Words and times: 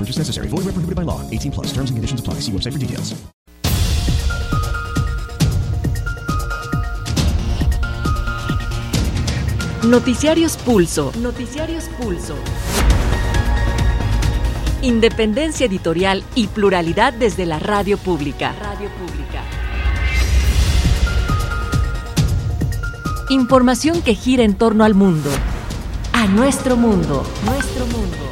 Necessary. 0.00 0.48
Prohibited 0.48 0.94
by 0.94 1.02
law. 1.02 1.20
18 1.30 1.52
plus. 1.52 1.66
Terms 1.68 1.90
and 1.90 1.96
conditions 1.96 2.20
apply. 2.20 2.40
See 2.40 2.52
website 2.52 2.72
for 2.72 2.78
details. 2.78 3.14
Noticiarios 9.86 10.56
Pulso. 10.56 11.12
Noticiarios 11.20 11.84
Pulso. 12.00 12.34
Independencia 14.82 15.66
editorial 15.66 16.24
y 16.34 16.48
pluralidad 16.48 17.12
desde 17.12 17.46
la 17.46 17.60
radio 17.60 17.96
pública. 17.96 18.52
Radio 18.60 18.88
pública. 18.90 19.42
Información 23.30 24.02
que 24.02 24.16
gira 24.16 24.42
en 24.42 24.56
torno 24.56 24.82
al 24.82 24.94
mundo. 24.94 25.30
A 26.12 26.26
nuestro 26.26 26.76
mundo. 26.76 27.24
Nuestro 27.44 27.86
mundo. 27.86 28.25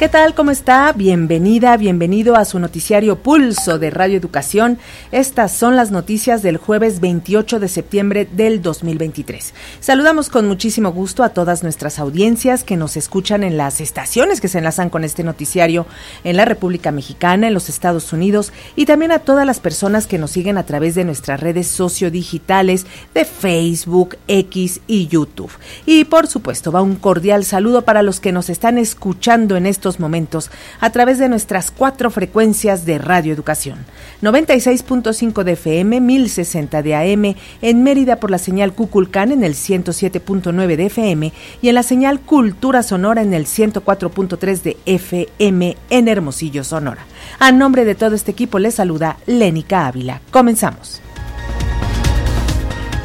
¿Qué 0.00 0.08
tal? 0.08 0.34
¿Cómo 0.34 0.50
está? 0.50 0.94
Bienvenida, 0.94 1.76
bienvenido 1.76 2.34
a 2.34 2.46
su 2.46 2.58
noticiario 2.58 3.18
Pulso 3.18 3.78
de 3.78 3.90
Radio 3.90 4.16
Educación. 4.16 4.78
Estas 5.12 5.52
son 5.52 5.76
las 5.76 5.90
noticias 5.90 6.40
del 6.40 6.56
jueves 6.56 7.00
28 7.00 7.60
de 7.60 7.68
septiembre 7.68 8.24
del 8.24 8.62
2023. 8.62 9.52
Saludamos 9.80 10.30
con 10.30 10.48
muchísimo 10.48 10.90
gusto 10.92 11.22
a 11.22 11.34
todas 11.34 11.62
nuestras 11.62 11.98
audiencias 11.98 12.64
que 12.64 12.78
nos 12.78 12.96
escuchan 12.96 13.44
en 13.44 13.58
las 13.58 13.82
estaciones 13.82 14.40
que 14.40 14.48
se 14.48 14.56
enlazan 14.56 14.88
con 14.88 15.04
este 15.04 15.22
noticiario 15.22 15.84
en 16.24 16.38
la 16.38 16.46
República 16.46 16.92
Mexicana, 16.92 17.48
en 17.48 17.52
los 17.52 17.68
Estados 17.68 18.10
Unidos 18.14 18.54
y 18.76 18.86
también 18.86 19.12
a 19.12 19.18
todas 19.18 19.44
las 19.44 19.60
personas 19.60 20.06
que 20.06 20.16
nos 20.16 20.30
siguen 20.30 20.56
a 20.56 20.64
través 20.64 20.94
de 20.94 21.04
nuestras 21.04 21.40
redes 21.40 21.66
sociodigitales 21.66 22.86
de 23.12 23.26
Facebook, 23.26 24.16
X 24.28 24.80
y 24.86 25.08
YouTube. 25.08 25.52
Y 25.84 26.04
por 26.04 26.26
supuesto, 26.26 26.72
va 26.72 26.80
un 26.80 26.96
cordial 26.96 27.44
saludo 27.44 27.82
para 27.82 28.02
los 28.02 28.18
que 28.18 28.32
nos 28.32 28.48
están 28.48 28.78
escuchando 28.78 29.58
en 29.58 29.66
estos 29.66 29.89
momentos 29.98 30.50
a 30.78 30.90
través 30.90 31.18
de 31.18 31.28
nuestras 31.28 31.70
cuatro 31.70 32.10
frecuencias 32.10 32.84
de 32.84 32.98
Radio 32.98 33.32
Educación. 33.32 33.78
96.5 34.22 35.42
de 35.42 35.52
FM, 35.52 36.00
1060 36.00 36.82
de 36.82 36.94
AM, 36.94 37.34
en 37.62 37.82
Mérida 37.82 38.20
por 38.20 38.30
la 38.30 38.38
señal 38.38 38.74
Cuculcán 38.74 39.32
en 39.32 39.42
el 39.42 39.54
107.9 39.54 40.76
de 40.76 40.86
FM 40.86 41.32
y 41.62 41.68
en 41.68 41.74
la 41.74 41.82
señal 41.82 42.20
Cultura 42.20 42.82
Sonora 42.82 43.22
en 43.22 43.34
el 43.34 43.46
104.3 43.46 44.62
de 44.62 44.76
FM 44.86 45.76
en 45.88 46.08
Hermosillo, 46.08 46.62
Sonora. 46.62 47.04
A 47.38 47.50
nombre 47.50 47.84
de 47.84 47.94
todo 47.94 48.14
este 48.14 48.30
equipo 48.30 48.58
les 48.58 48.74
saluda 48.74 49.16
Lénica 49.26 49.86
Ávila. 49.86 50.20
Comenzamos. 50.30 51.00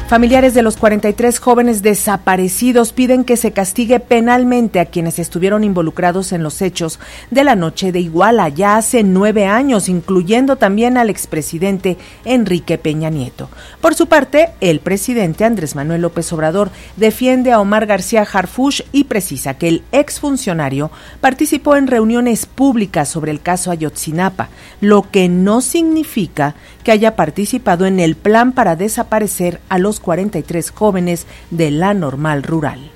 Familiares 0.08 0.54
de 0.54 0.62
los 0.62 0.76
43 0.76 1.40
jóvenes 1.40 1.82
desaparecidos 1.82 2.92
piden 2.92 3.24
que 3.24 3.36
se 3.36 3.50
castigue 3.50 3.98
penalmente 3.98 4.78
a 4.78 4.84
quienes 4.86 5.18
estuvieron 5.18 5.64
involucrados 5.64 6.30
en 6.30 6.44
los 6.44 6.62
hechos 6.62 7.00
de 7.32 7.42
la 7.42 7.56
noche 7.56 7.90
de 7.90 7.98
Iguala 7.98 8.48
ya 8.48 8.76
hace 8.76 9.02
nueve 9.02 9.46
años, 9.46 9.88
incluyendo 9.88 10.54
también 10.54 10.96
al 10.96 11.10
expresidente 11.10 11.96
Enrique 12.24 12.78
Peña 12.78 13.10
Nieto. 13.10 13.50
Por 13.80 13.96
su 13.96 14.06
parte, 14.06 14.50
el 14.60 14.78
presidente 14.78 15.44
Andrés 15.44 15.74
Manuel 15.74 16.02
López 16.02 16.32
Obrador 16.32 16.70
defiende 16.96 17.50
a 17.50 17.58
Omar 17.58 17.86
García 17.86 18.22
Harfush 18.22 18.82
y 18.92 19.04
precisa 19.04 19.54
que 19.54 19.66
el 19.66 19.82
exfuncionario 19.90 20.92
participó 21.20 21.74
en 21.74 21.88
reuniones 21.88 22.46
públicas 22.46 23.08
sobre 23.08 23.32
el 23.32 23.40
caso 23.40 23.72
Ayotzinapa, 23.72 24.50
lo 24.80 25.10
que 25.10 25.28
no 25.28 25.60
significa 25.60 26.54
que 26.84 26.92
haya 26.92 27.16
participado 27.16 27.86
en 27.86 27.98
el 27.98 28.14
plan 28.14 28.52
para 28.52 28.76
desaparecer 28.76 29.60
a 29.68 29.78
los 29.80 29.95
43 30.00 30.70
jóvenes 30.70 31.26
de 31.50 31.70
la 31.70 31.94
normal 31.94 32.42
rural. 32.42 32.90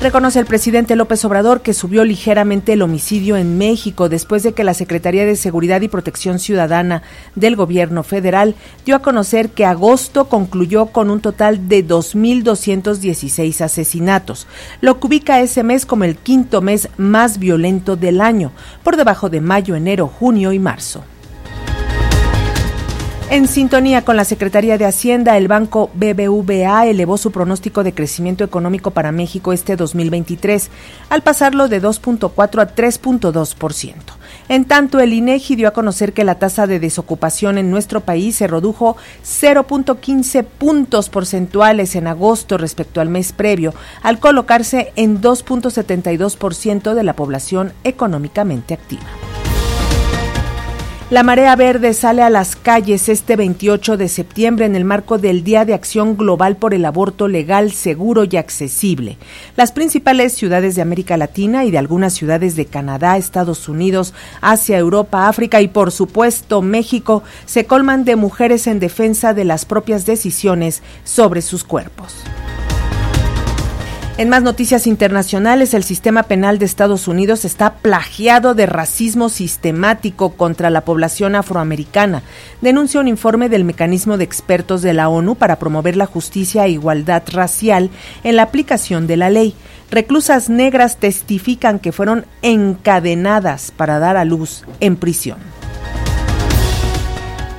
Reconoce 0.00 0.38
el 0.38 0.46
presidente 0.46 0.96
López 0.96 1.22
Obrador 1.26 1.60
que 1.60 1.74
subió 1.74 2.06
ligeramente 2.06 2.72
el 2.72 2.80
homicidio 2.80 3.36
en 3.36 3.58
México 3.58 4.08
después 4.08 4.42
de 4.42 4.54
que 4.54 4.64
la 4.64 4.72
Secretaría 4.72 5.26
de 5.26 5.36
Seguridad 5.36 5.82
y 5.82 5.88
Protección 5.88 6.38
Ciudadana 6.38 7.02
del 7.34 7.54
gobierno 7.54 8.02
federal 8.02 8.54
dio 8.86 8.96
a 8.96 9.02
conocer 9.02 9.50
que 9.50 9.66
agosto 9.66 10.30
concluyó 10.30 10.86
con 10.86 11.10
un 11.10 11.20
total 11.20 11.68
de 11.68 11.86
2.216 11.86 13.60
asesinatos, 13.60 14.46
lo 14.80 14.98
que 14.98 15.06
ubica 15.06 15.42
ese 15.42 15.62
mes 15.64 15.84
como 15.84 16.04
el 16.04 16.16
quinto 16.16 16.62
mes 16.62 16.88
más 16.96 17.38
violento 17.38 17.96
del 17.96 18.22
año, 18.22 18.52
por 18.82 18.96
debajo 18.96 19.28
de 19.28 19.42
mayo, 19.42 19.76
enero, 19.76 20.06
junio 20.08 20.54
y 20.54 20.58
marzo. 20.58 21.04
En 23.30 23.46
sintonía 23.46 24.04
con 24.04 24.16
la 24.16 24.24
Secretaría 24.24 24.76
de 24.76 24.86
Hacienda, 24.86 25.36
el 25.36 25.46
banco 25.46 25.88
BBVA 25.94 26.86
elevó 26.86 27.16
su 27.16 27.30
pronóstico 27.30 27.84
de 27.84 27.94
crecimiento 27.94 28.42
económico 28.42 28.90
para 28.90 29.12
México 29.12 29.52
este 29.52 29.76
2023, 29.76 30.68
al 31.10 31.22
pasarlo 31.22 31.68
de 31.68 31.80
2.4 31.80 32.60
a 32.60 32.74
3.2%. 32.74 33.94
En 34.48 34.64
tanto, 34.64 34.98
el 34.98 35.12
INEGI 35.12 35.54
dio 35.54 35.68
a 35.68 35.72
conocer 35.72 36.12
que 36.12 36.24
la 36.24 36.40
tasa 36.40 36.66
de 36.66 36.80
desocupación 36.80 37.56
en 37.56 37.70
nuestro 37.70 38.00
país 38.00 38.34
se 38.34 38.48
redujo 38.48 38.96
0.15 39.24 40.44
puntos 40.44 41.08
porcentuales 41.08 41.94
en 41.94 42.08
agosto 42.08 42.58
respecto 42.58 43.00
al 43.00 43.10
mes 43.10 43.32
previo, 43.32 43.74
al 44.02 44.18
colocarse 44.18 44.92
en 44.96 45.20
2.72% 45.20 46.94
de 46.94 47.04
la 47.04 47.14
población 47.14 47.74
económicamente 47.84 48.74
activa. 48.74 49.06
La 51.10 51.24
Marea 51.24 51.56
Verde 51.56 51.92
sale 51.92 52.22
a 52.22 52.30
las 52.30 52.54
calles 52.54 53.08
este 53.08 53.34
28 53.34 53.96
de 53.96 54.06
septiembre 54.06 54.64
en 54.64 54.76
el 54.76 54.84
marco 54.84 55.18
del 55.18 55.42
Día 55.42 55.64
de 55.64 55.74
Acción 55.74 56.16
Global 56.16 56.56
por 56.56 56.72
el 56.72 56.84
Aborto 56.84 57.26
Legal, 57.26 57.72
Seguro 57.72 58.22
y 58.30 58.36
Accesible. 58.36 59.18
Las 59.56 59.72
principales 59.72 60.34
ciudades 60.34 60.76
de 60.76 60.82
América 60.82 61.16
Latina 61.16 61.64
y 61.64 61.72
de 61.72 61.78
algunas 61.78 62.12
ciudades 62.12 62.54
de 62.54 62.66
Canadá, 62.66 63.16
Estados 63.16 63.68
Unidos, 63.68 64.14
Asia, 64.40 64.78
Europa, 64.78 65.26
África 65.26 65.60
y 65.60 65.66
por 65.66 65.90
supuesto 65.90 66.62
México 66.62 67.24
se 67.44 67.66
colman 67.66 68.04
de 68.04 68.14
mujeres 68.14 68.68
en 68.68 68.78
defensa 68.78 69.34
de 69.34 69.44
las 69.44 69.64
propias 69.64 70.06
decisiones 70.06 70.80
sobre 71.02 71.42
sus 71.42 71.64
cuerpos. 71.64 72.22
En 74.20 74.28
más 74.28 74.42
noticias 74.42 74.86
internacionales, 74.86 75.72
el 75.72 75.82
sistema 75.82 76.24
penal 76.24 76.58
de 76.58 76.66
Estados 76.66 77.08
Unidos 77.08 77.46
está 77.46 77.76
plagiado 77.76 78.52
de 78.52 78.66
racismo 78.66 79.30
sistemático 79.30 80.32
contra 80.32 80.68
la 80.68 80.82
población 80.82 81.34
afroamericana, 81.34 82.22
denuncia 82.60 83.00
un 83.00 83.08
informe 83.08 83.48
del 83.48 83.64
mecanismo 83.64 84.18
de 84.18 84.24
expertos 84.24 84.82
de 84.82 84.92
la 84.92 85.08
ONU 85.08 85.36
para 85.36 85.58
promover 85.58 85.96
la 85.96 86.04
justicia 86.04 86.66
e 86.66 86.72
igualdad 86.72 87.22
racial 87.32 87.88
en 88.22 88.36
la 88.36 88.42
aplicación 88.42 89.06
de 89.06 89.16
la 89.16 89.30
ley. 89.30 89.54
Reclusas 89.90 90.50
negras 90.50 90.98
testifican 90.98 91.78
que 91.78 91.90
fueron 91.90 92.26
encadenadas 92.42 93.70
para 93.70 93.98
dar 94.00 94.18
a 94.18 94.26
luz 94.26 94.64
en 94.80 94.96
prisión. 94.96 95.38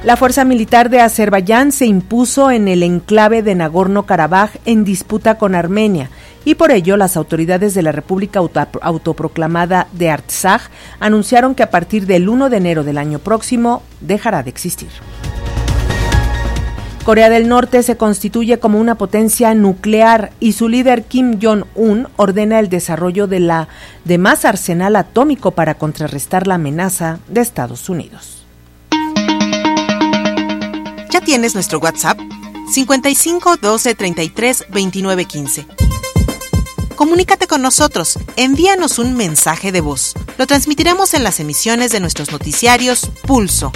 La 0.04 0.18
fuerza 0.18 0.46
militar 0.46 0.90
de 0.90 1.00
Azerbaiyán 1.00 1.72
se 1.72 1.86
impuso 1.86 2.50
en 2.50 2.68
el 2.68 2.82
enclave 2.82 3.44
de 3.44 3.54
Nagorno-Karabaj 3.54 4.50
en 4.66 4.84
disputa 4.84 5.38
con 5.38 5.54
Armenia 5.54 6.10
y 6.46 6.56
por 6.56 6.72
ello 6.72 6.98
las 6.98 7.18
autoridades 7.18 7.74
de 7.74 7.84
la 7.84 7.92
República 7.92 8.40
Autoproclamada 8.82 9.88
de 9.92 10.10
Artsaj 10.10 10.62
anunciaron 11.00 11.56
que 11.56 11.64
a 11.64 11.70
partir 11.70 12.06
del 12.06 12.30
1 12.30 12.50
de 12.50 12.58
enero 12.58 12.84
del 12.84 12.98
año 12.98 13.20
próximo 13.20 13.84
dejará 14.00 14.44
de 14.44 14.50
existir. 14.50 14.90
Corea 17.04 17.30
del 17.32 17.48
Norte 17.48 17.82
se 17.82 17.98
constituye 17.98 18.60
como 18.60 18.80
una 18.80 18.96
potencia 18.96 19.56
nuclear 19.56 20.32
y 20.40 20.54
su 20.54 20.70
líder 20.70 21.04
Kim 21.06 21.40
Jong-un 21.42 22.08
ordena 22.16 22.60
el 22.60 22.70
desarrollo 22.70 23.26
de 23.26 23.40
la 23.40 23.68
de 24.06 24.20
más 24.20 24.46
arsenal 24.46 24.96
atómico 24.96 25.52
para 25.52 25.76
contrarrestar 25.76 26.46
la 26.46 26.56
amenaza 26.56 27.20
de 27.28 27.42
Estados 27.42 27.90
Unidos. 27.90 28.46
¿Ya 31.10 31.22
tienes 31.22 31.56
nuestro 31.56 31.80
WhatsApp? 31.80 32.20
55 32.72 33.58
12 33.58 33.96
33 33.96 34.66
29 34.72 35.26
15. 35.26 35.91
Comunícate 37.02 37.48
con 37.48 37.64
nosotros, 37.64 38.20
envíanos 38.36 39.00
un 39.00 39.16
mensaje 39.16 39.72
de 39.72 39.82
voz. 39.82 40.14
Lo 40.38 40.46
transmitiremos 40.46 41.16
en 41.16 41.24
las 41.24 41.40
emisiones 41.40 41.92
de 41.92 42.00
nuestros 42.00 42.32
noticiarios 42.32 43.10
Pulso. 43.26 43.72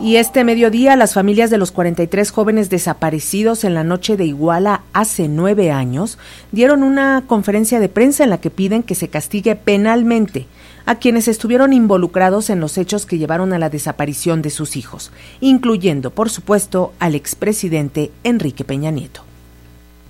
Y 0.00 0.16
este 0.16 0.44
mediodía, 0.44 0.96
las 0.96 1.12
familias 1.12 1.50
de 1.50 1.58
los 1.58 1.70
43 1.70 2.30
jóvenes 2.30 2.70
desaparecidos 2.70 3.64
en 3.64 3.74
la 3.74 3.84
noche 3.84 4.16
de 4.16 4.24
Iguala 4.24 4.80
hace 4.94 5.28
nueve 5.28 5.72
años 5.72 6.16
dieron 6.52 6.84
una 6.84 7.24
conferencia 7.26 7.80
de 7.80 7.90
prensa 7.90 8.24
en 8.24 8.30
la 8.30 8.40
que 8.40 8.48
piden 8.48 8.82
que 8.82 8.94
se 8.94 9.08
castigue 9.08 9.56
penalmente 9.56 10.46
a 10.90 10.98
quienes 10.98 11.28
estuvieron 11.28 11.72
involucrados 11.72 12.50
en 12.50 12.58
los 12.58 12.76
hechos 12.76 13.06
que 13.06 13.16
llevaron 13.16 13.52
a 13.52 13.60
la 13.60 13.70
desaparición 13.70 14.42
de 14.42 14.50
sus 14.50 14.74
hijos, 14.74 15.12
incluyendo, 15.38 16.10
por 16.10 16.30
supuesto, 16.30 16.94
al 16.98 17.14
expresidente 17.14 18.10
Enrique 18.24 18.64
Peña 18.64 18.90
Nieto. 18.90 19.22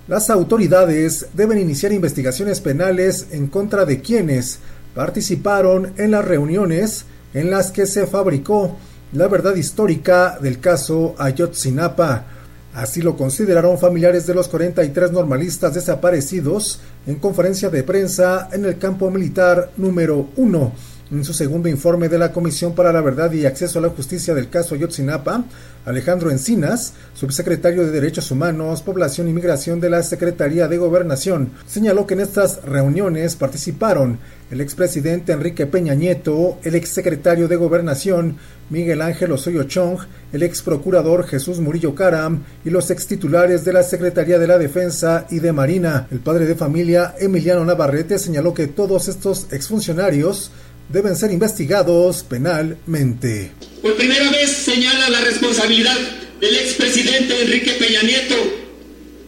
Las 0.07 0.31
autoridades 0.31 1.27
deben 1.35 1.59
iniciar 1.59 1.93
investigaciones 1.93 2.61
penales 2.61 3.27
en 3.29 3.45
contra 3.45 3.85
de 3.85 4.01
quienes 4.01 4.57
participaron 4.95 5.93
en 5.97 6.09
las 6.09 6.25
reuniones 6.25 7.05
en 7.35 7.51
las 7.51 7.71
que 7.71 7.85
se 7.85 8.07
fabricó 8.07 8.75
la 9.13 9.27
verdad 9.27 9.55
histórica 9.55 10.39
del 10.41 10.59
caso 10.59 11.13
Ayotzinapa. 11.19 12.25
Así 12.73 13.01
lo 13.01 13.17
consideraron 13.17 13.77
familiares 13.77 14.25
de 14.27 14.33
los 14.33 14.47
43 14.47 15.11
normalistas 15.11 15.73
desaparecidos 15.73 16.79
en 17.05 17.15
conferencia 17.15 17.69
de 17.69 17.83
prensa 17.83 18.49
en 18.53 18.65
el 18.65 18.77
campo 18.77 19.11
militar 19.11 19.71
número 19.77 20.29
1 20.37 20.71
en 21.11 21.25
su 21.25 21.33
segundo 21.33 21.67
informe 21.67 22.07
de 22.07 22.17
la 22.17 22.31
Comisión 22.31 22.73
para 22.73 22.93
la 22.93 23.01
Verdad 23.01 23.31
y 23.33 23.45
Acceso 23.45 23.79
a 23.79 23.81
la 23.81 23.89
Justicia 23.89 24.33
del 24.33 24.49
caso 24.49 24.75
Ayotzinapa, 24.75 25.43
Alejandro 25.85 26.31
Encinas, 26.31 26.93
subsecretario 27.13 27.83
de 27.83 27.91
Derechos 27.91 28.31
Humanos, 28.31 28.81
Población 28.81 29.27
y 29.27 29.33
Migración 29.33 29.81
de 29.81 29.89
la 29.89 30.03
Secretaría 30.03 30.67
de 30.67 30.77
Gobernación, 30.77 31.51
señaló 31.67 32.07
que 32.07 32.13
en 32.13 32.21
estas 32.21 32.63
reuniones 32.63 33.35
participaron 33.35 34.19
el 34.51 34.61
expresidente 34.61 35.31
Enrique 35.31 35.65
Peña 35.65 35.95
Nieto, 35.95 36.57
el 36.63 36.75
exsecretario 36.75 37.47
de 37.47 37.55
Gobernación 37.55 38.37
Miguel 38.69 39.01
Ángel 39.01 39.31
Osoyo 39.31 39.63
Chong, 39.63 39.99
el 40.31 40.43
ex 40.43 40.61
procurador 40.61 41.25
Jesús 41.25 41.59
Murillo 41.59 41.93
Caram 41.93 42.43
y 42.63 42.69
los 42.69 42.89
extitulares 42.89 43.65
de 43.65 43.73
la 43.73 43.83
Secretaría 43.83 44.39
de 44.39 44.47
la 44.47 44.57
Defensa 44.57 45.25
y 45.29 45.39
de 45.39 45.51
Marina. 45.51 46.07
El 46.09 46.19
padre 46.19 46.45
de 46.45 46.55
familia 46.55 47.15
Emiliano 47.19 47.65
Navarrete 47.65 48.17
señaló 48.17 48.53
que 48.53 48.67
todos 48.67 49.07
estos 49.09 49.47
exfuncionarios 49.51 50.51
deben 50.91 51.15
ser 51.15 51.31
investigados 51.31 52.23
penalmente. 52.23 53.51
Por 53.81 53.95
primera 53.95 54.29
vez 54.31 54.51
señala 54.51 55.09
la 55.09 55.21
responsabilidad 55.21 55.97
del 56.39 56.55
expresidente 56.55 57.41
Enrique 57.41 57.71
Peña 57.73 58.01
Nieto 58.03 58.35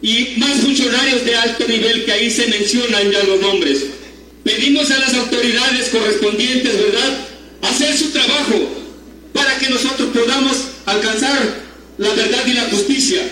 y 0.02 0.34
más 0.36 0.60
funcionarios 0.60 1.24
de 1.24 1.36
alto 1.36 1.66
nivel 1.66 2.04
que 2.04 2.12
ahí 2.12 2.30
se 2.30 2.46
mencionan 2.48 3.10
ya 3.10 3.22
los 3.24 3.40
nombres. 3.40 3.84
Pedimos 4.42 4.90
a 4.90 4.98
las 4.98 5.14
autoridades 5.14 5.88
correspondientes, 5.88 6.72
¿verdad?, 6.76 7.26
hacer 7.62 7.96
su 7.96 8.10
trabajo 8.10 8.68
para 9.32 9.56
que 9.58 9.70
nosotros 9.70 10.10
podamos 10.12 10.56
alcanzar 10.84 11.64
la 11.96 12.10
verdad 12.10 12.46
y 12.46 12.52
la 12.52 12.64
justicia. 12.64 13.22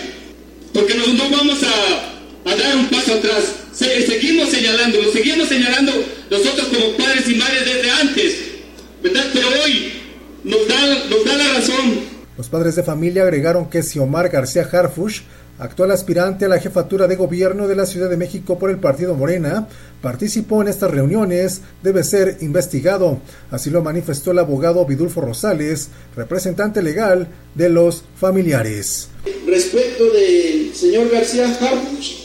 Porque 0.73 0.95
no, 0.95 1.05
vamos 1.29 1.59
a, 1.63 2.49
a 2.49 2.55
dar 2.55 2.75
un 2.77 2.87
paso 2.87 3.13
atrás 3.13 3.63
seguimos 3.73 4.49
señalando, 4.49 5.01
lo 5.01 5.11
seguimos 5.11 5.49
señalando 5.49 5.91
nosotros 6.33 6.67
como 6.67 6.97
padres 6.97 7.29
y 7.29 7.35
madres 7.35 7.63
desde 7.63 7.91
antes, 7.91 8.35
¿verdad? 9.03 9.25
Pero 9.33 9.47
hoy 9.63 9.93
nos 10.43 10.67
da, 10.67 11.05
nos 11.07 11.25
da 11.25 11.37
la 11.37 11.53
razón. 11.53 12.13
Los 12.35 12.49
padres 12.49 12.75
de 12.75 12.81
familia 12.81 13.21
agregaron 13.21 13.69
que 13.69 13.83
si 13.83 13.99
Omar 13.99 14.29
García 14.29 14.67
Harfush, 14.69 15.21
actual 15.59 15.91
aspirante 15.91 16.45
a 16.45 16.47
la 16.47 16.59
jefatura 16.59 17.07
de 17.07 17.15
gobierno 17.15 17.67
de 17.67 17.75
la 17.75 17.85
Ciudad 17.85 18.09
de 18.09 18.17
México 18.17 18.57
por 18.57 18.71
el 18.71 18.79
partido 18.79 19.13
Morena, 19.13 19.67
participó 20.01 20.63
en 20.63 20.69
estas 20.69 20.89
reuniones, 20.89 21.61
debe 21.83 22.03
ser 22.03 22.37
investigado. 22.41 23.19
Así 23.51 23.69
lo 23.69 23.83
manifestó 23.83 24.31
el 24.31 24.39
abogado 24.39 24.87
Vidulfo 24.87 25.21
Rosales, 25.21 25.89
representante 26.15 26.81
legal 26.81 27.27
de 27.53 27.69
los 27.69 28.03
familiares. 28.19 29.09
Respecto 29.45 30.11
del 30.11 30.73
señor 30.73 31.11
García 31.11 31.45
Harfush, 31.45 32.22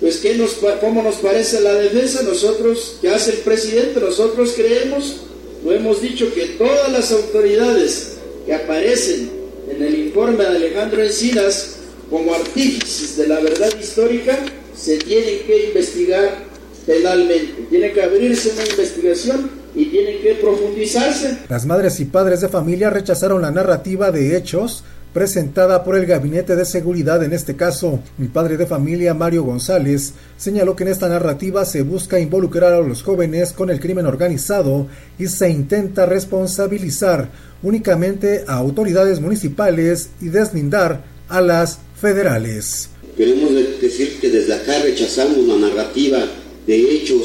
pues 0.00 0.18
¿qué 0.18 0.34
nos, 0.34 0.58
¿cómo 0.80 1.02
nos 1.02 1.16
parece 1.16 1.60
la 1.60 1.74
defensa? 1.74 2.22
Nosotros, 2.22 2.98
que 3.00 3.08
hace 3.08 3.32
el 3.32 3.38
presidente? 3.38 4.00
Nosotros 4.00 4.52
creemos, 4.54 5.16
lo 5.64 5.72
hemos 5.72 6.02
dicho, 6.02 6.32
que 6.34 6.46
todas 6.58 6.92
las 6.92 7.12
autoridades 7.12 8.16
que 8.44 8.54
aparecen 8.54 9.30
en 9.70 9.82
el 9.82 9.98
informe 9.98 10.44
de 10.44 10.50
Alejandro 10.50 11.02
Encinas 11.02 11.76
como 12.10 12.34
artífices 12.34 13.16
de 13.16 13.26
la 13.26 13.40
verdad 13.40 13.70
histórica, 13.80 14.38
se 14.76 14.98
tienen 14.98 15.40
que 15.46 15.68
investigar 15.68 16.44
penalmente. 16.86 17.66
Tiene 17.68 17.92
que 17.92 18.02
abrirse 18.02 18.52
una 18.52 18.64
investigación 18.64 19.50
y 19.74 19.86
tiene 19.86 20.18
que 20.20 20.34
profundizarse. 20.34 21.38
Las 21.48 21.66
madres 21.66 21.98
y 22.00 22.04
padres 22.04 22.40
de 22.40 22.48
familia 22.48 22.90
rechazaron 22.90 23.42
la 23.42 23.50
narrativa 23.50 24.10
de 24.10 24.36
hechos 24.36 24.84
presentada 25.16 25.82
por 25.82 25.96
el 25.96 26.04
Gabinete 26.04 26.56
de 26.56 26.66
Seguridad 26.66 27.24
en 27.24 27.32
este 27.32 27.56
caso. 27.56 28.00
Mi 28.18 28.28
padre 28.28 28.58
de 28.58 28.66
familia, 28.66 29.14
Mario 29.14 29.44
González, 29.44 30.12
señaló 30.36 30.76
que 30.76 30.84
en 30.84 30.90
esta 30.90 31.08
narrativa 31.08 31.64
se 31.64 31.80
busca 31.80 32.20
involucrar 32.20 32.74
a 32.74 32.82
los 32.82 33.02
jóvenes 33.02 33.54
con 33.54 33.70
el 33.70 33.80
crimen 33.80 34.04
organizado 34.04 34.88
y 35.18 35.28
se 35.28 35.48
intenta 35.48 36.04
responsabilizar 36.04 37.30
únicamente 37.62 38.44
a 38.46 38.56
autoridades 38.56 39.18
municipales 39.18 40.10
y 40.20 40.28
deslindar 40.28 41.02
a 41.30 41.40
las 41.40 41.78
federales. 41.98 42.90
Queremos 43.16 43.54
decir 43.80 44.20
que 44.20 44.28
desde 44.28 44.52
acá 44.52 44.82
rechazamos 44.82 45.38
la 45.48 45.56
narrativa 45.56 46.18
de 46.66 46.94
hechos 46.94 47.22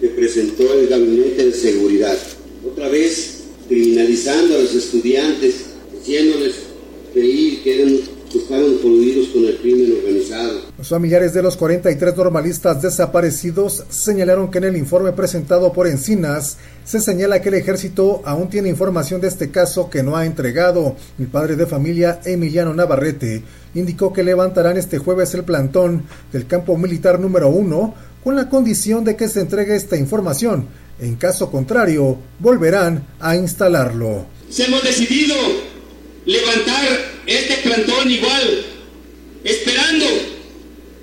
que 0.00 0.08
presentó 0.08 0.74
el 0.74 0.88
Gabinete 0.88 1.46
de 1.46 1.52
Seguridad. 1.52 2.18
Otra 2.68 2.88
vez 2.88 3.44
criminalizando 3.68 4.56
a 4.56 4.58
los 4.62 4.74
estudiantes, 4.74 5.54
diciéndoles 5.96 6.69
creí 7.12 7.60
que 7.62 8.00
estaban 8.38 8.78
coludidos 8.78 9.28
con 9.28 9.44
el 9.44 9.56
crimen 9.58 9.92
organizado. 9.98 10.60
Los 10.78 10.88
familiares 10.88 11.34
de 11.34 11.42
los 11.42 11.56
43 11.56 12.16
normalistas 12.16 12.80
desaparecidos 12.82 13.84
señalaron 13.88 14.50
que 14.50 14.58
en 14.58 14.64
el 14.64 14.76
informe 14.76 15.12
presentado 15.12 15.72
por 15.72 15.86
Encinas 15.86 16.58
se 16.84 17.00
señala 17.00 17.42
que 17.42 17.48
el 17.48 17.56
ejército 17.56 18.22
aún 18.24 18.48
tiene 18.48 18.68
información 18.68 19.20
de 19.20 19.28
este 19.28 19.50
caso 19.50 19.90
que 19.90 20.02
no 20.02 20.16
ha 20.16 20.26
entregado. 20.26 20.96
El 21.18 21.26
padre 21.26 21.56
de 21.56 21.66
familia, 21.66 22.20
Emiliano 22.24 22.74
Navarrete, 22.74 23.42
indicó 23.74 24.12
que 24.12 24.22
levantarán 24.22 24.76
este 24.76 24.98
jueves 24.98 25.34
el 25.34 25.44
plantón 25.44 26.04
del 26.32 26.46
campo 26.46 26.76
militar 26.76 27.20
número 27.20 27.48
uno 27.48 27.94
con 28.22 28.36
la 28.36 28.48
condición 28.48 29.04
de 29.04 29.16
que 29.16 29.28
se 29.28 29.40
entregue 29.40 29.76
esta 29.76 29.96
información. 29.96 30.66
En 31.00 31.16
caso 31.16 31.50
contrario, 31.50 32.18
volverán 32.38 33.06
a 33.20 33.34
instalarlo. 33.36 34.26
Se 34.50 34.64
hemos 34.64 34.82
decidido 34.82 35.34
levantar 36.30 37.22
este 37.26 37.54
plantón 37.56 38.08
igual, 38.08 38.64
esperando 39.42 40.06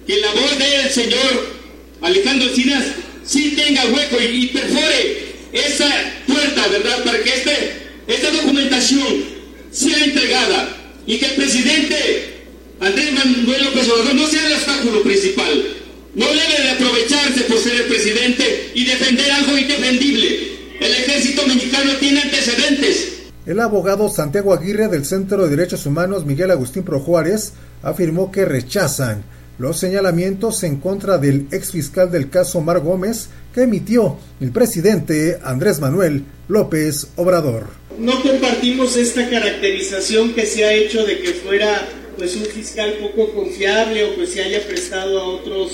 que 0.07 0.21
la 0.21 0.31
voz 0.31 0.57
del 0.57 0.89
señor 0.89 1.57
Alejandro 2.01 2.47
Encinas 2.47 2.85
sí 3.25 3.53
tenga 3.57 3.85
hueco 3.87 4.17
y, 4.21 4.47
perfore 4.47 5.27
esa 5.51 5.89
puerta, 6.27 6.67
¿verdad? 6.69 7.03
Para 7.03 7.21
que 7.21 7.29
este, 7.29 7.73
esta 8.07 8.31
documentación 8.31 9.25
sea 9.69 10.01
entregada 10.05 10.77
y 11.05 11.17
que 11.17 11.25
el 11.25 11.33
presidente 11.33 12.33
Andrés 12.79 13.11
Manuel 13.11 13.65
López 13.65 13.89
Obrador 13.89 14.15
no 14.15 14.27
sea 14.27 14.47
el 14.47 14.53
obstáculo 14.53 15.03
principal. 15.03 15.73
No 16.15 16.25
debe 16.25 16.63
de 16.63 16.69
aprovecharse 16.69 17.41
por 17.41 17.59
ser 17.59 17.75
el 17.75 17.83
presidente 17.83 18.71
y 18.73 18.85
defender 18.85 19.29
algo 19.29 19.57
indefendible. 19.57 20.57
El 20.79 20.91
ejército 20.93 21.45
mexicano 21.47 21.91
tiene 21.99 22.21
antecedentes 22.21 23.16
el 23.47 23.61
abogado 23.61 24.09
Santiago 24.09 24.53
Aguirre 24.53 24.89
del 24.89 25.05
Centro 25.05 25.43
de 25.43 25.55
Derechos 25.55 25.85
Humanos 25.85 26.25
Miguel 26.25 26.51
Agustín 26.51 26.83
Pro 26.83 26.99
Juárez 26.99 27.53
afirmó 27.81 28.29
que 28.29 28.43
rechazan 28.43 29.23
los 29.57 29.79
señalamientos 29.79 30.63
en 30.63 30.75
contra 30.75 31.17
del 31.17 31.47
ex 31.51 31.71
fiscal 31.71 32.11
del 32.11 32.29
caso 32.29 32.59
Mar 32.59 32.81
Gómez 32.81 33.29
que 33.55 33.61
emitió 33.61 34.17
el 34.41 34.51
presidente 34.51 35.39
Andrés 35.43 35.79
Manuel 35.79 36.25
López 36.49 37.07
Obrador. 37.15 37.67
No 37.97 38.21
compartimos 38.21 38.97
esta 38.97 39.27
caracterización 39.29 40.33
que 40.33 40.45
se 40.45 40.65
ha 40.65 40.73
hecho 40.73 41.05
de 41.05 41.19
que 41.19 41.33
fuera 41.33 41.87
pues 42.17 42.35
un 42.35 42.45
fiscal 42.45 42.95
poco 43.01 43.33
confiable 43.33 44.03
o 44.03 44.15
que 44.17 44.27
se 44.27 44.43
haya 44.43 44.61
prestado 44.67 45.19
a 45.19 45.23
otros 45.23 45.71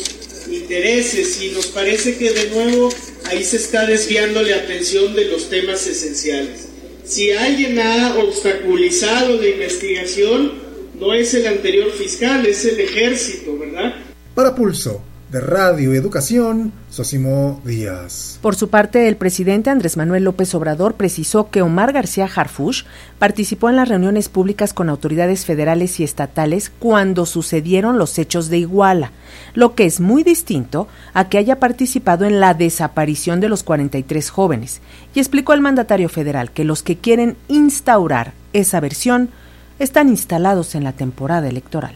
intereses 0.48 1.42
y 1.42 1.50
nos 1.50 1.68
parece 1.68 2.18
que 2.18 2.32
de 2.32 2.50
nuevo 2.52 2.90
ahí 3.26 3.44
se 3.44 3.58
está 3.58 3.88
desviando 3.88 4.44
la 4.44 4.58
atención 4.58 5.16
de 5.16 5.26
los 5.26 5.50
temas 5.50 5.88
esenciales. 5.88 6.73
Si 7.06 7.32
alguien 7.32 7.80
ha 7.80 8.18
obstaculizado 8.18 9.40
la 9.40 9.48
investigación, 9.48 10.54
no 11.00 11.14
es 11.14 11.34
el 11.34 11.48
anterior 11.48 11.92
fiscal, 11.92 12.46
es 12.46 12.64
el 12.66 12.80
ejército, 12.80 13.58
¿verdad? 13.58 13.96
Para 14.34 14.56
Pulso, 14.56 15.04
de 15.34 15.42
Radio 15.42 15.94
Educación, 15.94 16.72
Sosimo 16.92 17.60
Díaz. 17.66 18.38
Por 18.44 18.56
su 18.56 18.70
parte, 18.70 19.08
el 19.08 19.18
presidente 19.18 19.72
Andrés 19.72 19.98
Manuel 19.98 20.26
López 20.26 20.54
Obrador 20.54 20.94
precisó 20.94 21.50
que 21.50 21.64
Omar 21.64 21.92
García 21.92 22.30
Harfush 22.34 22.84
participó 23.18 23.68
en 23.72 23.78
las 23.78 23.90
reuniones 23.90 24.30
públicas 24.30 24.74
con 24.74 24.90
autoridades 24.90 25.44
federales 25.44 26.00
y 26.00 26.04
estatales 26.04 26.72
cuando 26.78 27.26
sucedieron 27.26 27.98
los 27.98 28.20
hechos 28.20 28.50
de 28.50 28.60
Iguala, 28.60 29.12
lo 29.56 29.74
que 29.74 29.86
es 29.86 30.00
muy 30.00 30.24
distinto 30.24 30.88
a 31.16 31.28
que 31.30 31.40
haya 31.40 31.60
participado 31.60 32.26
en 32.26 32.40
la 32.40 32.54
desaparición 32.54 33.40
de 33.40 33.50
los 33.50 33.64
43 33.64 34.30
jóvenes, 34.30 34.82
y 35.16 35.20
explicó 35.20 35.54
al 35.54 35.62
mandatario 35.62 36.10
federal 36.10 36.52
que 36.52 36.64
los 36.64 36.84
que 36.84 37.00
quieren 37.00 37.38
instaurar 37.48 38.34
esa 38.54 38.80
versión 38.80 39.32
están 39.80 40.10
instalados 40.10 40.76
en 40.76 40.84
la 40.84 40.92
temporada 40.92 41.50
electoral. 41.50 41.96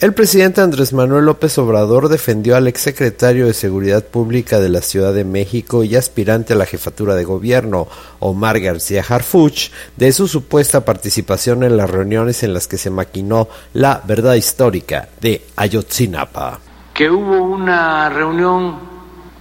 El 0.00 0.14
presidente 0.14 0.60
Andrés 0.60 0.92
Manuel 0.92 1.24
López 1.24 1.58
Obrador 1.58 2.08
defendió 2.08 2.54
al 2.54 2.68
exsecretario 2.68 3.46
de 3.46 3.52
Seguridad 3.52 4.04
Pública 4.04 4.60
de 4.60 4.68
la 4.68 4.80
Ciudad 4.80 5.12
de 5.12 5.24
México 5.24 5.82
y 5.82 5.96
aspirante 5.96 6.52
a 6.52 6.56
la 6.56 6.66
jefatura 6.66 7.16
de 7.16 7.24
gobierno, 7.24 7.88
Omar 8.20 8.60
García 8.60 9.02
Harfuch, 9.08 9.72
de 9.96 10.12
su 10.12 10.28
supuesta 10.28 10.84
participación 10.84 11.64
en 11.64 11.76
las 11.76 11.90
reuniones 11.90 12.44
en 12.44 12.54
las 12.54 12.68
que 12.68 12.78
se 12.78 12.90
maquinó 12.90 13.48
la 13.72 14.00
verdad 14.04 14.34
histórica 14.34 15.08
de 15.20 15.44
Ayotzinapa. 15.56 16.60
Que 16.94 17.10
hubo 17.10 17.42
una 17.42 18.08
reunión 18.08 18.78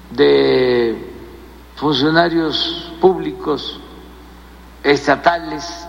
de 0.09 0.97
funcionarios 1.75 2.95
públicos, 2.99 3.79
estatales 4.83 5.87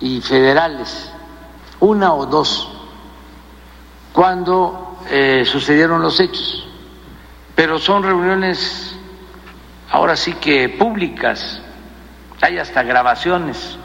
y 0.00 0.20
federales, 0.22 1.08
una 1.78 2.12
o 2.14 2.26
dos 2.26 2.75
cuando 4.16 4.96
eh, 5.10 5.44
sucedieron 5.44 6.00
los 6.00 6.18
hechos. 6.20 6.66
Pero 7.54 7.78
son 7.78 8.02
reuniones 8.02 8.96
ahora 9.90 10.16
sí 10.16 10.32
que 10.32 10.70
públicas, 10.70 11.60
hay 12.40 12.56
hasta 12.56 12.82
grabaciones 12.82 13.76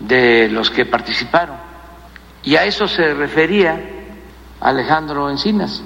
de 0.00 0.48
los 0.48 0.70
que 0.70 0.86
participaron. 0.86 1.56
Y 2.42 2.56
a 2.56 2.64
eso 2.64 2.88
se 2.88 3.12
refería 3.12 3.78
Alejandro 4.60 5.28
Encinas, 5.28 5.82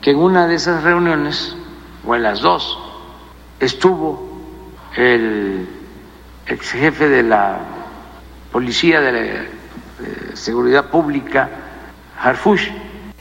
que 0.00 0.12
en 0.12 0.16
una 0.16 0.46
de 0.46 0.54
esas 0.54 0.82
reuniones, 0.82 1.54
o 2.06 2.14
en 2.14 2.22
las 2.22 2.40
dos, 2.40 2.78
estuvo 3.60 4.40
el 4.96 5.68
ex 6.46 6.70
jefe 6.72 7.10
de 7.10 7.22
la 7.22 7.58
Policía 8.50 9.02
de, 9.02 9.12
la, 9.12 10.34
Seguridad 10.34 10.86
Pública, 10.86 11.50
Harfush, 12.18 12.70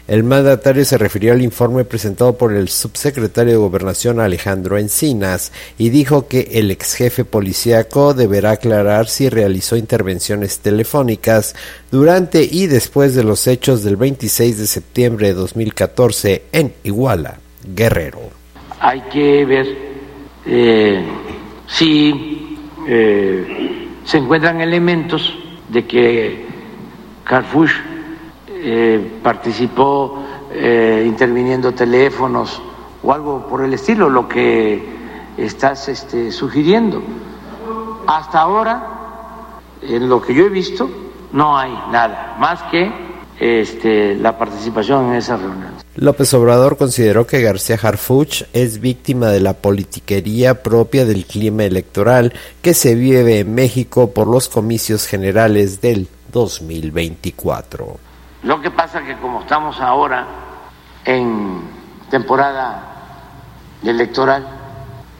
el 0.07 0.23
mandatario 0.23 0.85
se 0.85 0.99
refirió 0.99 1.33
al 1.33 1.41
informe 1.41 1.83
presentado 1.83 2.37
por 2.37 2.53
el 2.53 2.69
subsecretario 2.69 3.53
de 3.53 3.57
Gobernación 3.57 4.19
Alejandro 4.19 4.77
Encinas 4.77 5.51
y 5.79 5.89
dijo 5.89 6.27
que 6.27 6.49
el 6.53 6.69
ex 6.69 6.93
jefe 6.93 7.25
policíaco 7.25 8.13
deberá 8.13 8.51
aclarar 8.51 9.07
si 9.07 9.29
realizó 9.29 9.75
intervenciones 9.77 10.59
telefónicas 10.59 11.55
durante 11.89 12.43
y 12.43 12.67
después 12.67 13.15
de 13.15 13.23
los 13.23 13.47
hechos 13.47 13.83
del 13.83 13.95
26 13.95 14.59
de 14.59 14.67
septiembre 14.67 15.27
de 15.27 15.33
2014 15.33 16.43
en 16.51 16.73
Iguala, 16.83 17.39
Guerrero. 17.63 18.29
Hay 18.79 19.01
que 19.11 19.43
ver 19.45 19.65
eh, 20.45 21.03
si 21.67 22.57
eh, 22.87 23.87
se 24.05 24.17
encuentran 24.17 24.61
elementos 24.61 25.35
de 25.69 25.85
que 25.85 26.45
Carfush 27.23 27.94
eh, 28.57 29.19
participó 29.21 30.23
eh, 30.51 31.03
interviniendo 31.05 31.73
teléfonos 31.73 32.61
o 33.03 33.11
algo 33.11 33.47
por 33.47 33.63
el 33.63 33.73
estilo, 33.73 34.09
lo 34.09 34.27
que 34.27 34.81
estás 35.37 35.89
este, 35.89 36.31
sugiriendo. 36.31 37.01
Hasta 38.07 38.39
ahora, 38.39 39.59
en 39.81 40.07
lo 40.07 40.21
que 40.21 40.33
yo 40.33 40.45
he 40.45 40.49
visto, 40.49 40.89
no 41.33 41.57
hay 41.57 41.71
nada 41.91 42.37
más 42.39 42.63
que 42.71 42.91
este, 43.39 44.15
la 44.15 44.37
participación 44.37 45.09
en 45.09 45.15
esa 45.15 45.37
reunión. 45.37 45.73
López 45.95 46.33
Obrador 46.33 46.77
consideró 46.77 47.25
que 47.27 47.41
García 47.41 47.77
Harfuch 47.81 48.43
es 48.53 48.79
víctima 48.79 49.27
de 49.27 49.39
la 49.39 49.53
politiquería 49.53 50.61
propia 50.63 51.05
del 51.05 51.25
clima 51.25 51.63
electoral 51.63 52.33
que 52.61 52.73
se 52.73 52.95
vive 52.95 53.39
en 53.39 53.53
México 53.53 54.11
por 54.11 54.27
los 54.27 54.49
comicios 54.49 55.05
generales 55.05 55.81
del 55.81 56.07
2024. 56.31 57.97
Lo 58.45 58.61
que 58.61 58.69
pasa 58.69 58.99
es 58.99 59.07
que 59.07 59.17
como 59.17 59.41
estamos 59.41 59.81
ahora 59.81 60.27
en 61.03 61.63
temporada 62.11 62.93
electoral, 63.83 64.47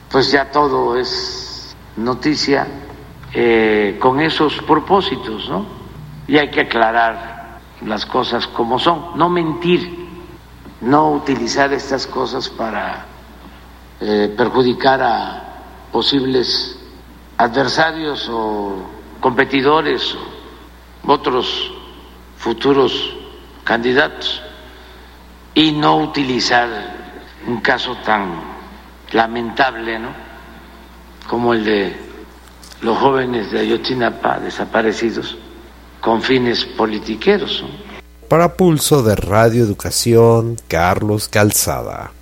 pues 0.08 0.30
ya 0.30 0.52
todo 0.52 0.96
es 0.96 1.76
noticia 1.96 2.68
eh, 3.32 3.98
con 4.00 4.20
esos 4.20 4.62
propósitos, 4.62 5.48
¿no? 5.48 5.66
Y 6.28 6.38
hay 6.38 6.52
que 6.52 6.60
aclarar 6.60 7.58
las 7.84 8.06
cosas 8.06 8.46
como 8.46 8.78
son, 8.78 9.18
no 9.18 9.28
mentir, 9.28 10.06
no 10.82 11.10
utilizar 11.10 11.72
estas 11.72 12.06
cosas 12.06 12.48
para 12.48 13.06
eh, 14.00 14.32
perjudicar 14.36 15.02
a 15.02 15.42
posibles 15.90 16.78
adversarios 17.38 18.28
o 18.30 18.84
competidores 19.20 20.14
o 21.04 21.12
otros 21.12 21.75
futuros 22.46 22.92
candidatos 23.64 24.40
y 25.52 25.72
no 25.72 25.96
utilizar 25.96 26.68
un 27.48 27.60
caso 27.60 27.96
tan 28.04 28.40
lamentable 29.10 29.98
¿no? 29.98 30.10
como 31.28 31.54
el 31.54 31.64
de 31.64 31.96
los 32.82 32.96
jóvenes 32.98 33.50
de 33.50 33.58
Ayotzinapa 33.58 34.38
desaparecidos 34.38 35.36
con 36.00 36.22
fines 36.22 36.64
politiqueros. 36.64 37.64
Para 38.28 38.54
Pulso 38.54 39.02
de 39.02 39.16
Radio 39.16 39.64
Educación, 39.64 40.56
Carlos 40.68 41.26
Calzada. 41.26 42.12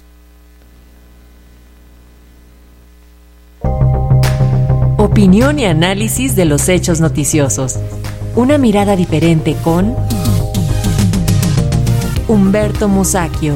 Opinión 4.96 5.58
y 5.58 5.66
análisis 5.66 6.34
de 6.34 6.46
los 6.46 6.70
hechos 6.70 7.00
noticiosos. 7.00 7.78
Una 8.36 8.58
mirada 8.58 8.96
diferente 8.96 9.54
con 9.62 9.94
Humberto 12.26 12.88
Musacchio. 12.88 13.54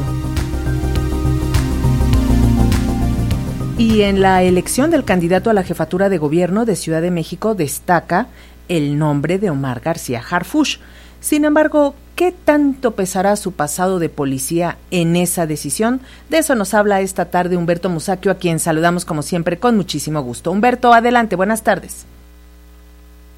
Y 3.77 4.03
en 4.03 4.23
la 4.23 4.45
elección 4.45 4.93
del 4.93 5.03
candidato 5.03 5.51
a 5.51 5.53
la 5.53 5.65
jefatura 5.65 6.09
de 6.09 6.19
gobierno 6.19 6.65
de 6.65 6.77
Ciudad 6.77 7.03
de 7.03 7.11
México 7.11 7.57
destaca 7.57 8.29
el 8.69 8.99
nombre 8.99 9.41
de 9.41 9.51
Omar 9.51 9.81
García 9.81 10.23
Harfush. 10.31 10.77
Sin 11.21 11.45
embargo, 11.45 11.97
¿qué 12.15 12.31
tanto 12.31 12.93
pesará 12.93 13.35
su 13.35 13.51
pasado 13.51 13.99
de 13.99 14.11
policía 14.11 14.79
en 14.93 15.17
esa 15.17 15.49
decisión? 15.49 16.01
De 16.31 16.39
eso 16.39 16.55
nos 16.55 16.73
habla 16.73 17.01
esta 17.01 17.25
tarde 17.25 17.57
Humberto 17.57 17.91
Musacchio, 17.91 18.31
a 18.31 18.37
quien 18.37 18.61
saludamos 18.61 19.05
como 19.05 19.23
siempre 19.23 19.59
con 19.59 19.77
muchísimo 19.77 20.23
gusto. 20.23 20.53
Humberto, 20.53 20.93
adelante, 20.93 21.35
buenas 21.35 21.65
tardes. 21.65 22.07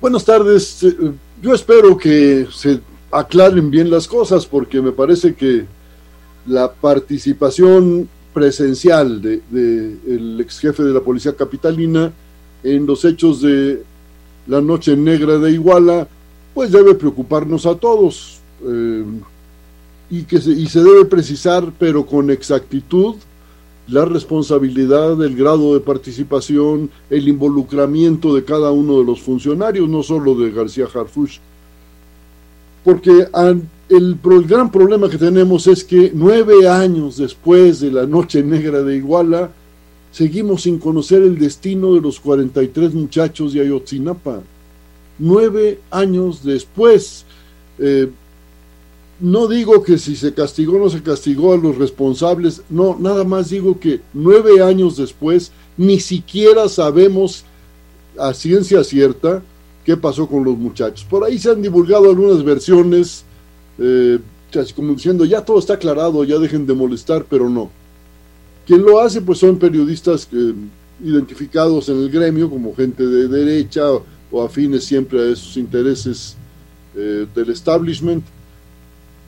Buenas 0.01 0.25
tardes. 0.25 0.83
Eh, 0.83 1.13
yo 1.43 1.53
espero 1.53 1.99
que 1.99 2.47
se 2.51 2.81
aclaren 3.11 3.71
bien 3.71 3.91
las 3.91 4.09
cosas 4.09 4.47
porque 4.47 4.81
me 4.81 4.93
parece 4.93 5.35
que 5.35 5.67
la 6.47 6.73
participación 6.73 8.09
presencial 8.33 9.21
del 9.21 9.43
de, 9.51 9.97
el 10.07 10.41
ex 10.41 10.59
jefe 10.59 10.85
de 10.85 10.95
la 10.95 11.01
policía 11.01 11.37
capitalina 11.37 12.13
en 12.63 12.87
los 12.87 13.05
hechos 13.05 13.43
de 13.43 13.83
la 14.47 14.63
noche 14.63 14.97
negra 14.97 15.37
de 15.37 15.51
Iguala, 15.51 16.09
pues 16.55 16.73
debe 16.73 16.95
preocuparnos 16.95 17.67
a 17.67 17.75
todos 17.75 18.39
eh, 18.65 19.05
y 20.09 20.23
que 20.23 20.37
y 20.37 20.67
se 20.67 20.83
debe 20.83 21.05
precisar, 21.05 21.73
pero 21.79 22.07
con 22.07 22.31
exactitud, 22.31 23.17
la 23.91 24.05
responsabilidad, 24.05 25.23
el 25.23 25.37
grado 25.37 25.75
de 25.75 25.81
participación, 25.81 26.91
el 27.11 27.29
involucramiento 27.29 28.35
de 28.35 28.45
cada 28.45 28.71
uno 28.71 28.99
de 28.99 29.05
los 29.05 29.21
funcionarios, 29.21 29.89
no 29.89 30.03
solo 30.03 30.35
de 30.35 30.51
García 30.53 30.87
Harfuch. 30.93 31.41
Porque 32.85 33.27
el, 33.89 34.19
gran 34.47 34.71
problema 34.71 35.11
que 35.11 35.19
tenemos 35.19 35.67
es 35.67 35.85
que 35.85 36.13
nueve 36.15 36.69
años 36.69 37.17
después 37.17 37.81
de 37.81 37.91
la 37.91 38.07
Noche 38.07 38.43
Negra 38.43 38.83
de 38.83 38.97
Iguala, 38.97 39.51
seguimos 40.13 40.63
sin 40.63 40.79
conocer 40.79 41.23
el 41.23 41.39
destino 41.39 41.95
de 41.95 42.01
los 42.01 42.21
43 42.21 42.95
muchachos 42.95 43.53
de 43.53 43.61
Ayotzinapa. 43.61 44.41
Nueve 45.19 45.81
años 45.91 46.45
después. 46.45 47.27
Eh, 47.79 48.09
no 49.21 49.49
digo 49.49 49.83
que 49.83 49.99
si 49.99 50.17
se 50.17 50.33
castigó 50.33 50.79
no 50.79 50.89
se 50.89 51.03
castigó 51.03 51.53
a 51.53 51.59
los 51.59 51.77
responsables, 51.77 52.63
no, 52.71 52.97
nada 52.99 53.25
más 53.25 53.51
digo 53.51 53.79
que 53.79 54.01
nueve 54.15 54.63
años 54.63 54.97
después 54.97 55.53
ni 55.77 56.01
siquiera 56.01 56.69
sabemos 56.69 57.45
a 58.19 58.35
ciencia 58.35 58.83
cierta 58.85 59.43
qué 59.85 59.97
pasó 59.97 60.27
con 60.27 60.45
los 60.45 60.57
muchachos. 60.57 61.07
Por 61.09 61.25
ahí 61.25 61.39
se 61.39 61.51
han 61.51 61.63
divulgado 61.63 62.11
algunas 62.11 62.45
versiones, 62.45 63.25
eh, 63.79 64.19
como 64.75 64.95
diciendo, 64.95 65.25
ya 65.25 65.45
todo 65.45 65.59
está 65.59 65.75
aclarado, 65.75 66.25
ya 66.25 66.39
dejen 66.39 66.67
de 66.67 66.75
molestar, 66.75 67.25
pero 67.29 67.49
no. 67.49 67.71
Quien 68.67 68.83
lo 68.83 69.01
hace, 69.01 69.21
pues 69.21 69.39
son 69.39 69.59
periodistas 69.59 70.29
eh, 70.33 70.55
identificados 71.03 71.89
en 71.89 71.99
el 71.99 72.11
gremio 72.11 72.51
como 72.51 72.75
gente 72.75 73.07
de 73.07 73.29
derecha 73.29 73.83
o, 74.31 74.43
afines 74.43 74.85
siempre 74.85 75.21
a 75.21 75.33
esos 75.33 75.57
intereses 75.57 76.37
eh, 76.95 77.27
del 77.35 77.51
establishment. 77.51 78.25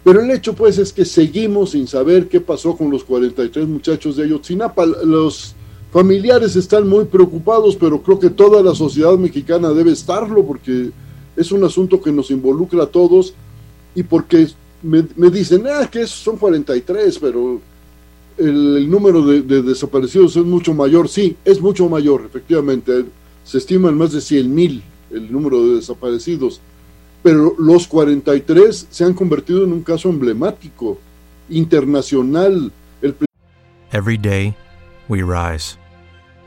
Pero 0.05 0.21
el 0.21 0.31
hecho, 0.31 0.55
pues, 0.55 0.79
es 0.79 0.93
que 0.93 1.05
seguimos 1.05 1.71
sin 1.71 1.87
saber 1.87 2.29
qué 2.29 2.41
pasó 2.41 2.77
con 2.77 2.91
los 2.91 3.05
43 3.05 3.69
muchachos 3.69 4.17
de 4.17 4.25
Ayotzinapa. 4.25 4.85
Los 4.85 5.55
familiares 5.93 6.57
están 6.57 6.89
muy 6.89 7.05
preocupados, 7.05 7.77
pero 7.77 8.03
creo 8.03 8.19
que 8.19 8.31
toda 8.31 8.63
la 8.63 8.75
sociedad 8.75 9.17
mexicana 9.17 9.71
debe 9.71 9.93
estarlo 9.93 10.45
porque 10.45 10.91
es 11.37 11.53
un 11.53 11.65
asunto 11.65 12.01
que 12.01 12.11
nos 12.11 12.31
involucra 12.31 12.85
a 12.85 12.87
todos 12.87 13.35
y 13.95 14.03
porque 14.03 14.49
me, 14.83 15.31
dicen, 15.31 15.65
ah, 15.69 15.89
que 15.91 16.07
son 16.07 16.37
43, 16.37 17.19
pero 17.19 17.61
el, 18.39 18.91
número 18.91 19.23
de, 19.23 19.63
desaparecidos 19.63 20.37
es 20.37 20.45
mucho 20.45 20.75
mayor. 20.75 21.09
Sí, 21.09 21.37
es 21.45 21.61
mucho 21.61 21.89
mayor, 21.89 22.25
efectivamente. 22.27 23.05
Se 23.45 23.59
estiman 23.59 23.97
más 23.97 24.13
de 24.13 24.21
100 24.21 24.55
mil 24.55 24.83
el 25.11 25.31
número 25.31 25.63
de 25.67 25.77
desaparecidos. 25.77 26.61
Pero 27.23 27.55
los 27.59 27.87
43 27.87 28.89
se 28.91 29.05
han 29.05 29.15
convertido 29.15 29.65
en 29.65 29.73
un 29.73 29.83
caso 29.83 30.09
emblemático, 30.09 30.99
internacional. 31.49 32.73
El... 33.01 33.15
Every 33.93 34.17
day, 34.17 34.57
we 35.09 35.23
rise, 35.23 35.79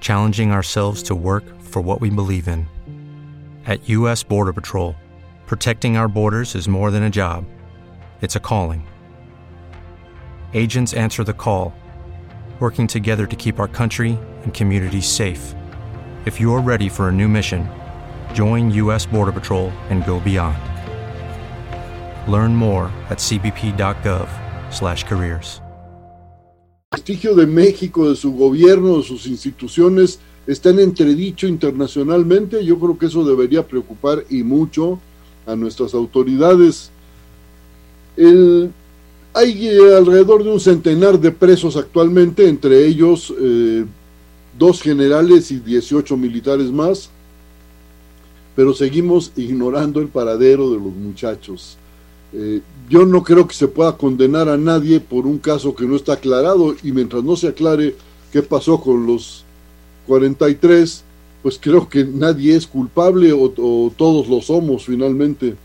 challenging 0.01 0.51
ourselves 0.51 1.03
to 1.03 1.15
work 1.15 1.43
for 1.61 1.81
what 1.81 2.01
we 2.01 2.09
believe 2.09 2.47
in. 2.47 2.67
At 3.65 3.87
U.S. 3.89 4.23
Border 4.23 4.53
Patrol, 4.53 4.95
protecting 5.45 5.97
our 5.97 6.07
borders 6.07 6.55
is 6.55 6.67
more 6.67 6.91
than 6.91 7.03
a 7.03 7.09
job, 7.09 7.45
it's 8.21 8.35
a 8.35 8.39
calling. 8.39 8.85
Agents 10.53 10.93
answer 10.93 11.23
the 11.23 11.33
call, 11.33 11.73
working 12.59 12.87
together 12.87 13.25
to 13.27 13.35
keep 13.35 13.59
our 13.59 13.67
country 13.67 14.17
and 14.43 14.53
communities 14.53 15.07
safe. 15.07 15.53
If 16.25 16.39
you're 16.39 16.61
ready 16.61 16.89
for 16.89 17.09
a 17.09 17.11
new 17.11 17.27
mission, 17.27 17.69
join 18.35 18.69
U.S. 18.81 19.07
Border 19.07 19.31
Patrol 19.31 19.71
and 19.89 20.05
go 20.05 20.19
beyond. 20.19 20.57
Learn 22.27 22.53
more 22.55 22.91
at 23.09 23.19
cbp.gov/careers. 23.19 25.61
Prestigio 26.89 27.35
de 27.35 27.47
México, 27.47 28.09
de 28.09 28.15
su 28.15 28.33
gobierno, 28.33 28.97
de 28.97 29.03
sus 29.03 29.27
instituciones, 29.27 30.19
está 30.47 30.69
en 30.69 30.79
entredicho 30.79 31.47
internacionalmente. 31.47 32.65
Yo 32.65 32.79
creo 32.79 32.97
que 32.97 33.07
eso 33.07 33.25
debería 33.25 33.67
preocupar 33.67 34.23
y 34.29 34.43
mucho 34.43 35.01
a 35.45 35.53
nuestras 35.55 35.93
autoridades. 35.93 36.91
Hay 38.17 39.67
eh, 39.67 39.97
alrededor 39.97 40.45
de 40.45 40.51
un 40.51 40.61
centenar 40.61 41.19
de 41.19 41.31
presos 41.31 41.75
actualmente, 41.75 42.47
entre 42.47 42.85
ellos 42.85 43.33
eh, 43.37 43.83
dos 44.57 44.81
generales 44.81 45.51
y 45.51 45.59
18 45.59 46.15
militares 46.15 46.71
más, 46.71 47.09
pero 48.55 48.73
seguimos 48.73 49.31
ignorando 49.35 49.99
el 49.99 50.07
paradero 50.07 50.69
de 50.71 50.77
los 50.77 50.93
muchachos. 50.93 51.77
Eh, 52.33 52.61
yo 52.89 53.05
no 53.05 53.23
creo 53.23 53.47
que 53.47 53.55
se 53.55 53.67
pueda 53.67 53.97
condenar 53.97 54.49
a 54.49 54.57
nadie 54.57 54.99
por 54.99 55.25
un 55.25 55.37
caso 55.37 55.75
que 55.75 55.85
no 55.85 55.95
está 55.95 56.13
aclarado 56.13 56.75
y 56.83 56.91
mientras 56.91 57.23
no 57.23 57.35
se 57.35 57.47
aclare 57.47 57.95
qué 58.31 58.41
pasó 58.41 58.79
con 58.81 59.05
los 59.05 59.43
43, 60.07 61.03
pues 61.41 61.59
creo 61.59 61.87
que 61.87 62.03
nadie 62.03 62.55
es 62.55 62.67
culpable 62.67 63.31
o, 63.33 63.49
todos 63.95 64.27
lo 64.27 64.41
somos 64.41 64.85
finalmente. 64.85 65.55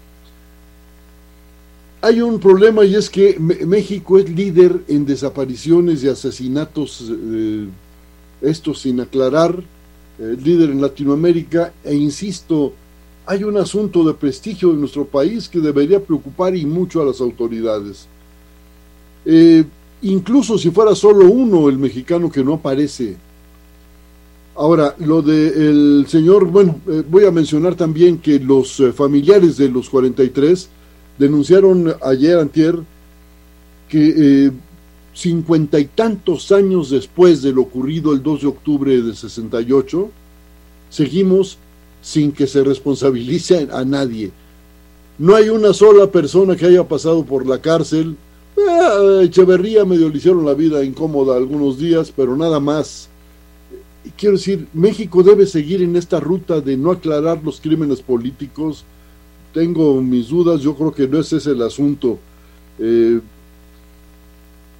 Hay 2.02 2.22
un 2.22 2.40
problema 2.40 2.84
y 2.84 2.94
es 2.94 3.10
que 3.10 3.38
México 3.38 4.18
es 4.18 4.30
líder 4.30 4.80
en 4.88 5.04
desapariciones 5.04 6.02
y 6.02 6.08
asesinatos, 6.08 7.10
eh, 7.10 7.66
esto 8.40 8.72
sin 8.72 9.00
aclarar, 9.00 9.62
eh, 10.20 10.36
líder 10.42 10.70
en 10.70 10.80
Latinoamérica, 10.80 11.72
e 11.82 11.94
insisto, 11.94 12.72
hay 13.26 13.42
un 13.44 13.56
asunto 13.56 14.04
de 14.04 14.14
prestigio 14.14 14.70
de 14.70 14.76
nuestro 14.76 15.04
país 15.04 15.48
que 15.48 15.60
debería 15.60 16.00
preocupar 16.00 16.54
y 16.54 16.66
mucho 16.66 17.00
a 17.00 17.04
las 17.04 17.20
autoridades. 17.20 18.06
Eh, 19.24 19.64
incluso 20.02 20.58
si 20.58 20.70
fuera 20.70 20.94
solo 20.94 21.30
uno 21.30 21.68
el 21.68 21.78
mexicano 21.78 22.30
que 22.30 22.44
no 22.44 22.54
aparece. 22.54 23.16
Ahora, 24.56 24.94
lo 24.98 25.22
del 25.22 26.04
señor, 26.08 26.46
bueno, 26.46 26.78
voy 27.08 27.24
a 27.24 27.30
mencionar 27.30 27.76
también 27.76 28.18
que 28.18 28.38
los 28.38 28.82
familiares 28.94 29.56
de 29.56 29.68
los 29.68 29.88
43 29.88 30.68
denunciaron 31.18 31.94
ayer, 32.02 32.38
antier, 32.38 32.76
que 33.90 34.14
eh, 34.46 34.52
cincuenta 35.12 35.78
y 35.78 35.86
tantos 35.86 36.52
años 36.52 36.90
después 36.90 37.42
de 37.42 37.52
lo 37.52 37.62
ocurrido 37.62 38.12
el 38.12 38.22
2 38.22 38.40
de 38.42 38.46
octubre 38.46 39.02
de 39.02 39.14
68, 39.14 40.10
seguimos 40.88 41.58
sin 42.00 42.32
que 42.32 42.46
se 42.46 42.64
responsabilice 42.64 43.68
a 43.72 43.84
nadie. 43.84 44.30
No 45.18 45.36
hay 45.36 45.50
una 45.50 45.74
sola 45.74 46.10
persona 46.10 46.56
que 46.56 46.66
haya 46.66 46.86
pasado 46.88 47.24
por 47.24 47.46
la 47.46 47.60
cárcel. 47.60 48.16
Ah, 48.58 49.20
Echeverría 49.22 49.84
medio 49.84 50.08
le 50.08 50.16
hicieron 50.16 50.46
la 50.46 50.54
vida 50.54 50.82
incómoda 50.82 51.36
algunos 51.36 51.78
días, 51.78 52.12
pero 52.14 52.36
nada 52.36 52.58
más. 52.58 53.08
Quiero 54.16 54.36
decir, 54.36 54.66
México 54.72 55.22
debe 55.22 55.44
seguir 55.44 55.82
en 55.82 55.94
esta 55.96 56.20
ruta 56.20 56.62
de 56.62 56.76
no 56.76 56.90
aclarar 56.90 57.42
los 57.44 57.60
crímenes 57.60 58.00
políticos, 58.00 58.84
tengo 59.52 60.00
mis 60.00 60.28
dudas, 60.28 60.62
yo 60.62 60.74
creo 60.74 60.92
que 60.92 61.06
no 61.06 61.18
ese 61.18 61.36
es 61.36 61.46
el 61.46 61.60
asunto. 61.62 62.18
Eh, 62.78 63.20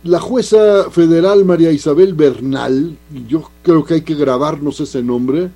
la 0.05 0.21
jueza 0.21 0.91
federal 0.91 1.45
María 1.45 1.71
Isabel 1.71 2.15
Bernal, 2.15 2.97
yo 3.29 3.51
creo 3.63 3.85
que 3.85 3.95
hay 3.95 4.01
que 4.03 4.15
grabarnos 4.15 4.81
ese 4.81 5.03
nombre, 5.03 5.51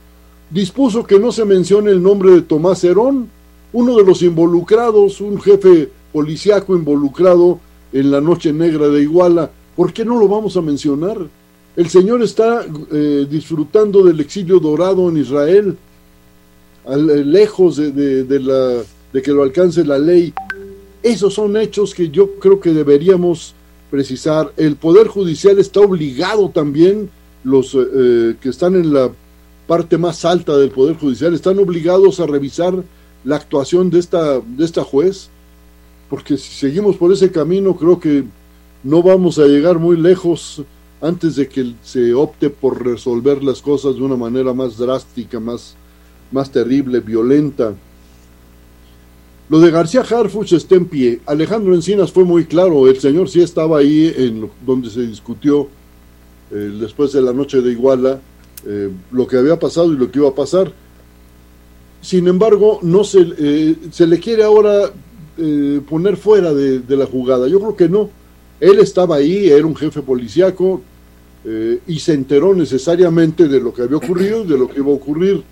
dispuso 0.51 1.05
que 1.05 1.19
no 1.19 1.33
se 1.33 1.45
mencione 1.45 1.91
el 1.91 2.03
nombre 2.03 2.31
de 2.33 2.43
Tomás 2.43 2.85
Herón, 2.85 3.29
uno 3.73 3.97
de 3.97 4.05
los 4.05 4.23
involucrados, 4.23 5.21
un 5.21 5.41
jefe 5.41 5.91
policiaco 6.13 6.77
involucrado 6.77 7.59
en 7.93 8.11
la 8.11 8.21
Noche 8.21 8.53
Negra 8.53 8.89
de 8.89 9.03
Iguala. 9.03 9.51
¿Por 9.75 9.93
qué 9.93 10.05
no 10.05 10.19
lo 10.19 10.29
vamos 10.29 10.57
a 10.57 10.63
mencionar? 10.63 11.19
El 11.77 11.89
señor 11.89 12.23
está 12.23 12.65
eh, 12.93 13.27
disfrutando 13.29 14.05
del 14.05 14.21
exilio 14.21 14.61
dorado 14.61 15.09
en 15.09 15.17
Israel, 15.17 15.77
lejos 16.87 17.77
de 17.77 18.41
la 18.41 18.85
de 19.15 19.23
que 19.23 19.31
lo 19.31 19.45
alcance 19.45 19.85
la 19.85 19.97
ley. 19.97 20.35
Esos 21.03 21.35
son 21.35 21.57
hechos 21.57 21.95
que 21.95 22.11
yo 22.11 22.33
creo 22.41 22.61
que 22.61 22.73
deberíamos 22.73 23.54
precisar. 23.95 24.53
El 24.57 24.75
Poder 24.75 25.07
Judicial 25.07 25.57
está 25.61 25.79
obligado 25.79 26.49
también, 26.49 27.11
los 27.45 27.77
eh, 27.77 27.79
eh, 27.79 28.35
que 28.41 28.49
están 28.49 28.75
en 28.75 28.93
la 28.93 29.09
parte 29.69 29.99
más 29.99 30.25
alta 30.25 30.57
del 30.57 30.71
Poder 30.71 30.97
Judicial, 30.97 31.33
están 31.33 31.61
obligados 31.61 32.19
a 32.19 32.27
revisar 32.27 32.75
la 33.23 33.37
actuación 33.37 33.91
de 33.91 34.01
esta, 34.01 34.41
de 34.41 34.65
esta 34.65 34.83
juez, 34.83 35.29
porque 36.11 36.37
si 36.37 36.53
seguimos 36.55 36.97
por 36.97 37.13
ese 37.13 37.31
camino 37.31 37.77
creo 37.77 38.01
que 38.01 38.25
no 38.83 39.01
vamos 39.01 39.39
a 39.39 39.47
llegar 39.47 39.79
muy 39.79 39.97
lejos 39.97 40.65
antes 41.01 41.37
de 41.37 41.49
que 41.49 41.75
se 41.85 42.15
opte 42.15 42.51
por 42.51 42.85
resolver 42.85 43.45
las 43.45 43.63
cosas 43.63 43.95
de 43.95 44.03
una 44.03 44.17
manera 44.17 44.53
más 44.53 44.77
drástica, 44.77 45.39
más, 45.39 45.77
más 46.33 46.51
terrible, 46.51 46.99
violenta. 46.99 47.75
Lo 49.49 49.61
de 49.61 49.71
García 49.71 50.01
Harfuch 50.01 50.53
está 50.55 50.75
en 50.75 50.87
pie. 50.87 51.21
Alejandro 51.27 51.75
Encinas 51.75 52.11
fue 52.11 52.25
muy 52.25 52.47
claro, 52.47 52.89
el 52.89 52.99
señor 52.99 53.29
sí 53.29 53.43
estaba 53.43 53.79
ahí 53.79 54.13
en 54.17 54.51
donde 54.65 54.89
se 54.89 55.03
discutió 55.07 55.69
eh, 56.51 56.73
después 56.81 57.13
de 57.13 57.21
la 57.21 57.33
noche 57.35 57.61
de 57.61 57.73
Iguala 57.73 58.21
eh, 58.67 58.91
lo 59.13 59.27
que 59.27 59.37
había 59.37 59.59
pasado 59.59 59.93
y 59.93 59.97
lo 59.97 60.11
que 60.11 60.19
iba 60.19 60.31
a 60.31 60.35
pasar. 60.35 60.73
Sin 62.01 62.27
embargo, 62.27 62.79
no 62.83 63.05
se, 63.05 63.27
eh, 63.39 63.77
se 63.91 64.07
le 64.07 64.19
quiere 64.19 64.45
ahora 64.45 64.93
poner 65.89 66.17
fuera 66.17 66.55
de, 66.55 66.79
de, 66.79 66.97
la 66.97 67.07
jugada. 67.07 67.49
Yo 67.49 67.59
creo 67.59 67.75
que 67.75 67.89
no. 67.89 68.09
Él 68.61 68.79
estaba 68.79 69.17
ahí, 69.17 69.49
era 69.49 69.67
un 69.67 69.75
jefe 69.75 70.01
policíaco 70.01 70.81
y 71.89 71.99
se 71.99 72.15
enteró 72.15 72.55
necesariamente 72.55 73.49
de 73.49 73.61
lo 73.61 73.75
que 73.75 73.83
había 73.83 73.97
ocurrido 73.97 74.45
y 74.45 74.47
de 74.47 74.57
lo 74.57 74.69
que 74.69 74.79
iba 74.79 74.91
a 74.91 74.95
ocurrir 74.95 75.43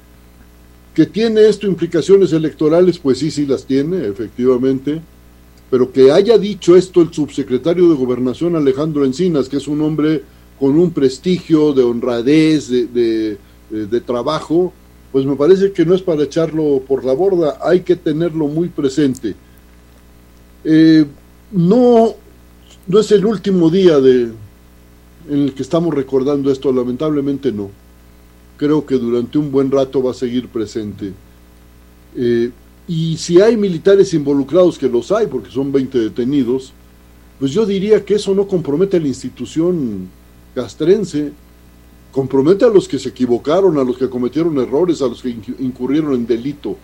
que 0.95 1.07
tiene 1.07 1.49
esto 1.49 1.67
implicaciones 1.67 2.33
electorales, 2.33 2.99
pues 2.99 3.19
sí, 3.19 3.31
sí 3.31 3.47
las 3.47 3.65
tiene, 3.65 4.07
efectivamente, 4.07 5.01
pero 5.71 5.91
que 5.91 6.13
haya 6.13 6.37
dicho 6.37 6.77
esto 6.77 7.01
el 7.01 7.13
subsecretario 7.13 7.89
de 7.89 7.97
Gobernación 7.97 8.57
Alejandro 8.57 9.05
Encinas, 9.05 9.49
que 9.49 9.57
es 9.57 9.69
un 9.69 9.81
hombre 9.81 10.23
con 10.61 10.79
un 10.79 10.91
prestigio 10.91 11.73
de 11.73 11.83
honradez, 11.83 12.69
de, 12.69 13.39
de, 13.71 14.01
trabajo, 14.03 14.73
pues 15.11 15.25
me 15.25 15.35
parece 15.35 15.73
que 15.73 15.87
no 15.87 15.95
es 15.95 16.03
para 16.03 16.25
echarlo 16.25 16.83
por 16.87 17.05
la 17.05 17.15
borda, 17.15 17.59
hay 17.63 17.81
que 17.81 17.97
tenerlo 17.97 18.47
muy 18.49 18.69
presente. 18.69 19.35
Eh, 20.65 21.07
no, 21.51 22.15
no 22.87 23.01
es 23.01 23.11
el 23.13 23.25
último 23.25 23.71
día 23.71 23.99
de, 23.99 24.25
en 25.31 25.39
el 25.39 25.55
que 25.55 25.63
estamos 25.63 25.95
recordando 25.95 26.53
esto, 26.53 26.71
lamentablemente 26.71 27.51
no 27.51 27.82
creo 28.63 28.87
que 28.87 28.95
durante 28.95 29.39
un 29.39 29.51
buen 29.51 29.73
rato 29.73 30.01
va 30.01 30.13
a 30.13 30.15
seguir 30.15 30.47
presente. 30.47 31.13
Eh, 32.15 32.53
y 32.87 33.17
si 33.17 33.41
hay 33.41 33.57
militares 33.57 34.15
involucrados, 34.15 34.79
que 34.79 34.89
los 34.89 35.11
hay, 35.11 35.27
porque 35.27 35.51
son 35.51 35.73
20 35.73 35.99
detenidos, 35.99 36.73
pues 37.41 37.51
yo 37.51 37.67
diría 37.67 38.05
que 38.05 38.15
eso 38.15 38.33
no 38.37 38.47
compromete 38.47 38.99
a 38.99 39.01
la 39.01 39.09
institución 39.09 40.09
castrense, 40.55 41.33
compromete 42.13 42.65
a 42.65 42.69
los 42.69 42.87
que 42.87 43.01
se 43.01 43.09
equivocaron, 43.09 43.79
a 43.79 43.83
los 43.83 43.99
que 43.99 44.09
cometieron 44.09 44.57
errores, 44.59 45.03
a 45.03 45.09
los 45.09 45.21
que 45.21 45.31
incurrieron 45.59 46.15
en 46.15 46.25
delito. 46.25 46.77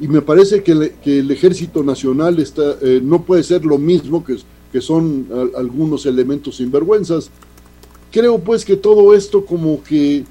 Y 0.00 0.08
me 0.08 0.22
parece 0.22 0.64
que, 0.64 0.72
el 0.72 1.30
Ejército 1.30 1.84
Nacional 1.84 2.40
está, 2.40 2.78
eh, 2.82 3.00
no 3.00 3.22
puede 3.22 3.44
ser 3.44 3.64
lo 3.64 3.78
mismo 3.78 4.24
que, 4.24 4.38
que 4.72 4.80
son 4.80 5.28
algunos 5.56 6.04
elementos 6.04 6.56
sinvergüenzas. 6.56 7.30
Creo 8.10 8.40
pues 8.40 8.64
que 8.64 8.74
todo 8.74 9.14
esto 9.14 9.46
como 9.46 9.84
que 9.84 10.24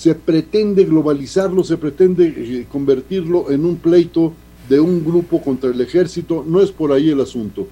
se 0.00 0.14
pretende 0.14 0.84
globalizarlo, 0.84 1.62
se 1.62 1.76
pretende 1.76 2.32
eh, 2.34 2.66
convertirlo 2.72 3.50
en 3.50 3.66
un 3.66 3.76
pleito 3.76 4.32
de 4.66 4.80
un 4.80 5.04
grupo 5.04 5.42
contra 5.42 5.68
el 5.68 5.78
ejército, 5.78 6.42
no 6.46 6.62
es 6.62 6.70
por 6.70 6.90
ahí 6.90 7.10
el 7.10 7.20
asunto. 7.20 7.68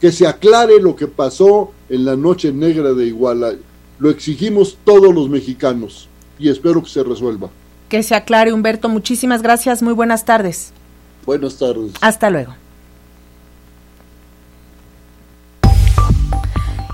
Que 0.00 0.12
se 0.12 0.28
aclare 0.28 0.80
lo 0.80 0.94
que 0.94 1.08
pasó 1.08 1.72
en 1.88 2.04
la 2.04 2.14
noche 2.14 2.52
negra 2.52 2.92
de 2.92 3.06
Iguala. 3.06 3.54
Lo 3.98 4.10
exigimos 4.10 4.78
todos 4.84 5.12
los 5.12 5.28
mexicanos 5.28 6.08
y 6.38 6.50
espero 6.50 6.84
que 6.84 6.88
se 6.88 7.02
resuelva. 7.02 7.50
Que 7.88 8.04
se 8.04 8.14
aclare, 8.14 8.52
Humberto. 8.52 8.88
Muchísimas 8.88 9.42
gracias. 9.42 9.82
Muy 9.82 9.92
buenas 9.92 10.24
tardes. 10.24 10.72
Buenas 11.26 11.58
tardes. 11.58 11.94
Hasta 12.00 12.30
luego. 12.30 12.54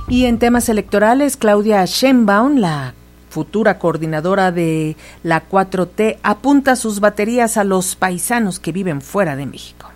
Y 0.08 0.24
en 0.24 0.38
temas 0.38 0.70
electorales, 0.70 1.36
Claudia 1.36 1.84
Sheinbaum, 1.84 2.56
la 2.56 2.94
futura 3.28 3.78
coordinadora 3.78 4.52
de 4.52 4.96
la 5.22 5.48
4T, 5.48 6.18
apunta 6.22 6.76
sus 6.76 7.00
baterías 7.00 7.56
a 7.56 7.64
los 7.64 7.96
paisanos 7.96 8.58
que 8.58 8.72
viven 8.72 9.00
fuera 9.00 9.36
de 9.36 9.46
México. 9.46 9.88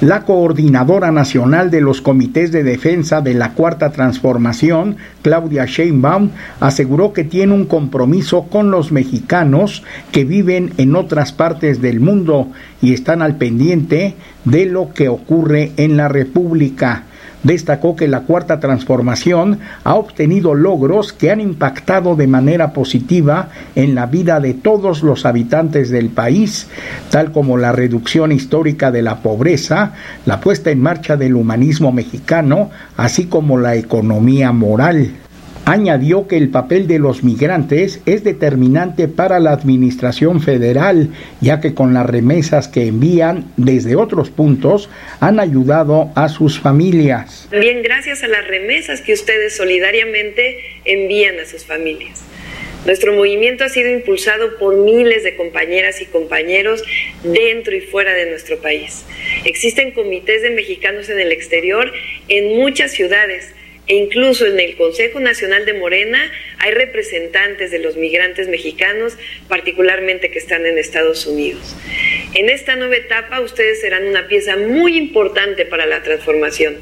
La 0.00 0.24
coordinadora 0.24 1.12
nacional 1.12 1.70
de 1.70 1.80
los 1.80 2.00
comités 2.00 2.50
de 2.50 2.64
defensa 2.64 3.20
de 3.20 3.34
la 3.34 3.52
Cuarta 3.52 3.92
Transformación, 3.92 4.96
Claudia 5.22 5.64
Sheinbaum, 5.64 6.30
aseguró 6.58 7.12
que 7.12 7.22
tiene 7.22 7.54
un 7.54 7.66
compromiso 7.66 8.48
con 8.50 8.72
los 8.72 8.90
mexicanos 8.90 9.84
que 10.10 10.24
viven 10.24 10.72
en 10.76 10.96
otras 10.96 11.30
partes 11.30 11.80
del 11.80 12.00
mundo 12.00 12.48
y 12.80 12.94
están 12.94 13.22
al 13.22 13.36
pendiente 13.36 14.16
de 14.44 14.66
lo 14.66 14.92
que 14.92 15.08
ocurre 15.08 15.70
en 15.76 15.96
la 15.96 16.08
República 16.08 17.04
destacó 17.42 17.96
que 17.96 18.08
la 18.08 18.20
cuarta 18.20 18.60
transformación 18.60 19.60
ha 19.84 19.94
obtenido 19.94 20.54
logros 20.54 21.12
que 21.12 21.30
han 21.30 21.40
impactado 21.40 22.16
de 22.16 22.26
manera 22.26 22.72
positiva 22.72 23.48
en 23.74 23.94
la 23.94 24.06
vida 24.06 24.40
de 24.40 24.54
todos 24.54 25.02
los 25.02 25.26
habitantes 25.26 25.90
del 25.90 26.08
país, 26.08 26.68
tal 27.10 27.32
como 27.32 27.56
la 27.56 27.72
reducción 27.72 28.32
histórica 28.32 28.90
de 28.90 29.02
la 29.02 29.18
pobreza, 29.18 29.92
la 30.26 30.40
puesta 30.40 30.70
en 30.70 30.80
marcha 30.80 31.16
del 31.16 31.36
humanismo 31.36 31.92
mexicano, 31.92 32.70
así 32.96 33.26
como 33.26 33.58
la 33.58 33.74
economía 33.76 34.52
moral. 34.52 35.10
Añadió 35.64 36.26
que 36.26 36.36
el 36.36 36.48
papel 36.48 36.88
de 36.88 36.98
los 36.98 37.22
migrantes 37.22 38.00
es 38.04 38.24
determinante 38.24 39.06
para 39.06 39.38
la 39.38 39.52
Administración 39.52 40.42
Federal, 40.42 41.10
ya 41.40 41.60
que 41.60 41.72
con 41.72 41.94
las 41.94 42.04
remesas 42.04 42.66
que 42.66 42.88
envían 42.88 43.52
desde 43.56 43.94
otros 43.94 44.30
puntos 44.30 44.90
han 45.20 45.38
ayudado 45.38 46.10
a 46.16 46.28
sus 46.28 46.58
familias. 46.58 47.46
También 47.48 47.82
gracias 47.84 48.24
a 48.24 48.28
las 48.28 48.44
remesas 48.48 49.02
que 49.02 49.12
ustedes 49.12 49.56
solidariamente 49.56 50.58
envían 50.84 51.38
a 51.38 51.46
sus 51.46 51.64
familias. 51.64 52.24
Nuestro 52.84 53.14
movimiento 53.14 53.62
ha 53.62 53.68
sido 53.68 53.88
impulsado 53.88 54.58
por 54.58 54.76
miles 54.76 55.22
de 55.22 55.36
compañeras 55.36 56.02
y 56.02 56.06
compañeros 56.06 56.82
dentro 57.22 57.76
y 57.76 57.80
fuera 57.80 58.12
de 58.14 58.28
nuestro 58.28 58.58
país. 58.58 59.04
Existen 59.44 59.92
comités 59.92 60.42
de 60.42 60.50
mexicanos 60.50 61.08
en 61.08 61.20
el 61.20 61.30
exterior 61.30 61.92
en 62.26 62.58
muchas 62.58 62.90
ciudades 62.90 63.54
incluso 63.86 64.46
en 64.46 64.60
el 64.60 64.76
Consejo 64.76 65.20
Nacional 65.20 65.66
de 65.66 65.74
Morena 65.74 66.30
hay 66.58 66.72
representantes 66.72 67.70
de 67.70 67.78
los 67.78 67.96
migrantes 67.96 68.48
mexicanos, 68.48 69.16
particularmente 69.48 70.30
que 70.30 70.38
están 70.38 70.66
en 70.66 70.78
Estados 70.78 71.26
Unidos. 71.26 71.76
En 72.34 72.48
esta 72.48 72.76
nueva 72.76 72.96
etapa 72.96 73.40
ustedes 73.40 73.80
serán 73.80 74.06
una 74.06 74.28
pieza 74.28 74.56
muy 74.56 74.96
importante 74.96 75.66
para 75.66 75.86
la 75.86 76.02
transformación. 76.02 76.76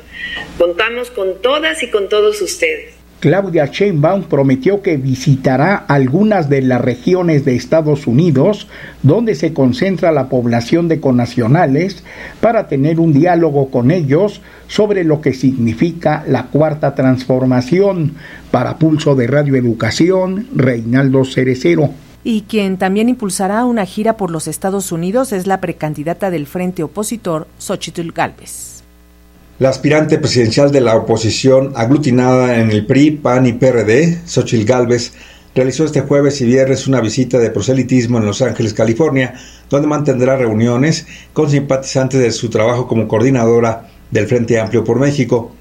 Contamos 0.59 1.11
con 1.11 1.43
todas 1.43 1.83
y 1.83 1.89
con 1.89 2.09
todos 2.09 2.41
ustedes. 2.43 3.00
Claudia 3.20 3.66
Sheinbaum 3.66 4.22
prometió 4.24 4.80
que 4.80 4.96
visitará 4.96 5.76
algunas 5.76 6.48
de 6.48 6.62
las 6.62 6.80
regiones 6.80 7.44
de 7.44 7.54
Estados 7.54 8.06
Unidos 8.06 8.66
donde 9.02 9.35
se 9.35 9.52
concentra 9.52 10.11
la 10.11 10.30
población 10.30 10.88
de 10.88 11.00
conacionales 11.00 12.02
para 12.40 12.66
tener 12.66 12.98
un 12.98 13.12
diálogo 13.12 13.70
con 13.70 13.90
ellos 13.90 14.40
sobre 14.68 15.04
lo 15.04 15.20
que 15.20 15.35
significa 15.35 16.24
la 16.26 16.46
cuarta 16.46 16.94
transformación. 16.94 18.14
Para 18.50 18.78
Pulso 18.78 19.14
de 19.14 19.26
Radio 19.26 19.54
Educación, 19.54 20.48
Reinaldo 20.54 21.26
Cerecero. 21.26 21.90
Y 22.24 22.42
quien 22.42 22.78
también 22.78 23.11
impulsará 23.11 23.64
una 23.66 23.85
gira 23.85 24.16
por 24.16 24.30
los 24.30 24.48
Estados 24.48 24.92
Unidos 24.92 25.33
es 25.33 25.46
la 25.46 25.61
precandidata 25.61 26.30
del 26.30 26.46
Frente 26.46 26.83
Opositor, 26.83 27.48
Xochitl 27.59 28.12
Galvez. 28.12 28.80
La 29.61 29.68
aspirante 29.68 30.16
presidencial 30.16 30.73
de 30.73 30.81
la 30.81 30.96
oposición 30.96 31.75
aglutinada 31.77 32.61
en 32.61 32.70
el 32.70 32.87
PRI, 32.87 33.11
PAN 33.11 33.44
y 33.44 33.53
PRD, 33.53 34.23
Xochitl 34.25 34.64
Gálvez, 34.64 35.12
realizó 35.55 35.85
este 35.85 36.01
jueves 36.01 36.40
y 36.40 36.46
viernes 36.46 36.87
una 36.87 37.03
visita 37.03 37.38
de 37.38 37.51
proselitismo 37.51 38.16
en 38.16 38.25
Los 38.25 38.40
Ángeles, 38.40 38.73
California, 38.73 39.35
donde 39.68 39.87
mantendrá 39.87 40.38
reuniones 40.38 41.07
con 41.35 41.51
simpatizantes 41.51 42.20
de 42.20 42.33
su 42.33 42.49
trabajo 42.49 42.88
como 42.88 43.07
coordinadora 43.07 43.87
del 44.11 44.27
Frente 44.29 44.59
Amplio 44.59 44.83
por 44.83 44.99
México. 44.99 45.53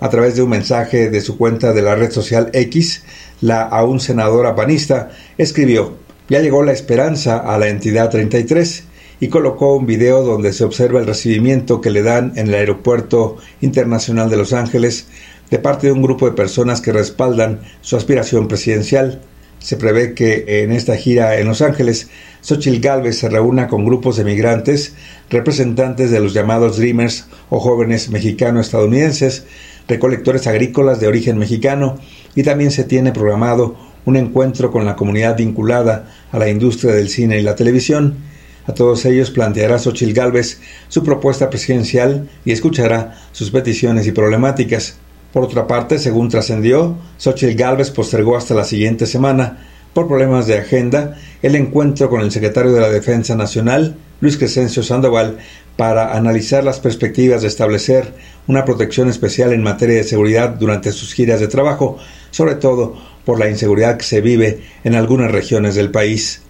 A 0.00 0.08
través 0.08 0.36
de 0.36 0.42
un 0.42 0.48
mensaje 0.48 1.10
de 1.10 1.20
su 1.20 1.36
cuenta 1.36 1.74
de 1.74 1.82
la 1.82 1.94
red 1.96 2.12
social 2.12 2.48
X, 2.54 3.04
la 3.42 3.60
aún 3.60 4.00
senadora 4.00 4.54
panista 4.54 5.10
escribió, 5.36 5.98
ya 6.30 6.40
llegó 6.40 6.62
la 6.62 6.72
esperanza 6.72 7.40
a 7.40 7.58
la 7.58 7.68
entidad 7.68 8.08
33 8.08 8.84
y 9.24 9.28
colocó 9.28 9.74
un 9.74 9.86
video 9.86 10.22
donde 10.22 10.52
se 10.52 10.64
observa 10.64 11.00
el 11.00 11.06
recibimiento 11.06 11.80
que 11.80 11.88
le 11.88 12.02
dan 12.02 12.34
en 12.36 12.48
el 12.48 12.54
Aeropuerto 12.56 13.38
Internacional 13.62 14.28
de 14.28 14.36
Los 14.36 14.52
Ángeles 14.52 15.06
de 15.50 15.58
parte 15.58 15.86
de 15.86 15.94
un 15.94 16.02
grupo 16.02 16.26
de 16.26 16.36
personas 16.36 16.82
que 16.82 16.92
respaldan 16.92 17.60
su 17.80 17.96
aspiración 17.96 18.48
presidencial. 18.48 19.22
Se 19.60 19.78
prevé 19.78 20.12
que 20.12 20.62
en 20.62 20.72
esta 20.72 20.94
gira 20.96 21.40
en 21.40 21.48
Los 21.48 21.62
Ángeles, 21.62 22.10
Xochitl 22.42 22.80
Galvez 22.80 23.16
se 23.16 23.30
reúna 23.30 23.66
con 23.66 23.86
grupos 23.86 24.18
de 24.18 24.24
migrantes, 24.24 24.92
representantes 25.30 26.10
de 26.10 26.20
los 26.20 26.34
llamados 26.34 26.76
Dreamers 26.76 27.24
o 27.48 27.60
jóvenes 27.60 28.10
mexicano-estadounidenses, 28.10 29.46
recolectores 29.88 30.46
agrícolas 30.46 31.00
de 31.00 31.08
origen 31.08 31.38
mexicano 31.38 31.96
y 32.34 32.42
también 32.42 32.70
se 32.70 32.84
tiene 32.84 33.10
programado 33.10 33.74
un 34.04 34.16
encuentro 34.16 34.70
con 34.70 34.84
la 34.84 34.96
comunidad 34.96 35.38
vinculada 35.38 36.12
a 36.30 36.38
la 36.38 36.50
industria 36.50 36.92
del 36.92 37.08
cine 37.08 37.38
y 37.38 37.42
la 37.42 37.56
televisión 37.56 38.33
a 38.66 38.72
todos 38.72 39.04
ellos 39.04 39.30
planteará 39.30 39.78
Xochil 39.78 40.14
Gálvez 40.14 40.60
su 40.88 41.02
propuesta 41.04 41.50
presidencial 41.50 42.28
y 42.44 42.52
escuchará 42.52 43.20
sus 43.32 43.50
peticiones 43.50 44.06
y 44.06 44.12
problemáticas. 44.12 44.96
Por 45.32 45.42
otra 45.42 45.66
parte, 45.66 45.98
según 45.98 46.28
trascendió, 46.28 46.96
Xochitl 47.18 47.56
Gálvez 47.56 47.90
postergó 47.90 48.36
hasta 48.36 48.54
la 48.54 48.64
siguiente 48.64 49.06
semana, 49.06 49.66
por 49.92 50.08
problemas 50.08 50.46
de 50.46 50.58
agenda, 50.58 51.16
el 51.42 51.54
encuentro 51.54 52.08
con 52.10 52.20
el 52.20 52.32
secretario 52.32 52.72
de 52.72 52.80
la 52.80 52.90
Defensa 52.90 53.36
Nacional, 53.36 53.96
Luis 54.20 54.36
Crescencio 54.36 54.82
Sandoval, 54.82 55.38
para 55.76 56.16
analizar 56.16 56.62
las 56.62 56.80
perspectivas 56.80 57.42
de 57.42 57.48
establecer 57.48 58.12
una 58.46 58.64
protección 58.64 59.08
especial 59.08 59.52
en 59.52 59.62
materia 59.62 59.96
de 59.96 60.04
seguridad 60.04 60.50
durante 60.50 60.92
sus 60.92 61.12
giras 61.12 61.40
de 61.40 61.48
trabajo, 61.48 61.98
sobre 62.30 62.54
todo 62.54 62.96
por 63.24 63.38
la 63.38 63.48
inseguridad 63.48 63.96
que 63.96 64.04
se 64.04 64.20
vive 64.20 64.60
en 64.84 64.94
algunas 64.94 65.32
regiones 65.32 65.74
del 65.74 65.90
país. 65.90 66.43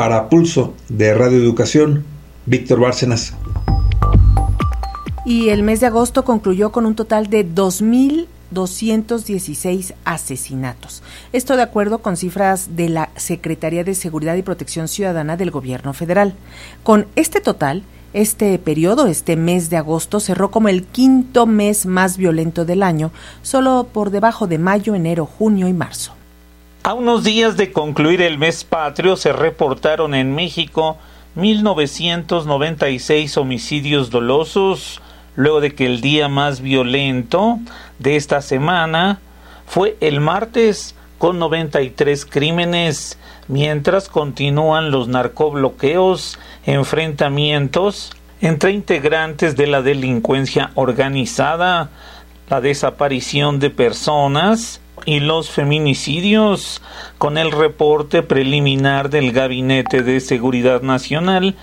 Para 0.00 0.30
Pulso 0.30 0.72
de 0.88 1.12
Radio 1.12 1.36
Educación, 1.36 2.06
Víctor 2.46 2.80
Bárcenas. 2.80 3.34
Y 5.26 5.50
el 5.50 5.62
mes 5.62 5.80
de 5.80 5.88
agosto 5.88 6.24
concluyó 6.24 6.72
con 6.72 6.86
un 6.86 6.94
total 6.94 7.26
de 7.26 7.46
2.216 7.46 9.92
asesinatos. 10.06 11.02
Esto 11.34 11.54
de 11.54 11.64
acuerdo 11.64 11.98
con 11.98 12.16
cifras 12.16 12.76
de 12.76 12.88
la 12.88 13.10
Secretaría 13.16 13.84
de 13.84 13.94
Seguridad 13.94 14.36
y 14.36 14.42
Protección 14.42 14.88
Ciudadana 14.88 15.36
del 15.36 15.50
Gobierno 15.50 15.92
Federal. 15.92 16.32
Con 16.82 17.06
este 17.14 17.42
total, 17.42 17.82
este 18.14 18.58
periodo, 18.58 19.06
este 19.06 19.36
mes 19.36 19.68
de 19.68 19.76
agosto, 19.76 20.18
cerró 20.18 20.50
como 20.50 20.70
el 20.70 20.84
quinto 20.84 21.44
mes 21.44 21.84
más 21.84 22.16
violento 22.16 22.64
del 22.64 22.82
año, 22.82 23.10
solo 23.42 23.88
por 23.92 24.08
debajo 24.08 24.46
de 24.46 24.56
mayo, 24.56 24.94
enero, 24.94 25.26
junio 25.26 25.68
y 25.68 25.74
marzo. 25.74 26.14
A 26.82 26.94
unos 26.94 27.24
días 27.24 27.58
de 27.58 27.72
concluir 27.72 28.22
el 28.22 28.38
mes 28.38 28.64
patrio 28.64 29.16
se 29.16 29.34
reportaron 29.34 30.14
en 30.14 30.34
México 30.34 30.96
1996 31.34 33.36
homicidios 33.36 34.08
dolosos, 34.08 35.02
luego 35.36 35.60
de 35.60 35.74
que 35.74 35.84
el 35.84 36.00
día 36.00 36.28
más 36.28 36.62
violento 36.62 37.58
de 37.98 38.16
esta 38.16 38.40
semana 38.40 39.20
fue 39.66 39.98
el 40.00 40.20
martes 40.20 40.94
con 41.18 41.38
93 41.38 42.24
crímenes, 42.24 43.18
mientras 43.46 44.08
continúan 44.08 44.90
los 44.90 45.06
narcobloqueos, 45.06 46.38
enfrentamientos 46.64 48.12
entre 48.40 48.72
integrantes 48.72 49.54
de 49.54 49.66
la 49.66 49.82
delincuencia 49.82 50.70
organizada, 50.76 51.90
la 52.48 52.62
desaparición 52.62 53.60
de 53.60 53.68
personas 53.68 54.80
y 55.04 55.20
los 55.20 55.50
feminicidios 55.50 56.82
con 57.18 57.38
el 57.38 57.52
reporte 57.52 58.22
preliminar 58.22 59.10
del 59.10 59.32
Gabinete 59.32 60.02
de 60.02 60.20
Seguridad 60.20 60.82
Nacional 60.82 61.56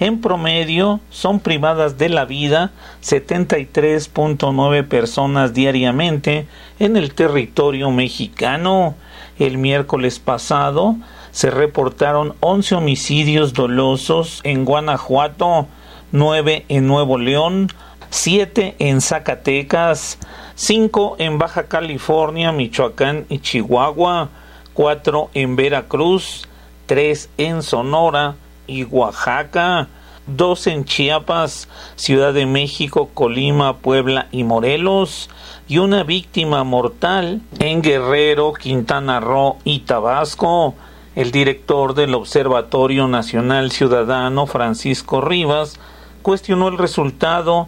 en 0.00 0.20
promedio 0.20 1.00
son 1.10 1.38
privadas 1.38 1.98
de 1.98 2.08
la 2.08 2.24
vida 2.24 2.72
73.9 3.02 4.88
personas 4.88 5.54
diariamente 5.54 6.46
en 6.80 6.96
el 6.96 7.14
territorio 7.14 7.90
mexicano. 7.92 8.96
El 9.38 9.56
miércoles 9.58 10.18
pasado 10.18 10.96
se 11.30 11.50
reportaron 11.50 12.34
11 12.40 12.74
homicidios 12.74 13.52
dolosos 13.52 14.40
en 14.42 14.64
Guanajuato, 14.64 15.68
9 16.10 16.64
en 16.68 16.86
Nuevo 16.88 17.18
León, 17.18 17.68
7 18.14 18.76
en 18.78 19.00
Zacatecas, 19.00 20.18
5 20.54 21.16
en 21.18 21.36
Baja 21.38 21.64
California, 21.64 22.52
Michoacán 22.52 23.26
y 23.28 23.40
Chihuahua, 23.40 24.28
4 24.72 25.30
en 25.34 25.56
Veracruz, 25.56 26.46
3 26.86 27.28
en 27.38 27.64
Sonora, 27.64 28.36
y 28.68 28.84
Oaxaca, 28.84 29.88
dos 30.28 30.68
en 30.68 30.84
Chiapas, 30.84 31.68
Ciudad 31.96 32.32
de 32.32 32.46
México, 32.46 33.10
Colima, 33.12 33.78
Puebla 33.78 34.28
y 34.30 34.44
Morelos, 34.44 35.28
y 35.66 35.78
una 35.78 36.04
víctima 36.04 36.62
mortal 36.62 37.40
en 37.58 37.82
Guerrero, 37.82 38.52
Quintana 38.52 39.18
Roo 39.18 39.58
y 39.64 39.80
Tabasco. 39.80 40.76
El 41.16 41.32
director 41.32 41.94
del 41.94 42.14
Observatorio 42.14 43.08
Nacional 43.08 43.72
Ciudadano, 43.72 44.46
Francisco 44.46 45.20
Rivas, 45.20 45.80
cuestionó 46.22 46.68
el 46.68 46.78
resultado 46.78 47.66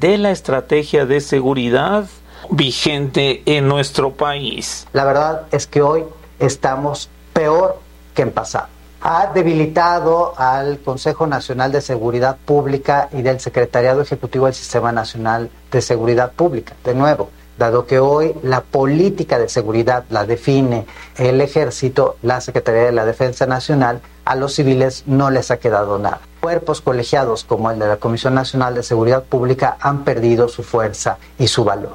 de 0.00 0.18
la 0.18 0.30
estrategia 0.30 1.06
de 1.06 1.20
seguridad 1.20 2.06
vigente 2.50 3.42
en 3.46 3.68
nuestro 3.68 4.12
país. 4.12 4.86
La 4.92 5.04
verdad 5.04 5.42
es 5.52 5.66
que 5.66 5.82
hoy 5.82 6.04
estamos 6.38 7.08
peor 7.32 7.80
que 8.14 8.22
en 8.22 8.32
pasado 8.32 8.68
ha 9.00 9.30
debilitado 9.34 10.32
al 10.38 10.78
Consejo 10.78 11.26
Nacional 11.26 11.70
de 11.70 11.82
Seguridad 11.82 12.38
Pública 12.42 13.10
y 13.12 13.20
del 13.20 13.38
Secretariado 13.38 14.00
Ejecutivo 14.00 14.46
del 14.46 14.54
Sistema 14.54 14.92
Nacional 14.92 15.50
de 15.70 15.82
Seguridad 15.82 16.32
Pública. 16.32 16.72
De 16.82 16.94
nuevo, 16.94 17.28
dado 17.58 17.86
que 17.86 17.98
hoy 17.98 18.34
la 18.42 18.62
política 18.62 19.38
de 19.38 19.50
seguridad 19.50 20.04
la 20.08 20.24
define 20.24 20.86
el 21.18 21.42
ejército, 21.42 22.16
la 22.22 22.40
Secretaría 22.40 22.84
de 22.84 22.92
la 22.92 23.04
Defensa 23.04 23.46
Nacional, 23.46 24.00
a 24.24 24.36
los 24.36 24.54
civiles 24.54 25.04
no 25.06 25.30
les 25.30 25.50
ha 25.50 25.58
quedado 25.58 25.98
nada. 25.98 26.20
Cuerpos 26.44 26.82
colegiados 26.82 27.42
como 27.42 27.70
el 27.70 27.78
de 27.78 27.88
la 27.88 27.96
Comisión 27.96 28.34
Nacional 28.34 28.74
de 28.74 28.82
Seguridad 28.82 29.24
Pública 29.24 29.78
han 29.80 30.04
perdido 30.04 30.48
su 30.48 30.62
fuerza 30.62 31.16
y 31.38 31.46
su 31.46 31.64
valor. 31.64 31.94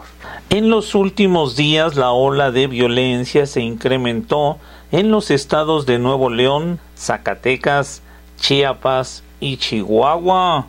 En 0.50 0.72
los 0.72 0.96
últimos 0.96 1.56
días 1.56 1.96
la 1.96 2.10
ola 2.10 2.50
de 2.50 2.66
violencia 2.66 3.46
se 3.46 3.62
incrementó 3.62 4.58
en 4.92 5.12
los 5.12 5.30
estados 5.30 5.86
de 5.86 6.00
Nuevo 6.00 6.32
León, 6.32 6.80
Zacatecas, 6.98 8.02
Chiapas 8.38 9.22
y 9.40 9.58
Chihuahua, 9.58 10.66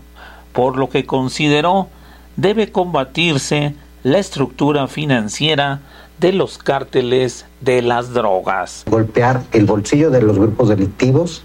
por 0.52 0.76
lo 0.76 0.90
que 0.90 1.06
consideró 1.06 1.88
debe 2.36 2.70
combatirse 2.70 3.74
la 4.02 4.18
estructura 4.18 4.88
financiera 4.88 5.80
de 6.18 6.34
los 6.34 6.58
cárteles 6.58 7.46
de 7.62 7.80
las 7.80 8.12
drogas. 8.12 8.84
Golpear 8.90 9.42
el 9.52 9.64
bolsillo 9.64 10.10
de 10.10 10.20
los 10.20 10.38
grupos 10.38 10.68
delictivos 10.68 11.42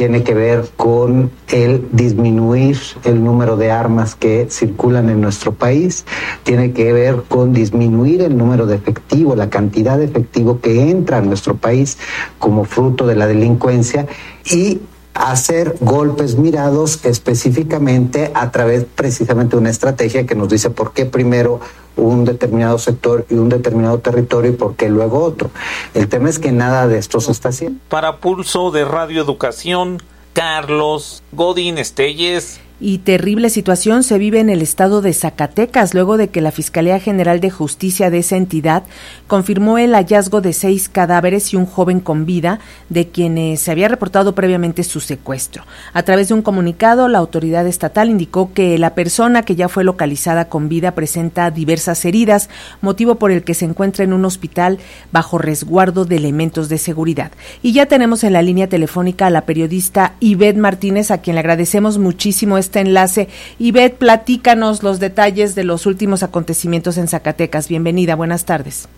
tiene 0.00 0.22
que 0.22 0.32
ver 0.32 0.64
con 0.78 1.30
el 1.48 1.86
disminuir 1.92 2.78
el 3.04 3.22
número 3.22 3.58
de 3.58 3.70
armas 3.70 4.14
que 4.14 4.46
circulan 4.48 5.10
en 5.10 5.20
nuestro 5.20 5.52
país, 5.52 6.06
tiene 6.42 6.72
que 6.72 6.90
ver 6.94 7.24
con 7.28 7.52
disminuir 7.52 8.22
el 8.22 8.34
número 8.34 8.64
de 8.64 8.76
efectivo, 8.76 9.36
la 9.36 9.50
cantidad 9.50 9.98
de 9.98 10.06
efectivo 10.06 10.62
que 10.62 10.88
entra 10.88 11.18
a 11.18 11.20
nuestro 11.20 11.54
país 11.56 11.98
como 12.38 12.64
fruto 12.64 13.06
de 13.06 13.14
la 13.14 13.26
delincuencia 13.26 14.06
y 14.50 14.80
hacer 15.20 15.76
golpes 15.80 16.36
mirados 16.36 17.04
específicamente 17.04 18.30
a 18.34 18.50
través 18.50 18.86
precisamente 18.94 19.54
de 19.54 19.60
una 19.60 19.70
estrategia 19.70 20.24
que 20.24 20.34
nos 20.34 20.48
dice 20.48 20.70
por 20.70 20.94
qué 20.94 21.04
primero 21.04 21.60
un 21.96 22.24
determinado 22.24 22.78
sector 22.78 23.26
y 23.28 23.34
un 23.34 23.50
determinado 23.50 23.98
territorio 23.98 24.52
y 24.52 24.54
por 24.54 24.76
qué 24.76 24.88
luego 24.88 25.22
otro. 25.22 25.50
El 25.92 26.08
tema 26.08 26.30
es 26.30 26.38
que 26.38 26.52
nada 26.52 26.88
de 26.88 26.96
esto 26.96 27.20
se 27.20 27.32
está 27.32 27.50
haciendo. 27.50 27.78
Para 27.90 28.16
Pulso 28.16 28.70
de 28.70 28.86
Radio 28.86 29.22
Educación, 29.22 30.02
Carlos 30.32 31.22
Godín 31.32 31.76
Estelles 31.76 32.60
y 32.80 32.98
terrible 32.98 33.50
situación 33.50 34.02
se 34.02 34.18
vive 34.18 34.40
en 34.40 34.48
el 34.48 34.62
estado 34.62 35.02
de 35.02 35.12
Zacatecas 35.12 35.92
luego 35.92 36.16
de 36.16 36.28
que 36.28 36.40
la 36.40 36.50
Fiscalía 36.50 36.98
General 36.98 37.38
de 37.40 37.50
Justicia 37.50 38.10
de 38.10 38.18
esa 38.18 38.36
entidad 38.36 38.84
confirmó 39.26 39.76
el 39.78 39.94
hallazgo 39.94 40.40
de 40.40 40.54
seis 40.54 40.88
cadáveres 40.88 41.52
y 41.52 41.56
un 41.56 41.66
joven 41.66 42.00
con 42.00 42.24
vida 42.24 42.58
de 42.88 43.08
quienes 43.08 43.60
se 43.60 43.70
había 43.70 43.88
reportado 43.88 44.34
previamente 44.34 44.82
su 44.82 45.00
secuestro. 45.00 45.64
A 45.92 46.02
través 46.02 46.28
de 46.28 46.34
un 46.34 46.42
comunicado, 46.42 47.08
la 47.08 47.18
autoridad 47.18 47.66
estatal 47.66 48.08
indicó 48.08 48.52
que 48.54 48.78
la 48.78 48.94
persona 48.94 49.42
que 49.42 49.56
ya 49.56 49.68
fue 49.68 49.84
localizada 49.84 50.46
con 50.46 50.68
vida 50.68 50.92
presenta 50.92 51.50
diversas 51.50 52.04
heridas, 52.06 52.48
motivo 52.80 53.16
por 53.16 53.30
el 53.30 53.44
que 53.44 53.54
se 53.54 53.66
encuentra 53.66 54.04
en 54.04 54.14
un 54.14 54.24
hospital 54.24 54.78
bajo 55.12 55.36
resguardo 55.36 56.06
de 56.06 56.16
elementos 56.16 56.68
de 56.68 56.78
seguridad. 56.78 57.32
Y 57.62 57.72
ya 57.72 57.86
tenemos 57.86 58.24
en 58.24 58.32
la 58.32 58.42
línea 58.42 58.68
telefónica 58.68 59.26
a 59.26 59.30
la 59.30 59.42
periodista 59.42 60.14
Ivette 60.20 60.56
Martínez, 60.56 61.10
a 61.10 61.18
quien 61.18 61.34
le 61.34 61.40
agradecemos 61.40 61.98
muchísimo 61.98 62.56
enlace. 62.78 63.28
Ivette, 63.58 63.98
platícanos 63.98 64.84
los 64.84 65.00
detalles 65.00 65.56
de 65.56 65.64
los 65.64 65.86
últimos 65.86 66.22
acontecimientos 66.22 66.98
en 66.98 67.08
Zacatecas. 67.08 67.68
Bienvenida, 67.68 68.14
buenas 68.14 68.44
tardes. 68.44 68.88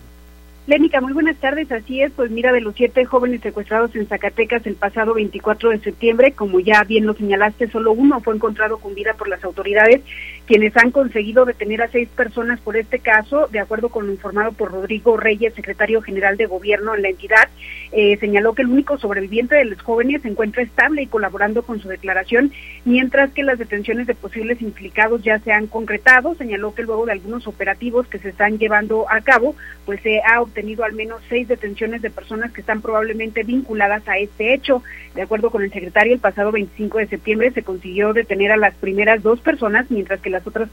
Lénica, 0.65 1.01
muy 1.01 1.11
buenas 1.11 1.35
tardes. 1.37 1.69
Así 1.73 2.01
es, 2.01 2.11
pues 2.13 2.31
mira, 2.31 2.53
de 2.53 2.61
los 2.61 2.73
siete 2.75 3.03
jóvenes 3.03 3.41
secuestrados 3.41 3.93
en 3.95 4.07
Zacatecas 4.07 4.65
el 4.65 4.75
pasado 4.75 5.13
24 5.13 5.71
de 5.71 5.79
septiembre, 5.79 6.31
como 6.31 6.61
ya 6.61 6.85
bien 6.85 7.05
lo 7.05 7.13
señalaste, 7.13 7.69
solo 7.69 7.91
uno 7.91 8.21
fue 8.21 8.35
encontrado 8.35 8.77
con 8.77 8.95
vida 8.95 9.13
por 9.13 9.27
las 9.27 9.43
autoridades, 9.43 10.01
quienes 10.45 10.75
han 10.75 10.91
conseguido 10.91 11.45
detener 11.45 11.81
a 11.81 11.87
seis 11.87 12.09
personas 12.09 12.59
por 12.59 12.75
este 12.75 12.99
caso, 12.99 13.47
de 13.47 13.59
acuerdo 13.59 13.89
con 13.89 14.07
lo 14.07 14.11
informado 14.11 14.51
por 14.51 14.71
Rodrigo 14.71 15.15
Reyes, 15.15 15.53
secretario 15.53 16.01
general 16.01 16.35
de 16.35 16.47
gobierno 16.47 16.95
en 16.95 17.01
la 17.01 17.09
entidad, 17.09 17.47
eh, 17.91 18.17
señaló 18.19 18.53
que 18.53 18.63
el 18.63 18.69
único 18.69 18.97
sobreviviente 18.97 19.55
de 19.55 19.65
los 19.65 19.81
jóvenes 19.81 20.21
se 20.21 20.27
encuentra 20.27 20.63
estable 20.63 21.03
y 21.03 21.07
colaborando 21.07 21.63
con 21.63 21.79
su 21.79 21.87
declaración, 21.87 22.51
mientras 22.83 23.31
que 23.31 23.43
las 23.43 23.57
detenciones 23.57 24.07
de 24.07 24.15
posibles 24.15 24.61
implicados 24.61 25.23
ya 25.23 25.39
se 25.39 25.53
han 25.53 25.67
concretado. 25.67 26.35
Señaló 26.35 26.73
que 26.73 26.83
luego 26.83 27.05
de 27.05 27.13
algunos 27.13 27.47
operativos 27.47 28.07
que 28.07 28.19
se 28.19 28.29
están 28.29 28.57
llevando 28.57 29.05
a 29.09 29.21
cabo, 29.21 29.55
pues 29.85 30.01
se 30.01 30.19
ha 30.19 30.43
tenido 30.53 30.83
al 30.83 30.93
menos 30.93 31.21
seis 31.29 31.47
detenciones 31.47 32.01
de 32.01 32.09
personas 32.09 32.51
que 32.51 32.61
están 32.61 32.81
probablemente 32.81 33.43
vinculadas 33.43 34.07
a 34.07 34.17
este 34.17 34.53
hecho. 34.53 34.83
De 35.15 35.21
acuerdo 35.21 35.51
con 35.51 35.63
el 35.63 35.71
secretario, 35.71 36.13
el 36.13 36.19
pasado 36.19 36.51
25 36.51 36.97
de 36.97 37.07
septiembre 37.07 37.51
se 37.51 37.63
consiguió 37.63 38.13
detener 38.13 38.51
a 38.51 38.57
las 38.57 38.73
primeras 38.75 39.21
dos 39.23 39.39
personas, 39.39 39.89
mientras 39.89 40.19
que 40.19 40.32
las 40.33 40.45
otras 40.45 40.69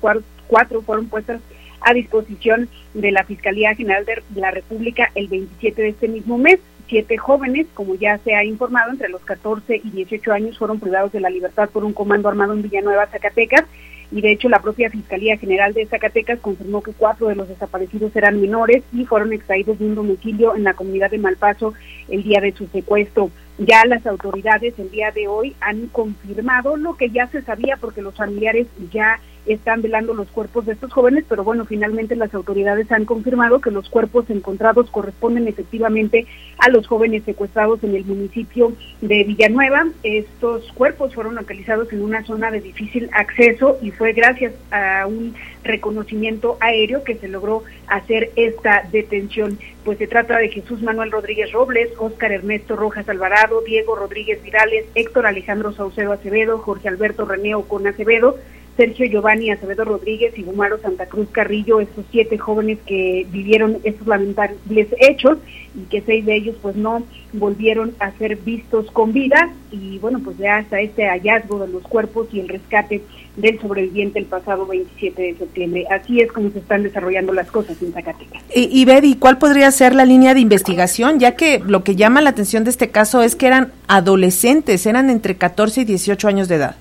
cuatro 0.48 0.82
fueron 0.82 1.06
puestas 1.06 1.40
a 1.80 1.94
disposición 1.94 2.68
de 2.94 3.10
la 3.10 3.24
Fiscalía 3.24 3.74
General 3.74 4.04
de 4.04 4.40
la 4.40 4.50
República 4.50 5.10
el 5.14 5.28
27 5.28 5.82
de 5.82 5.88
este 5.88 6.08
mismo 6.08 6.38
mes. 6.38 6.60
Siete 6.88 7.16
jóvenes, 7.18 7.68
como 7.72 7.94
ya 7.94 8.18
se 8.18 8.34
ha 8.34 8.44
informado, 8.44 8.90
entre 8.90 9.08
los 9.08 9.22
14 9.22 9.80
y 9.82 9.90
18 9.90 10.32
años 10.32 10.58
fueron 10.58 10.80
privados 10.80 11.12
de 11.12 11.20
la 11.20 11.30
libertad 11.30 11.70
por 11.70 11.84
un 11.84 11.92
comando 11.92 12.28
armado 12.28 12.52
en 12.52 12.62
Villanueva, 12.62 13.06
Zacatecas, 13.06 13.64
y 14.12 14.20
de 14.20 14.32
hecho 14.32 14.48
la 14.48 14.60
propia 14.60 14.90
Fiscalía 14.90 15.36
General 15.36 15.72
de 15.72 15.86
Zacatecas 15.86 16.40
confirmó 16.40 16.82
que 16.82 16.92
cuatro 16.92 17.28
de 17.28 17.36
los 17.36 17.48
desaparecidos 17.48 18.14
eran 18.16 18.40
menores 18.40 18.82
y 18.92 19.04
fueron 19.04 19.32
extraídos 19.32 19.78
de 19.78 19.84
un 19.84 19.94
domicilio 19.94 20.56
en 20.56 20.64
la 20.64 20.74
comunidad 20.74 21.12
de 21.12 21.18
Malpaso 21.18 21.74
el 22.08 22.24
día 22.24 22.40
de 22.40 22.52
su 22.52 22.66
secuestro. 22.66 23.30
Ya 23.58 23.84
las 23.84 24.04
autoridades 24.06 24.76
el 24.78 24.90
día 24.90 25.12
de 25.12 25.28
hoy 25.28 25.54
han 25.60 25.86
confirmado 25.88 26.76
lo 26.76 26.96
que 26.96 27.10
ya 27.10 27.28
se 27.28 27.42
sabía 27.42 27.76
porque 27.76 28.02
los 28.02 28.16
familiares 28.16 28.66
ya 28.90 29.20
están 29.46 29.82
velando 29.82 30.14
los 30.14 30.28
cuerpos 30.28 30.66
de 30.66 30.72
estos 30.72 30.92
jóvenes, 30.92 31.24
pero 31.28 31.44
bueno, 31.44 31.64
finalmente 31.64 32.16
las 32.16 32.34
autoridades 32.34 32.90
han 32.92 33.04
confirmado 33.04 33.60
que 33.60 33.70
los 33.70 33.88
cuerpos 33.88 34.28
encontrados 34.30 34.90
corresponden 34.90 35.48
efectivamente 35.48 36.26
a 36.58 36.68
los 36.68 36.86
jóvenes 36.86 37.24
secuestrados 37.24 37.82
en 37.82 37.94
el 37.94 38.04
municipio 38.04 38.72
de 39.00 39.24
Villanueva. 39.24 39.86
Estos 40.02 40.70
cuerpos 40.72 41.14
fueron 41.14 41.34
localizados 41.34 41.92
en 41.92 42.02
una 42.02 42.24
zona 42.24 42.50
de 42.50 42.60
difícil 42.60 43.08
acceso 43.12 43.78
y 43.82 43.90
fue 43.90 44.12
gracias 44.12 44.52
a 44.70 45.06
un 45.06 45.34
reconocimiento 45.62 46.56
aéreo 46.60 47.04
que 47.04 47.16
se 47.16 47.28
logró 47.28 47.64
hacer 47.86 48.30
esta 48.36 48.84
detención. 48.90 49.58
Pues 49.84 49.98
se 49.98 50.06
trata 50.06 50.38
de 50.38 50.48
Jesús 50.48 50.82
Manuel 50.82 51.10
Rodríguez 51.10 51.52
Robles, 51.52 51.90
Óscar 51.98 52.32
Ernesto 52.32 52.76
Rojas 52.76 53.08
Alvarado, 53.08 53.62
Diego 53.62 53.96
Rodríguez 53.96 54.42
Virales, 54.42 54.86
Héctor 54.94 55.26
Alejandro 55.26 55.72
Saucedo 55.72 56.12
Acevedo, 56.12 56.58
Jorge 56.58 56.88
Alberto 56.88 57.24
Reneo 57.24 57.62
con 57.62 57.86
Acevedo, 57.86 58.36
Sergio 58.76 59.06
Giovanni 59.06 59.50
Acevedo 59.50 59.84
Rodríguez 59.84 60.36
y 60.38 60.42
Gumaro 60.42 60.78
Santa 60.78 61.06
Cruz 61.06 61.28
Carrillo, 61.30 61.80
estos 61.80 62.04
siete 62.10 62.38
jóvenes 62.38 62.78
que 62.86 63.26
vivieron 63.30 63.78
estos 63.84 64.06
lamentables 64.06 64.88
hechos 64.98 65.38
y 65.74 65.82
que 65.88 66.02
seis 66.02 66.24
de 66.24 66.36
ellos 66.36 66.56
pues 66.62 66.76
no 66.76 67.02
volvieron 67.32 67.94
a 68.00 68.10
ser 68.12 68.36
vistos 68.36 68.90
con 68.90 69.12
vida 69.12 69.50
y 69.70 69.98
bueno 69.98 70.20
pues 70.24 70.36
ya 70.38 70.56
hasta 70.56 70.80
este 70.80 71.06
hallazgo 71.06 71.60
de 71.60 71.68
los 71.68 71.82
cuerpos 71.82 72.28
y 72.32 72.40
el 72.40 72.48
rescate 72.48 73.02
del 73.36 73.60
sobreviviente 73.60 74.18
el 74.18 74.26
pasado 74.26 74.66
27 74.66 75.22
de 75.22 75.34
septiembre. 75.36 75.86
Así 75.90 76.20
es 76.20 76.32
como 76.32 76.50
se 76.50 76.58
están 76.58 76.82
desarrollando 76.82 77.32
las 77.32 77.50
cosas 77.50 77.80
en 77.82 77.92
Zacatecas. 77.92 78.42
Y, 78.54 78.68
y 78.72 78.84
Betty, 78.84 79.16
¿cuál 79.16 79.38
podría 79.38 79.70
ser 79.70 79.94
la 79.94 80.04
línea 80.04 80.34
de 80.34 80.40
investigación? 80.40 81.20
Ya 81.20 81.36
que 81.36 81.60
lo 81.64 81.84
que 81.84 81.96
llama 81.96 82.20
la 82.20 82.30
atención 82.30 82.64
de 82.64 82.70
este 82.70 82.90
caso 82.90 83.22
es 83.22 83.36
que 83.36 83.46
eran 83.46 83.72
adolescentes, 83.86 84.86
eran 84.86 85.10
entre 85.10 85.36
14 85.36 85.82
y 85.82 85.84
18 85.84 86.28
años 86.28 86.48
de 86.48 86.56
edad. 86.56 86.76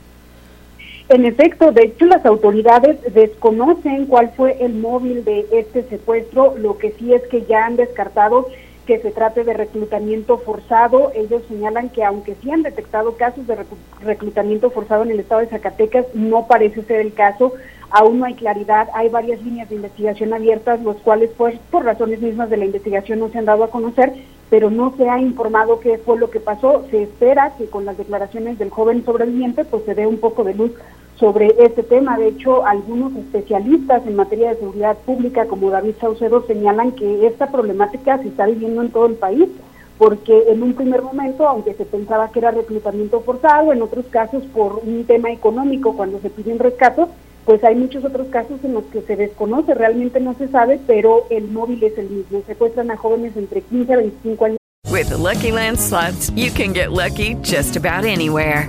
En 1.10 1.26
efecto, 1.26 1.72
de 1.72 1.86
hecho 1.86 2.06
las 2.06 2.24
autoridades 2.24 2.98
desconocen 3.15 4.06
cuál 4.06 4.32
fue 4.38 4.63
el 4.63 4.76
móvil 4.76 5.26
de 5.26 5.43
este 5.52 5.82
secuestro, 5.84 6.56
lo 6.56 6.78
que 6.78 6.91
sí 6.91 7.13
es 7.15 7.24
que 7.24 7.45
ya 7.45 7.65
han 7.65 7.78
descartado 7.78 8.48
que 8.86 9.00
se 9.00 9.12
trate 9.12 9.43
de 9.43 9.54
reclutamiento 9.54 10.38
forzado. 10.38 11.12
Ellos 11.15 11.41
señalan 11.48 11.89
que 11.89 12.04
aunque 12.04 12.36
sí 12.41 12.52
han 12.52 12.62
detectado 12.62 13.17
casos 13.17 13.48
de 13.48 13.58
reclutamiento 14.02 14.69
forzado 14.69 15.04
en 15.04 15.12
el 15.12 15.19
estado 15.19 15.41
de 15.41 15.48
Zacatecas, 15.48 16.06
no 16.13 16.48
parece 16.48 16.84
ser 16.84 17.02
el 17.02 17.13
caso. 17.13 17.54
Aún 17.91 18.19
no 18.19 18.25
hay 18.25 18.36
claridad, 18.36 18.88
hay 18.93 19.10
varias 19.10 19.41
líneas 19.41 19.69
de 19.69 19.75
investigación 19.75 20.34
abiertas, 20.34 20.82
los 20.84 20.97
cuales 20.97 21.32
pues 21.36 21.60
por 21.71 21.86
razones 21.86 22.21
mismas 22.21 22.49
de 22.49 22.58
la 22.58 22.65
investigación 22.65 23.19
no 23.19 23.30
se 23.30 23.39
han 23.39 23.45
dado 23.45 23.63
a 23.63 23.71
conocer, 23.71 24.13
pero 24.49 24.69
no 24.69 24.93
se 24.95 25.10
ha 25.10 25.19
informado 25.19 25.80
qué 25.80 25.97
fue 25.97 26.19
lo 26.19 26.30
que 26.30 26.39
pasó. 26.39 26.86
Se 26.91 27.04
espera 27.04 27.54
que 27.58 27.65
con 27.65 27.86
las 27.86 27.97
declaraciones 27.97 28.60
del 28.60 28.69
joven 28.69 29.04
sobreviviente 29.04 29.65
pues 29.65 29.84
se 29.86 29.95
dé 29.95 30.06
un 30.06 30.17
poco 30.17 30.43
de 30.43 30.54
luz 30.54 30.71
sobre 31.15 31.54
este 31.60 31.84
tema. 31.84 32.17
De 32.17 32.28
hecho, 32.28 32.65
algunos 32.65 33.15
especialistas 33.15 34.06
en 34.06 34.15
materia 34.15 34.49
de 34.49 34.60
seguridad 34.60 34.97
pública, 34.97 35.45
como 35.45 35.69
David 35.69 35.95
Saucedo, 35.99 36.45
señalan 36.45 36.93
que 36.93 37.25
esta 37.28 37.52
problemática 37.52 38.17
se 38.19 38.30
está 38.30 38.45
viviendo 38.45 38.82
en 38.82 38.91
todo 38.91 39.08
el 39.08 39.15
país, 39.15 39.49
porque 39.97 40.45
en 40.47 40.63
un 40.63 40.73
primer 40.73 41.02
momento, 41.02 41.47
aunque 41.47 41.73
se 41.73 41.86
pensaba 41.86 42.32
que 42.32 42.39
era 42.39 42.52
reclutamiento 42.52 43.19
forzado, 43.21 43.73
en 43.73 43.82
otros 43.82 44.06
casos 44.06 44.43
por 44.54 44.82
un 44.86 45.04
tema 45.06 45.32
económico, 45.32 45.93
cuando 45.97 46.19
se 46.19 46.30
piden 46.30 46.60
rescatos, 46.60 47.10
pues 47.49 47.63
hay 47.63 47.73
muchos 47.73 48.05
otros 48.05 48.27
casos 48.27 48.63
en 48.63 48.75
los 48.75 48.83
que 48.83 49.01
se 49.01 49.15
desconoce, 49.15 49.73
realmente 49.73 50.19
no 50.19 50.35
se 50.35 50.49
sabe, 50.49 50.79
pero 50.85 51.25
el 51.31 51.47
móvil 51.47 51.83
es 51.83 51.97
el 51.97 52.07
mismo. 52.07 52.43
Secuestran 52.45 52.91
a 52.91 52.95
jóvenes 52.95 53.35
entre 53.35 53.62
15 53.62 53.91
a 53.91 53.97
25 53.97 54.45
años. 54.45 54.57
With 54.91 55.09
the 55.09 55.17
Lucky 55.17 55.51
Land 55.51 55.79
slots, 55.79 56.29
you 56.35 56.51
can 56.51 56.73
get 56.73 56.91
lucky 56.91 57.33
just 57.41 57.75
about 57.75 58.05
anywhere. 58.05 58.67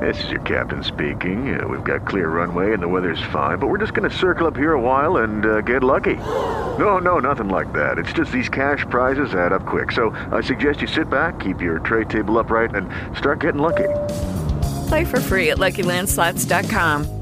This 0.00 0.20
is 0.24 0.30
your 0.30 0.40
captain 0.40 0.82
speaking. 0.82 1.54
Uh, 1.54 1.68
we've 1.68 1.84
got 1.84 2.04
clear 2.04 2.28
runway 2.28 2.72
and 2.72 2.82
the 2.82 2.88
weather's 2.88 3.22
fine, 3.30 3.58
but 3.58 3.68
we're 3.68 3.78
just 3.78 3.94
going 3.94 4.10
to 4.10 4.16
circle 4.16 4.48
up 4.48 4.56
here 4.56 4.72
a 4.72 4.80
while 4.80 5.18
and 5.18 5.46
uh, 5.46 5.60
get 5.60 5.84
lucky. 5.84 6.16
No, 6.80 6.98
no, 6.98 7.20
nothing 7.20 7.50
like 7.50 7.72
that. 7.72 7.98
It's 7.98 8.12
just 8.12 8.32
these 8.32 8.48
cash 8.48 8.84
prizes 8.90 9.32
add 9.32 9.52
up 9.52 9.64
quick. 9.64 9.92
So 9.92 10.10
I 10.32 10.40
suggest 10.40 10.80
you 10.80 10.88
sit 10.88 11.08
back, 11.08 11.38
keep 11.38 11.60
your 11.60 11.78
tray 11.78 12.02
table 12.02 12.36
upright, 12.36 12.74
and 12.74 12.90
start 13.16 13.38
getting 13.38 13.60
lucky. 13.60 13.90
Play 14.88 15.04
for 15.04 15.20
free 15.20 15.50
at 15.50 15.58
LuckyLandSlots.com. 15.58 17.21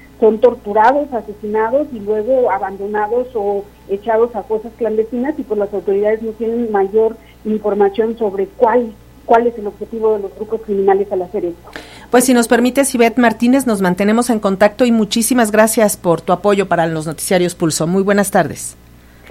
Son 0.21 0.39
torturados, 0.39 1.11
asesinados 1.11 1.87
y 1.91 1.99
luego 1.99 2.49
abandonados 2.49 3.27
o 3.33 3.65
echados 3.89 4.33
a 4.35 4.43
fosas 4.43 4.71
clandestinas 4.77 5.37
y 5.37 5.43
pues 5.43 5.59
las 5.59 5.73
autoridades 5.73 6.21
no 6.21 6.31
tienen 6.31 6.71
mayor 6.71 7.17
información 7.43 8.17
sobre 8.17 8.45
cuál 8.47 8.93
cuál 9.25 9.47
es 9.47 9.57
el 9.57 9.67
objetivo 9.67 10.13
de 10.15 10.23
los 10.23 10.35
grupos 10.35 10.61
criminales 10.61 11.11
al 11.11 11.21
hacer 11.21 11.45
esto. 11.45 11.69
Pues 12.09 12.25
si 12.25 12.33
nos 12.33 12.47
permite, 12.47 12.83
Sibet 12.83 13.17
Martínez, 13.17 13.65
nos 13.65 13.81
mantenemos 13.81 14.29
en 14.29 14.39
contacto 14.39 14.85
y 14.85 14.91
muchísimas 14.91 15.51
gracias 15.51 15.95
por 15.97 16.21
tu 16.21 16.33
apoyo 16.33 16.67
para 16.67 16.85
los 16.87 17.07
noticiarios 17.07 17.55
Pulso. 17.55 17.87
Muy 17.87 18.03
buenas 18.03 18.31
tardes. 18.31 18.75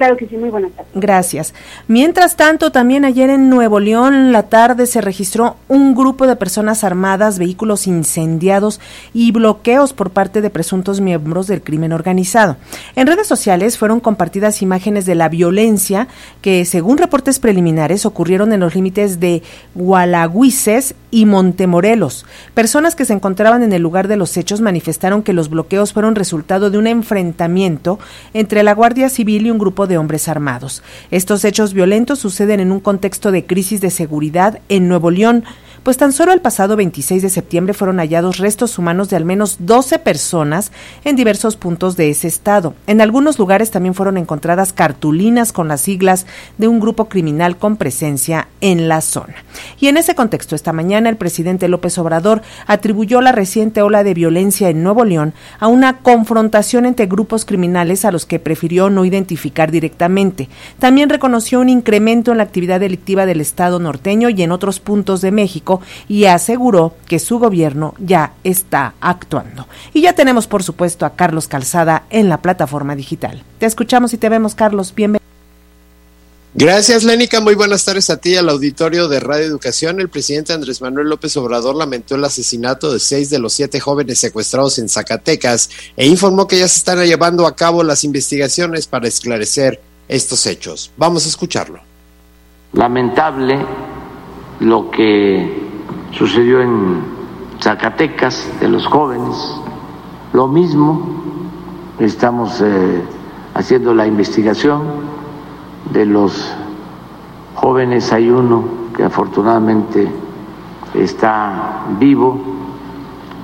Claro 0.00 0.16
que 0.16 0.26
sí, 0.26 0.38
muy 0.38 0.48
buenas 0.48 0.72
tardes. 0.72 0.90
Gracias. 0.94 1.52
Mientras 1.86 2.34
tanto, 2.34 2.72
también 2.72 3.04
ayer 3.04 3.28
en 3.28 3.50
Nuevo 3.50 3.80
León, 3.80 4.32
la 4.32 4.44
tarde, 4.44 4.86
se 4.86 5.02
registró 5.02 5.56
un 5.68 5.94
grupo 5.94 6.26
de 6.26 6.36
personas 6.36 6.84
armadas, 6.84 7.38
vehículos 7.38 7.86
incendiados 7.86 8.80
y 9.12 9.30
bloqueos 9.30 9.92
por 9.92 10.08
parte 10.08 10.40
de 10.40 10.48
presuntos 10.48 11.02
miembros 11.02 11.48
del 11.48 11.60
crimen 11.60 11.92
organizado. 11.92 12.56
En 12.96 13.08
redes 13.08 13.26
sociales 13.26 13.76
fueron 13.76 14.00
compartidas 14.00 14.62
imágenes 14.62 15.04
de 15.04 15.16
la 15.16 15.28
violencia 15.28 16.08
que, 16.40 16.64
según 16.64 16.96
reportes 16.96 17.38
preliminares, 17.38 18.06
ocurrieron 18.06 18.54
en 18.54 18.60
los 18.60 18.74
límites 18.74 19.20
de 19.20 19.42
Gualagüises 19.74 20.94
y 21.11 21.27
Montemorelos. 21.27 22.27
Personas 22.55 22.94
que 22.94 23.05
se 23.05 23.12
encontraban 23.12 23.62
en 23.62 23.73
el 23.73 23.83
lugar 23.83 24.09
de 24.09 24.16
los 24.16 24.37
hechos 24.37 24.61
manifestaron 24.61 25.23
que 25.23 25.33
los 25.33 25.51
bloqueos 25.51 25.92
fueron 25.92 26.14
resultado 26.14 26.70
de 26.70 26.79
un 26.79 26.87
enfrentamiento 26.87 27.99
entre 28.35 28.62
la 28.62 28.75
Guardia 28.75 29.09
Civil 29.09 29.46
y 29.46 29.51
un 29.51 29.59
grupo 29.59 29.87
de 29.87 29.99
hombres 29.99 30.29
armados. 30.29 30.83
Estos 31.11 31.44
hechos 31.44 31.75
violentos 31.75 32.18
suceden 32.18 32.61
en 32.61 32.73
un 32.73 32.81
contexto 32.81 33.33
de 33.33 33.46
crisis 33.46 33.81
de 33.81 33.90
seguridad 33.90 34.61
en 34.68 34.88
Nuevo 34.88 35.11
León, 35.11 35.44
pues 35.83 35.97
tan 35.97 36.12
solo 36.12 36.33
el 36.33 36.40
pasado 36.40 36.77
26 36.77 37.23
de 37.23 37.31
septiembre 37.31 37.75
fueron 37.75 37.99
hallados 37.99 38.38
restos 38.38 38.79
humanos 38.79 39.09
de 39.09 39.16
al 39.16 39.25
menos 39.25 39.57
12 39.61 39.99
personas 39.99 40.73
en 41.05 41.16
diversos 41.16 41.57
puntos 41.57 41.97
de 41.97 42.11
ese 42.11 42.29
estado. 42.29 42.75
En 42.87 43.01
algunos 43.01 43.38
lugares 43.38 43.71
también 43.71 43.95
fueron 43.95 44.19
encontradas 44.19 44.73
cartulinas 44.73 45.53
con 45.53 45.69
las 45.69 45.81
siglas 45.81 46.27
de 46.59 46.69
un 46.69 46.81
grupo 46.81 47.09
criminal 47.09 47.57
con 47.57 47.77
presencia 47.77 48.49
en 48.61 48.88
la 48.88 49.01
zona. 49.01 49.37
Y 49.79 49.88
en 49.88 49.97
ese 49.97 50.14
contexto, 50.14 50.55
esta 50.55 50.73
mañana 50.73 51.09
el 51.09 51.16
presidente 51.16 51.69
López 51.69 51.97
Obrador 51.99 52.43
atribuyó 52.66 53.21
la 53.21 53.33
reciente 53.33 53.83
ola 53.83 54.05
de 54.05 54.14
violencia 54.14 54.69
en 54.69 54.83
Nuevo 54.83 55.05
León 55.05 55.33
a 55.59 55.69
una 55.69 55.99
confrontación 55.99 56.85
entre 56.85 57.07
grupos 57.07 57.45
criminales 57.45 58.05
a 58.05 58.12
los 58.12 58.27
que 58.27 58.38
prefirió 58.38 58.90
no 58.90 59.05
identificar 59.05 59.71
directamente. 59.71 60.49
También 60.79 61.09
reconoció 61.09 61.61
un 61.61 61.69
incremento 61.69 62.33
en 62.33 62.38
la 62.38 62.45
actividad 62.45 62.81
delictiva 62.81 63.25
del 63.25 63.40
estado 63.40 63.79
norteño 63.79 64.29
y 64.31 64.43
en 64.43 64.53
otros 64.53 64.81
puntos 64.81 65.21
de 65.21 65.31
México 65.31 65.69
y 66.09 66.24
aseguró 66.24 66.94
que 67.06 67.18
su 67.18 67.38
gobierno 67.38 67.94
ya 67.98 68.33
está 68.42 68.94
actuando. 69.00 69.66
Y 69.94 70.02
ya 70.02 70.14
tenemos, 70.14 70.46
por 70.46 70.62
supuesto, 70.62 71.06
a 71.06 71.14
Carlos 71.14 71.48
Calzada 71.48 72.04
en 72.11 72.28
la 72.28 72.42
plataforma 72.42 72.96
digital. 72.96 73.42
Te 73.59 73.66
escuchamos 73.66 74.12
y 74.14 74.18
te 74.18 74.28
vemos, 74.28 74.54
Carlos. 74.54 74.94
Bienvenido. 74.94 75.20
Gracias, 76.52 77.04
Lénica. 77.04 77.40
Muy 77.40 77.54
buenas 77.54 77.85
tardes 77.85 78.11
a 78.11 78.16
ti, 78.16 78.35
al 78.35 78.48
auditorio 78.48 79.06
de 79.06 79.20
Radio 79.20 79.46
Educación. 79.46 80.00
El 80.00 80.09
presidente 80.09 80.52
Andrés 80.52 80.80
Manuel 80.80 81.09
López 81.09 81.37
Obrador 81.37 81.76
lamentó 81.76 82.16
el 82.16 82.24
asesinato 82.24 82.92
de 82.92 82.98
seis 82.98 83.30
de 83.30 83.38
los 83.38 83.52
siete 83.52 83.78
jóvenes 83.78 84.18
secuestrados 84.18 84.80
en 84.80 84.88
Zacatecas 84.88 85.70
e 85.96 86.09
informó 86.09 86.48
que 86.48 86.59
ya 86.59 86.66
se 86.66 86.78
están 86.78 86.98
llevando 87.06 87.46
a 87.46 87.54
cabo 87.54 87.85
las 87.85 88.02
investigaciones 88.02 88.88
para 88.88 89.06
esclarecer 89.06 89.80
estos 90.09 90.44
hechos. 90.46 90.90
Vamos 90.96 91.24
a 91.24 91.28
escucharlo. 91.28 91.80
Lamentable 92.72 93.64
lo 94.61 94.90
que 94.90 95.68
sucedió 96.12 96.61
en 96.61 97.03
Zacatecas 97.61 98.51
de 98.61 98.68
los 98.68 98.87
jóvenes, 98.87 99.61
lo 100.33 100.46
mismo, 100.49 101.03
estamos 101.99 102.61
eh, 102.62 103.03
haciendo 103.55 103.92
la 103.94 104.07
investigación 104.07 104.83
de 105.92 106.07
los 106.07 106.55
jóvenes, 107.55 108.12
hay 108.12 108.30
uno 108.30 108.64
que 108.97 109.03
afortunadamente 109.05 110.09
está 110.95 111.87
vivo, 111.99 112.39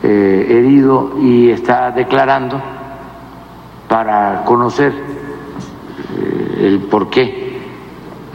eh, 0.03 0.47
herido 0.49 1.12
y 1.20 1.51
está 1.51 1.90
declarando 1.90 2.61
para 3.88 4.45
conocer 4.45 4.93
eh, 4.93 6.66
el 6.66 6.80
porqué 6.80 7.61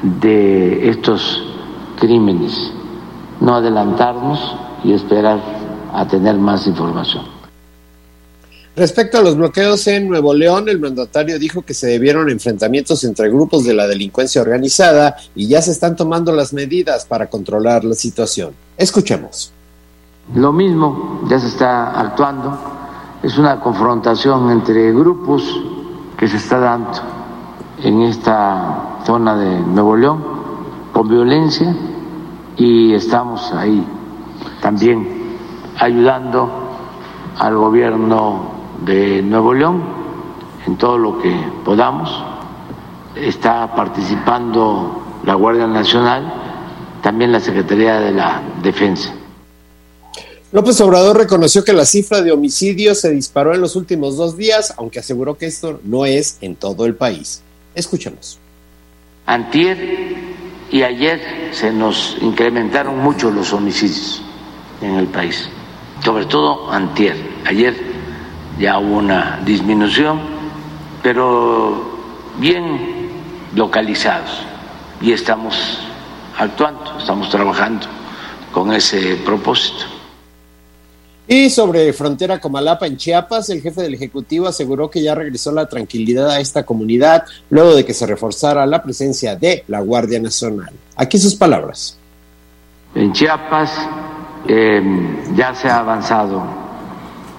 de 0.02 0.90
estos 0.90 1.52
crímenes, 2.00 2.74
no 3.42 3.56
adelantarnos 3.56 4.40
y 4.84 4.94
esperar 4.94 5.40
a 5.94 6.08
tener 6.08 6.36
más 6.36 6.68
información. 6.68 7.26
Respecto 8.74 9.18
a 9.18 9.22
los 9.22 9.36
bloqueos 9.36 9.86
en 9.88 10.08
Nuevo 10.08 10.34
León, 10.34 10.70
el 10.70 10.80
mandatario 10.80 11.38
dijo 11.38 11.62
que 11.62 11.74
se 11.74 11.88
debieron 11.88 12.30
enfrentamientos 12.30 13.04
entre 13.04 13.30
grupos 13.30 13.66
de 13.66 13.74
la 13.74 13.86
delincuencia 13.86 14.42
organizada 14.42 15.18
y 15.36 15.48
ya 15.48 15.62
se 15.62 15.72
están 15.72 15.98
tomando 15.98 16.32
las 16.32 16.54
medidas 16.54 17.06
para 17.06 17.30
controlar 17.30 17.84
la 17.84 17.96
situación. 17.96 18.54
Escuchemos. 18.78 19.52
Lo 20.34 20.54
mismo 20.54 21.26
ya 21.30 21.38
se 21.38 21.48
está 21.48 22.00
actuando, 22.00 22.58
es 23.22 23.38
una 23.38 23.60
confrontación 23.60 24.50
entre 24.52 24.94
grupos 24.94 25.44
que 26.18 26.30
se 26.30 26.38
está 26.38 26.60
dando 26.60 27.02
en 27.84 28.04
esta 28.04 29.00
zona 29.06 29.36
de 29.36 29.60
Nuevo 29.60 29.98
León 29.98 30.24
con 30.94 31.10
violencia 31.10 31.76
y 32.58 32.94
estamos 32.94 33.52
ahí 33.54 33.86
también 34.62 35.08
ayudando 35.78 36.50
al 37.38 37.56
gobierno 37.56 38.52
de 38.86 39.22
Nuevo 39.22 39.54
León 39.54 39.84
en 40.66 40.78
todo 40.78 40.98
lo 40.98 41.20
que 41.20 41.34
podamos. 41.66 42.12
Está 43.16 43.76
participando 43.76 45.20
la 45.24 45.36
Guardia 45.36 45.68
Nacional, 45.68 46.32
también 47.02 47.32
la 47.32 47.40
Secretaría 47.40 48.00
de 48.00 48.12
la 48.12 48.42
Defensa. 48.62 49.14
López 50.52 50.82
Obrador 50.82 51.18
reconoció 51.18 51.64
que 51.64 51.72
la 51.72 51.86
cifra 51.86 52.22
de 52.22 52.32
homicidios 52.32 53.00
se 53.00 53.10
disparó 53.12 53.54
en 53.54 53.62
los 53.62 53.76
últimos 53.76 54.18
dos 54.18 54.36
días, 54.36 54.74
aunque 54.78 55.00
aseguró 55.00 55.38
que 55.38 55.46
esto 55.46 55.80
no 55.84 56.06
es 56.06 56.38
en 56.42 56.56
todo 56.56 56.86
el 56.86 56.96
país. 56.96 57.42
Escuchemos. 57.74 58.38
Antier 59.26 59.78
y 60.72 60.84
ayer 60.84 61.50
se 61.52 61.72
nos 61.72 62.18
incrementaron 62.22 62.98
mucho 62.98 63.30
los 63.30 63.52
homicidios 63.52 64.22
en 64.82 64.96
el 64.96 65.08
país, 65.08 65.50
sobre 66.04 66.26
todo 66.26 66.72
antier. 66.72 67.18
Ayer 67.46 67.76
ya 68.58 68.80
hubo 68.80 68.98
una 68.98 69.40
disminución, 69.44 70.22
pero 71.04 72.00
bien 72.38 73.10
localizados 73.54 74.42
y 75.02 75.12
estamos 75.12 75.80
actuando, 76.38 76.98
estamos 76.98 77.30
trabajando 77.30 77.88
con 78.54 78.72
ese 78.72 79.18
propósito. 79.18 80.01
Y 81.34 81.50
sobre 81.50 81.94
frontera 81.94 82.42
Comalapa 82.42 82.86
en 82.86 82.98
Chiapas, 82.98 83.50
el 83.52 83.62
jefe 83.62 83.82
del 83.82 83.94
Ejecutivo 83.94 84.50
aseguró 84.50 84.90
que 84.90 85.02
ya 85.02 85.16
regresó 85.16 85.54
la 85.54 85.66
tranquilidad 85.66 86.30
a 86.30 86.42
esta 86.42 86.64
comunidad 86.66 87.24
luego 87.50 87.74
de 87.74 87.86
que 87.86 87.94
se 87.94 88.06
reforzara 88.06 88.66
la 88.66 88.84
presencia 88.84 89.38
de 89.38 89.64
la 89.70 89.80
Guardia 89.80 90.20
Nacional. 90.20 90.74
Aquí 90.98 91.18
sus 91.18 91.34
palabras. 91.36 91.98
En 92.96 93.14
Chiapas 93.14 93.72
eh, 94.46 94.84
ya 95.34 95.56
se 95.56 95.70
ha 95.70 95.80
avanzado 95.80 96.44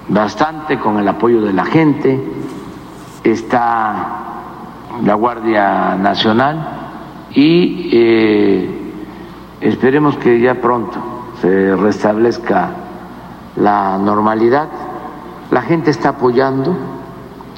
bastante 0.09 0.81
con 0.81 0.99
el 0.99 1.07
apoyo 1.07 1.43
de 1.43 1.53
la 1.53 1.67
gente, 1.67 2.19
está 3.23 4.43
la 5.05 5.15
Guardia 5.17 5.97
Nacional 5.97 7.29
y 7.35 7.91
eh, 7.93 8.71
esperemos 9.61 10.17
que 10.17 10.41
ya 10.41 10.55
pronto 10.55 10.99
se 11.43 11.77
restablezca 11.77 12.82
la 13.57 13.99
normalidad. 13.99 14.69
La 15.51 15.63
gente 15.63 15.91
está 15.91 16.11
apoyando, 16.11 16.77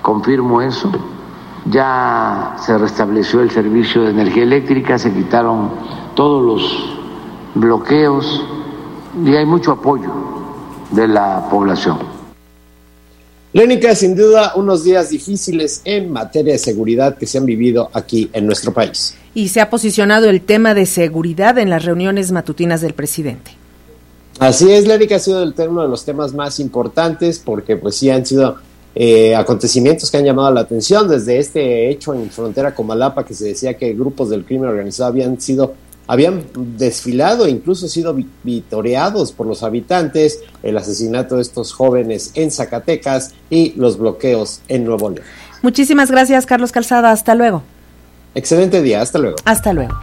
confirmo 0.03 0.61
eso. 0.63 0.91
Ya 1.67 2.57
se 2.59 2.77
restableció 2.77 3.41
el 3.41 3.51
servicio 3.51 4.03
de 4.03 4.11
energía 4.11 4.43
eléctrica, 4.43 4.99
se 4.99 5.13
quitaron 5.13 5.71
todos 6.15 6.45
los 6.45 6.99
bloqueos 7.55 8.45
y 9.25 9.35
hay 9.35 9.47
mucho 9.47 9.73
apoyo 9.73 10.13
de 10.91 11.09
la 11.09 11.49
población. 11.49 11.99
Lénica, 13.53 13.95
sin 13.95 14.17
duda, 14.17 14.53
unos 14.57 14.83
días 14.83 15.11
difíciles 15.11 15.81
en 15.85 16.11
materia 16.13 16.55
de 16.55 16.59
seguridad 16.59 17.17
que 17.17 17.25
se 17.25 17.39
han 17.39 17.47
vivido 17.47 17.89
aquí 17.93 18.29
en 18.33 18.47
nuestro 18.47 18.73
país. 18.73 19.17
Y 19.33 19.49
se 19.49 19.61
ha 19.61 19.71
posicionado 19.71 20.29
el 20.29 20.41
tema 20.41 20.75
de 20.75 20.87
seguridad 20.87 21.57
en 21.59 21.71
las 21.71 21.85
reuniones 21.85 22.33
matutinas 22.33 22.81
del 22.81 22.95
presidente. 22.95 23.53
Así 24.39 24.71
es, 24.71 24.87
Lenny, 24.87 25.13
ha 25.13 25.19
sido 25.19 25.43
el, 25.43 25.55
uno 25.69 25.83
de 25.83 25.89
los 25.89 26.05
temas 26.05 26.35
más 26.35 26.59
importantes 26.59 27.39
porque 27.39 27.77
pues 27.77 27.97
sí 27.97 28.11
han 28.11 28.27
sido 28.27 28.57
eh, 28.95 29.35
acontecimientos 29.35 30.11
que 30.11 30.17
han 30.17 30.25
llamado 30.25 30.53
la 30.53 30.61
atención 30.61 31.09
desde 31.09 31.39
este 31.39 31.91
hecho 31.91 32.15
en 32.15 32.31
frontera 32.31 32.75
con 32.75 32.87
Malapa 32.87 33.25
que 33.25 33.35
se 33.35 33.45
decía 33.47 33.75
que 33.75 33.93
grupos 33.93 34.31
del 34.31 34.45
crimen 34.45 34.69
organizado 34.69 35.09
habían 35.09 35.41
sido 35.41 35.75
habían 36.07 36.45
desfilado 36.55 37.47
e 37.47 37.51
incluso 37.51 37.89
sido 37.89 38.17
vitoreados 38.43 39.33
por 39.33 39.47
los 39.47 39.63
habitantes, 39.63 40.41
el 40.63 40.77
asesinato 40.77 41.37
de 41.37 41.43
estos 41.43 41.73
jóvenes 41.73 42.33
en 42.35 42.51
Zacatecas 42.51 43.33
y 43.49 43.73
los 43.77 43.99
bloqueos 43.99 44.61
en 44.69 44.85
Nuevo 44.85 45.11
León. 45.11 45.27
Muchísimas 45.63 46.11
gracias, 46.11 46.45
Carlos 46.45 46.73
Calzada. 46.73 47.11
Hasta 47.11 47.35
luego. 47.35 47.63
Excelente 48.35 48.83
día. 48.83 49.01
Hasta 49.01 49.19
luego. 49.19 49.37
Hasta 49.47 49.73
luego. 49.73 49.97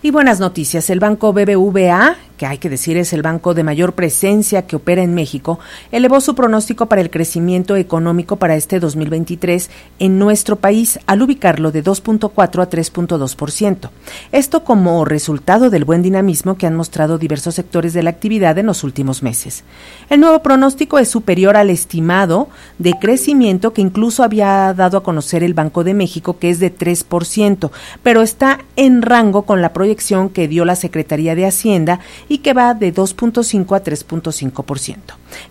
Y 0.00 0.12
buenas 0.12 0.38
noticias, 0.38 0.90
el 0.90 1.00
banco 1.00 1.32
BBVA, 1.32 2.16
que 2.38 2.46
hay 2.46 2.56
que 2.56 2.70
decir 2.70 2.96
es 2.96 3.12
el 3.12 3.20
banco 3.20 3.52
de 3.52 3.64
mayor 3.64 3.92
presencia 3.92 4.66
que 4.66 4.76
opera 4.76 5.02
en 5.02 5.12
México, 5.12 5.58
elevó 5.92 6.22
su 6.22 6.34
pronóstico 6.34 6.86
para 6.86 7.02
el 7.02 7.10
crecimiento 7.10 7.76
económico 7.76 8.36
para 8.36 8.56
este 8.56 8.80
2023 8.80 9.68
en 9.98 10.18
nuestro 10.18 10.56
país 10.56 10.98
al 11.06 11.20
ubicarlo 11.20 11.70
de 11.70 11.84
2.4 11.84 12.62
a 12.62 12.70
3.2%. 12.70 13.90
Esto 14.32 14.64
como 14.64 15.04
resultado 15.04 15.68
del 15.68 15.84
buen 15.84 16.00
dinamismo 16.00 16.56
que 16.56 16.66
han 16.66 16.76
mostrado 16.76 17.18
diversos 17.18 17.56
sectores 17.56 17.92
de 17.92 18.02
la 18.02 18.10
actividad 18.10 18.56
en 18.56 18.66
los 18.66 18.84
últimos 18.84 19.22
meses. 19.22 19.64
El 20.08 20.20
nuevo 20.20 20.42
pronóstico 20.42 20.98
es 20.98 21.08
superior 21.08 21.56
al 21.56 21.70
estimado 21.70 22.48
de 22.78 22.94
crecimiento 23.00 23.72
que 23.72 23.82
incluso 23.82 24.22
había 24.22 24.72
dado 24.74 24.98
a 24.98 25.02
conocer 25.02 25.42
el 25.42 25.54
Banco 25.54 25.82
de 25.82 25.94
México, 25.94 26.38
que 26.38 26.50
es 26.50 26.60
de 26.60 26.74
3%, 26.74 27.70
pero 28.04 28.22
está 28.22 28.60
en 28.76 29.02
rango 29.02 29.42
con 29.42 29.60
la 29.60 29.72
proyección 29.72 30.28
que 30.28 30.46
dio 30.46 30.64
la 30.64 30.76
Secretaría 30.76 31.34
de 31.34 31.46
Hacienda 31.46 31.98
y 32.28 32.38
que 32.38 32.52
va 32.52 32.74
de 32.74 32.94
2.5 32.94 33.76
a 33.76 33.82
3.5%. 33.82 34.96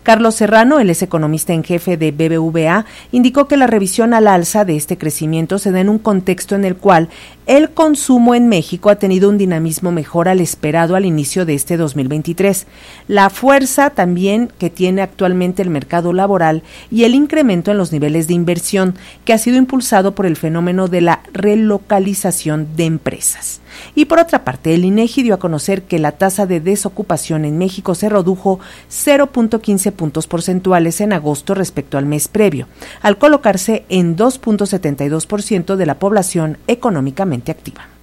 Carlos 0.03 0.35
Serrano, 0.35 0.79
el 0.79 0.89
es 0.89 1.01
economista 1.01 1.53
en 1.53 1.63
jefe 1.63 1.97
de 1.97 2.11
BBVA, 2.11 2.85
indicó 3.11 3.47
que 3.47 3.57
la 3.57 3.67
revisión 3.67 4.13
al 4.13 4.27
alza 4.27 4.65
de 4.65 4.75
este 4.75 4.97
crecimiento 4.97 5.59
se 5.59 5.71
da 5.71 5.79
en 5.79 5.89
un 5.89 5.99
contexto 5.99 6.55
en 6.55 6.65
el 6.65 6.75
cual 6.75 7.09
el 7.45 7.69
consumo 7.71 8.35
en 8.35 8.49
México 8.49 8.89
ha 8.89 8.95
tenido 8.95 9.29
un 9.29 9.37
dinamismo 9.37 9.91
mejor 9.91 10.27
al 10.27 10.41
esperado 10.41 10.95
al 10.95 11.05
inicio 11.05 11.45
de 11.45 11.53
este 11.53 11.77
2023. 11.77 12.67
La 13.07 13.29
fuerza 13.29 13.91
también 13.91 14.51
que 14.57 14.69
tiene 14.69 15.01
actualmente 15.01 15.61
el 15.61 15.69
mercado 15.69 16.11
laboral 16.11 16.63
y 16.91 17.03
el 17.03 17.15
incremento 17.15 17.71
en 17.71 17.77
los 17.77 17.91
niveles 17.91 18.27
de 18.27 18.33
inversión 18.33 18.95
que 19.23 19.33
ha 19.33 19.37
sido 19.37 19.57
impulsado 19.57 20.13
por 20.13 20.25
el 20.25 20.35
fenómeno 20.35 20.87
de 20.87 21.01
la 21.01 21.21
relocalización 21.33 22.67
de 22.75 22.85
empresas. 22.85 23.61
Y 23.95 24.05
por 24.05 24.19
otra 24.19 24.43
parte, 24.43 24.73
el 24.73 24.85
INEGI 24.85 25.23
dio 25.23 25.35
a 25.35 25.39
conocer 25.39 25.83
que 25.83 25.99
la 25.99 26.13
tasa 26.13 26.45
de 26.45 26.59
desocupación 26.59 27.45
en 27.45 27.57
México 27.57 27.95
se 27.95 28.09
redujo 28.09 28.59
0.15 28.89 29.91
puntos 29.91 30.27
porcentuales 30.27 31.01
en 31.01 31.13
agosto 31.13 31.53
respecto 31.53 31.97
al 31.97 32.05
mes 32.05 32.27
previo, 32.27 32.67
al 33.01 33.17
colocarse 33.17 33.85
en 33.89 34.15
2.72% 34.15 35.75
de 35.75 35.85
la 35.85 35.99
población 35.99 36.57
económicamente 36.67 37.51
activa. 37.51 37.96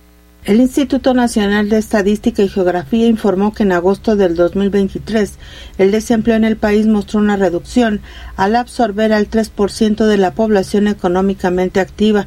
El 0.45 0.61
Instituto 0.61 1.14
Nacional 1.14 1.70
de 1.70 1.78
Estadística 1.78 2.42
y 2.42 2.51
Geografía 2.51 3.07
informó 3.07 3.55
que 3.55 3.62
en 3.62 3.72
agosto 3.72 4.14
del 4.14 4.36
2023 4.36 5.38
el 5.78 5.90
desempleo 5.90 6.36
en 6.36 6.45
el 6.45 6.59
país 6.59 6.86
mostró 6.86 7.20
una 7.20 7.38
reducción 7.38 8.03
al 8.36 8.55
absorber 8.55 9.14
al 9.14 9.30
3% 9.30 10.05
de 10.05 10.18
la 10.18 10.34
población 10.34 10.86
económicamente 10.86 11.80
activa. 11.80 12.26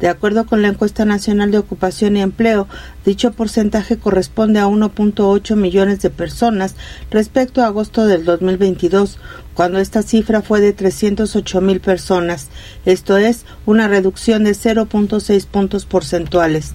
De 0.00 0.08
acuerdo 0.08 0.46
con 0.46 0.62
la 0.62 0.68
encuesta 0.68 1.04
nacional 1.04 1.50
de 1.50 1.58
ocupación 1.58 2.16
y 2.16 2.22
empleo, 2.22 2.68
dicho 3.04 3.32
porcentaje 3.32 3.98
corresponde 3.98 4.60
a 4.60 4.66
1.8 4.66 5.54
millones 5.54 6.00
de 6.00 6.08
personas 6.08 6.74
respecto 7.10 7.60
a 7.60 7.66
agosto 7.66 8.06
del 8.06 8.24
2022, 8.24 9.18
cuando 9.52 9.78
esta 9.78 10.02
cifra 10.02 10.40
fue 10.40 10.62
de 10.62 10.72
308 10.72 11.60
mil 11.60 11.80
personas, 11.80 12.48
esto 12.86 13.18
es 13.18 13.44
una 13.66 13.88
reducción 13.88 14.44
de 14.44 14.52
0.6 14.52 15.44
puntos 15.44 15.84
porcentuales. 15.84 16.74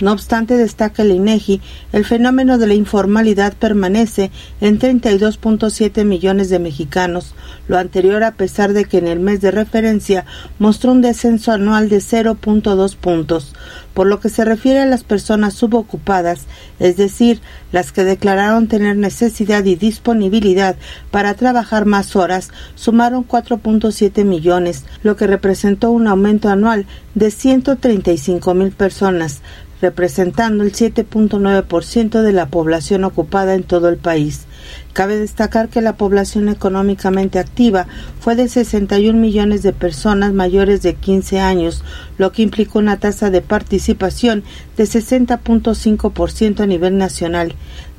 No 0.00 0.10
obstante, 0.10 0.56
destaca 0.56 1.02
el 1.02 1.12
INEGI, 1.12 1.60
el 1.92 2.04
fenómeno 2.04 2.58
de 2.58 2.66
la 2.66 2.74
informalidad 2.74 3.52
permanece 3.52 4.32
en 4.60 4.80
32.7 4.80 6.04
millones 6.04 6.48
de 6.48 6.58
mexicanos, 6.58 7.34
lo 7.68 7.78
anterior 7.78 8.24
a 8.24 8.32
pesar 8.32 8.72
de 8.72 8.86
que 8.86 8.98
en 8.98 9.06
el 9.06 9.20
mes 9.20 9.40
de 9.40 9.52
referencia 9.52 10.24
mostró 10.58 10.90
un 10.90 11.00
descenso 11.00 11.52
anual 11.52 11.88
de 11.88 11.98
0.2 11.98 12.96
puntos. 12.96 13.54
Por 13.94 14.08
lo 14.08 14.18
que 14.18 14.28
se 14.28 14.44
refiere 14.44 14.80
a 14.80 14.86
las 14.86 15.04
personas 15.04 15.54
subocupadas, 15.54 16.46
es 16.80 16.96
decir, 16.96 17.40
las 17.70 17.92
que 17.92 18.02
declararon 18.02 18.66
tener 18.66 18.96
necesidad 18.96 19.64
y 19.64 19.76
disponibilidad 19.76 20.74
para 21.12 21.34
trabajar 21.34 21.86
más 21.86 22.16
horas, 22.16 22.50
sumaron 22.74 23.26
4.7 23.26 24.24
millones, 24.24 24.84
lo 25.04 25.14
que 25.14 25.28
representó 25.28 25.92
un 25.92 26.08
aumento 26.08 26.48
anual 26.48 26.86
de 27.14 27.30
135 27.30 28.54
mil 28.54 28.72
personas, 28.72 29.40
representando 29.80 30.64
el 30.64 30.72
7.9% 30.72 32.22
de 32.22 32.32
la 32.32 32.46
población 32.46 33.04
ocupada 33.04 33.54
en 33.54 33.62
todo 33.62 33.88
el 33.88 33.96
país. 33.96 34.46
Cabe 34.92 35.16
destacar 35.16 35.68
que 35.68 35.80
la 35.80 35.96
población 35.96 36.48
económicamente 36.48 37.38
activa 37.38 37.86
fue 38.20 38.36
de 38.36 38.48
61 38.48 39.18
millones 39.18 39.62
de 39.62 39.72
personas 39.72 40.32
mayores 40.32 40.82
de 40.82 40.94
15 40.94 41.40
años, 41.40 41.82
lo 42.16 42.32
que 42.32 42.42
implicó 42.42 42.78
una 42.78 42.98
tasa 42.98 43.30
de 43.30 43.42
participación 43.42 44.44
de 44.76 44.84
60.5% 44.84 46.60
a 46.60 46.66
nivel 46.66 46.96
nacional. 46.96 47.54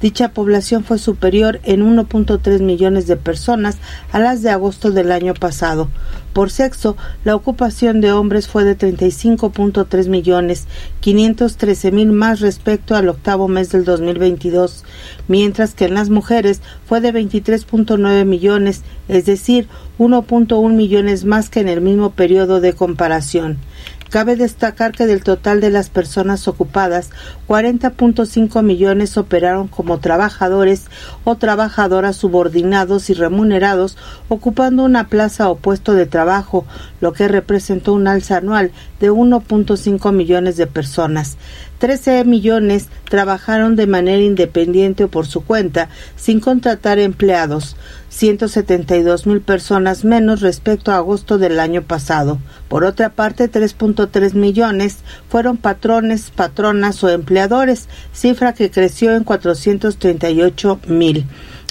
Dicha 0.05 0.29
población 0.29 0.83
fue 0.83 0.99
superior 0.99 1.59
en 1.63 1.81
1.3 1.81 2.61
millones 2.61 3.07
de 3.07 3.15
personas 3.17 3.77
a 4.11 4.19
las 4.19 4.43
de 4.43 4.51
agosto 4.51 4.91
del 4.91 5.11
año 5.11 5.33
pasado. 5.33 5.89
Por 6.31 6.51
sexo, 6.51 6.95
la 7.23 7.35
ocupación 7.35 8.01
de 8.01 8.11
hombres 8.11 8.47
fue 8.47 8.63
de 8.65 8.77
35.3 8.77 10.07
millones, 10.07 10.67
513 10.99 11.91
mil 11.91 12.11
más 12.11 12.39
respecto 12.39 12.95
al 12.95 13.09
octavo 13.09 13.47
mes 13.47 13.71
del 13.71 13.83
2022, 13.83 14.83
mientras 15.27 15.73
que 15.73 15.85
en 15.85 15.95
las 15.95 16.11
mujeres 16.11 16.61
fue 16.85 17.01
de 17.01 17.11
23.9 17.11 18.25
millones, 18.25 18.83
es 19.07 19.25
decir, 19.25 19.67
1.1 19.97 20.71
millones 20.75 21.25
más 21.25 21.49
que 21.49 21.61
en 21.61 21.67
el 21.67 21.81
mismo 21.81 22.11
periodo 22.11 22.61
de 22.61 22.73
comparación. 22.73 23.57
Cabe 24.15 24.37
destacar 24.37 24.93
que 24.93 25.07
del 25.07 25.25
total 25.25 25.59
de 25.59 25.69
las 25.69 25.89
personas 25.89 26.47
ocupadas, 26.47 27.09
40.5 27.49 28.63
millones 28.63 29.17
operaron 29.17 29.67
como 29.67 29.99
trabajadores 29.99 30.85
o 31.25 31.35
trabajadoras 31.35 32.15
subordinados 32.15 33.09
y 33.09 33.13
remunerados 33.13 33.97
ocupando 34.29 34.85
una 34.85 35.09
plaza 35.09 35.49
o 35.49 35.57
puesto 35.57 35.91
de 35.91 36.05
trabajo, 36.05 36.65
lo 37.01 37.11
que 37.11 37.27
representó 37.27 37.91
un 37.91 38.07
alza 38.07 38.37
anual 38.37 38.71
de 39.01 39.11
1.5 39.11 40.13
millones 40.13 40.55
de 40.55 40.67
personas. 40.67 41.35
13 41.79 42.23
millones 42.25 42.87
trabajaron 43.09 43.75
de 43.75 43.87
manera 43.87 44.21
independiente 44.21 45.05
o 45.05 45.07
por 45.09 45.27
su 45.27 45.43
cuenta, 45.43 45.89
sin 46.15 46.39
contratar 46.39 46.99
empleados. 46.99 47.75
172 48.09 49.27
mil 49.27 49.41
personas 49.41 50.05
menos 50.05 50.39
respecto 50.39 50.91
a 50.91 50.97
agosto 50.97 51.37
del 51.37 51.59
año 51.59 51.81
pasado. 51.81 52.39
Por 52.69 52.85
otra 52.85 53.09
parte, 53.09 53.51
3.3 53.51 54.33
millones 54.33 54.99
fueron 55.27 55.57
patrones, 55.57 56.31
patronas 56.31 57.03
o 57.03 57.09
empleadores, 57.09 57.89
cifra 58.13 58.53
que 58.53 58.71
creció 58.71 59.15
en 59.15 59.25
438 59.25 60.79
mil. 60.87 61.25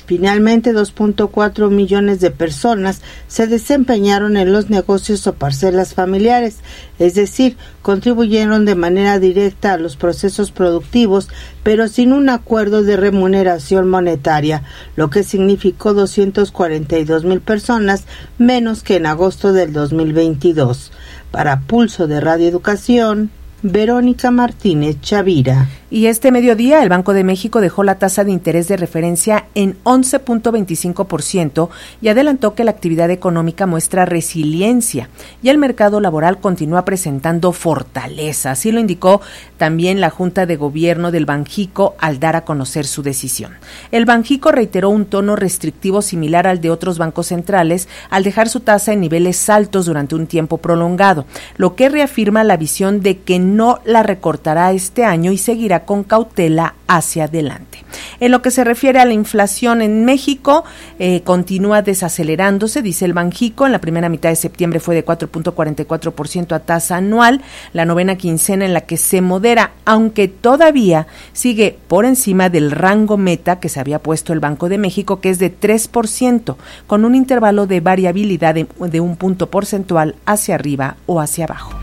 Finalmente, 0.06 0.74
2.4 0.74 1.70
millones 1.70 2.20
de 2.20 2.30
personas 2.30 3.00
se 3.26 3.46
desempeñaron 3.46 4.36
en 4.36 4.52
los 4.52 4.68
negocios 4.68 5.26
o 5.26 5.32
parcelas 5.32 5.94
familiares, 5.94 6.58
es 6.98 7.14
decir, 7.14 7.56
contribuyeron 7.80 8.66
de 8.66 8.74
manera 8.74 9.18
directa 9.18 9.72
a 9.72 9.78
los 9.78 9.96
procesos 9.96 10.50
productivos, 10.50 11.28
pero 11.62 11.88
sin 11.88 12.12
un 12.12 12.28
acuerdo 12.28 12.82
de 12.82 12.98
remuneración 12.98 13.88
monetaria, 13.88 14.62
lo 14.94 15.08
que 15.08 15.22
significó 15.22 15.94
242 15.94 17.24
mil 17.24 17.40
personas 17.40 18.04
menos 18.36 18.82
que 18.82 18.96
en 18.96 19.06
agosto 19.06 19.54
del 19.54 19.72
2022. 19.72 20.92
Para 21.30 21.62
Pulso 21.62 22.06
de 22.06 22.20
Radio 22.20 22.46
Educación, 22.46 23.30
Verónica 23.64 24.30
Martínez 24.30 25.00
Chavira. 25.00 25.68
Y 25.90 26.06
este 26.06 26.32
mediodía 26.32 26.82
el 26.82 26.88
Banco 26.88 27.14
de 27.14 27.24
México 27.24 27.62
dejó 27.62 27.82
la 27.82 27.98
tasa 27.98 28.24
de 28.24 28.32
interés 28.32 28.68
de 28.68 28.76
referencia 28.76 29.46
en 29.54 29.76
11.25% 29.84 31.68
y 32.02 32.08
adelantó 32.08 32.54
que 32.54 32.64
la 32.64 32.72
actividad 32.72 33.10
económica 33.10 33.66
muestra 33.66 34.04
resiliencia 34.04 35.08
y 35.40 35.48
el 35.48 35.56
mercado 35.56 36.00
laboral 36.00 36.40
continúa 36.40 36.84
presentando 36.84 37.52
fortaleza. 37.52 38.50
Así 38.50 38.70
lo 38.72 38.80
indicó 38.80 39.20
también 39.56 40.00
la 40.00 40.10
Junta 40.10 40.46
de 40.46 40.56
Gobierno 40.56 41.10
del 41.10 41.26
Banjico 41.26 41.94
al 42.00 42.18
dar 42.18 42.34
a 42.36 42.44
conocer 42.44 42.86
su 42.86 43.02
decisión. 43.02 43.52
El 43.92 44.04
Banjico 44.04 44.52
reiteró 44.52 44.90
un 44.90 45.06
tono 45.06 45.36
restrictivo 45.36 46.02
similar 46.02 46.46
al 46.46 46.60
de 46.60 46.70
otros 46.70 46.98
bancos 46.98 47.28
centrales 47.28 47.88
al 48.10 48.24
dejar 48.24 48.48
su 48.48 48.60
tasa 48.60 48.92
en 48.92 49.00
niveles 49.00 49.48
altos 49.48 49.86
durante 49.86 50.16
un 50.16 50.26
tiempo 50.26 50.58
prolongado, 50.58 51.24
lo 51.56 51.76
que 51.76 51.88
reafirma 51.88 52.44
la 52.44 52.56
visión 52.56 53.00
de 53.00 53.20
que 53.20 53.38
la 53.84 54.02
recortará 54.02 54.72
este 54.72 55.04
año 55.04 55.32
y 55.32 55.38
seguirá 55.38 55.84
con 55.84 56.04
cautela 56.04 56.74
hacia 56.86 57.24
adelante. 57.24 57.84
En 58.20 58.32
lo 58.32 58.42
que 58.42 58.50
se 58.50 58.64
refiere 58.64 59.00
a 59.00 59.04
la 59.04 59.12
inflación 59.12 59.82
en 59.82 60.04
México, 60.04 60.64
eh, 60.98 61.22
continúa 61.22 61.82
desacelerándose, 61.82 62.82
dice 62.82 63.04
el 63.04 63.12
Banjico. 63.12 63.66
En 63.66 63.72
la 63.72 63.80
primera 63.80 64.08
mitad 64.08 64.28
de 64.28 64.36
septiembre 64.36 64.80
fue 64.80 64.94
de 64.94 65.04
4.44% 65.04 66.54
a 66.54 66.60
tasa 66.60 66.96
anual, 66.96 67.42
la 67.72 67.84
novena 67.84 68.16
quincena 68.16 68.64
en 68.64 68.74
la 68.74 68.82
que 68.82 68.96
se 68.96 69.20
modera, 69.20 69.72
aunque 69.84 70.28
todavía 70.28 71.06
sigue 71.32 71.78
por 71.88 72.04
encima 72.04 72.48
del 72.50 72.70
rango 72.70 73.16
meta 73.16 73.60
que 73.60 73.68
se 73.68 73.80
había 73.80 73.98
puesto 73.98 74.32
el 74.32 74.40
Banco 74.40 74.68
de 74.68 74.78
México, 74.78 75.20
que 75.20 75.30
es 75.30 75.38
de 75.38 75.54
3%, 75.54 76.56
con 76.86 77.04
un 77.04 77.14
intervalo 77.14 77.66
de 77.66 77.80
variabilidad 77.80 78.54
de 78.54 79.00
un 79.00 79.16
punto 79.16 79.50
porcentual 79.50 80.16
hacia 80.26 80.54
arriba 80.54 80.96
o 81.06 81.20
hacia 81.20 81.44
abajo. 81.44 81.78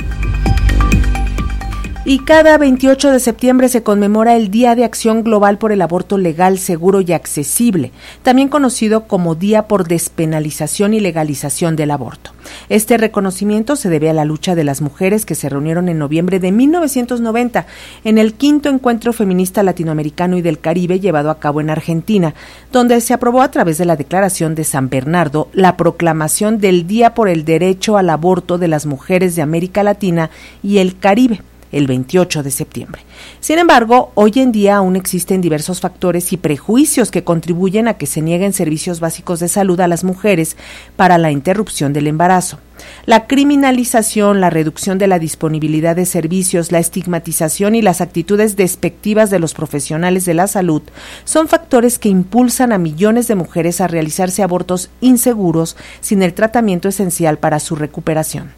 Y 2.04 2.18
cada 2.18 2.58
28 2.58 3.12
de 3.12 3.20
septiembre 3.20 3.70
se 3.70 3.84
conmemora 3.84 4.36
el 4.36 4.50
Día 4.50 4.74
de 4.74 4.84
Acción 4.84 5.24
Global 5.24 5.60
por 5.60 5.72
el 5.72 5.84
Aborto 5.84 6.18
Legal, 6.18 6.58
Seguro 6.58 7.00
y 7.02 7.12
Accesible, 7.12 7.92
también 8.24 8.50
conocido 8.50 9.04
como 9.06 9.36
Día 9.36 9.68
por 9.68 9.88
Despenalización 9.88 10.96
y 10.96 11.00
Legalización 11.00 11.76
del 11.76 11.92
Aborto. 11.92 12.32
Este 12.70 12.98
reconocimiento 12.98 13.76
se 13.76 13.90
debe 13.90 14.10
a 14.10 14.14
la 14.14 14.26
lucha 14.26 14.56
de 14.56 14.64
las 14.64 14.82
mujeres 14.82 15.28
que 15.28 15.36
se 15.36 15.48
reunieron 15.48 15.90
en 15.90 16.00
noviembre 16.00 16.40
de 16.40 16.52
1990 16.52 17.68
en 18.04 18.18
el 18.18 18.34
quinto 18.34 18.70
encuentro 18.70 19.14
feminista 19.14 19.62
latinoamericano 19.62 20.38
y 20.38 20.42
del 20.42 20.58
Caribe 20.58 21.00
llevado 21.00 21.30
a 21.30 21.38
cabo 21.38 21.62
en 21.62 21.70
Argentina, 21.70 22.34
donde 22.72 23.00
se 23.02 23.14
aprobó 23.14 23.44
a 23.44 23.52
través 23.52 23.78
de 23.78 23.86
la 23.86 23.96
Declaración 23.96 24.56
de 24.56 24.64
San 24.64 24.90
Bernardo 24.90 25.50
la 25.54 25.78
proclamación 25.78 26.58
del 26.58 26.88
Día 26.88 27.14
por 27.14 27.30
el 27.30 27.46
Derecho 27.46 27.96
al 27.96 28.10
Aborto 28.10 28.58
de 28.58 28.70
las 28.70 28.88
Mujeres 28.88 29.36
de 29.36 29.44
América 29.44 29.84
Latina 29.84 30.32
y 30.64 30.80
el 30.80 30.98
Caribe 30.98 31.42
el 31.72 31.88
28 31.88 32.44
de 32.44 32.52
septiembre. 32.52 33.02
Sin 33.40 33.60
embargo, 33.60 34.12
hoy 34.16 34.34
en 34.36 34.52
día 34.52 34.78
aún 34.78 34.96
existen 34.96 35.42
diversos 35.42 35.80
factores 35.80 36.34
y 36.34 36.38
prejuicios 36.38 37.12
que 37.12 37.24
contribuyen 37.24 37.88
a 37.88 37.96
que 37.96 38.06
se 38.06 38.22
nieguen 38.22 38.54
servicios 38.54 39.00
básicos 39.00 39.40
de 39.40 39.48
salud 39.48 39.80
a 39.80 39.88
las 39.88 40.04
mujeres 40.04 40.58
para 40.96 41.18
la 41.18 41.32
interrupción 41.32 41.94
del 41.94 42.08
embarazo. 42.08 42.60
La 43.06 43.28
criminalización, 43.28 44.42
la 44.42 44.50
reducción 44.50 44.98
de 44.98 45.08
la 45.08 45.20
disponibilidad 45.20 45.96
de 45.96 46.06
servicios, 46.06 46.72
la 46.72 46.80
estigmatización 46.80 47.76
y 47.76 47.82
las 47.82 48.02
actitudes 48.02 48.56
despectivas 48.56 49.30
de 49.30 49.40
los 49.40 49.54
profesionales 49.54 50.26
de 50.26 50.34
la 50.34 50.48
salud 50.48 50.82
son 51.24 51.48
factores 51.48 52.00
que 52.00 52.10
impulsan 52.10 52.72
a 52.72 52.78
millones 52.78 53.28
de 53.28 53.36
mujeres 53.36 53.82
a 53.82 53.88
realizarse 53.88 54.44
abortos 54.44 54.90
inseguros 55.00 55.78
sin 56.00 56.24
el 56.24 56.34
tratamiento 56.34 56.90
esencial 56.90 57.38
para 57.38 57.60
su 57.60 57.76
recuperación. 57.76 58.52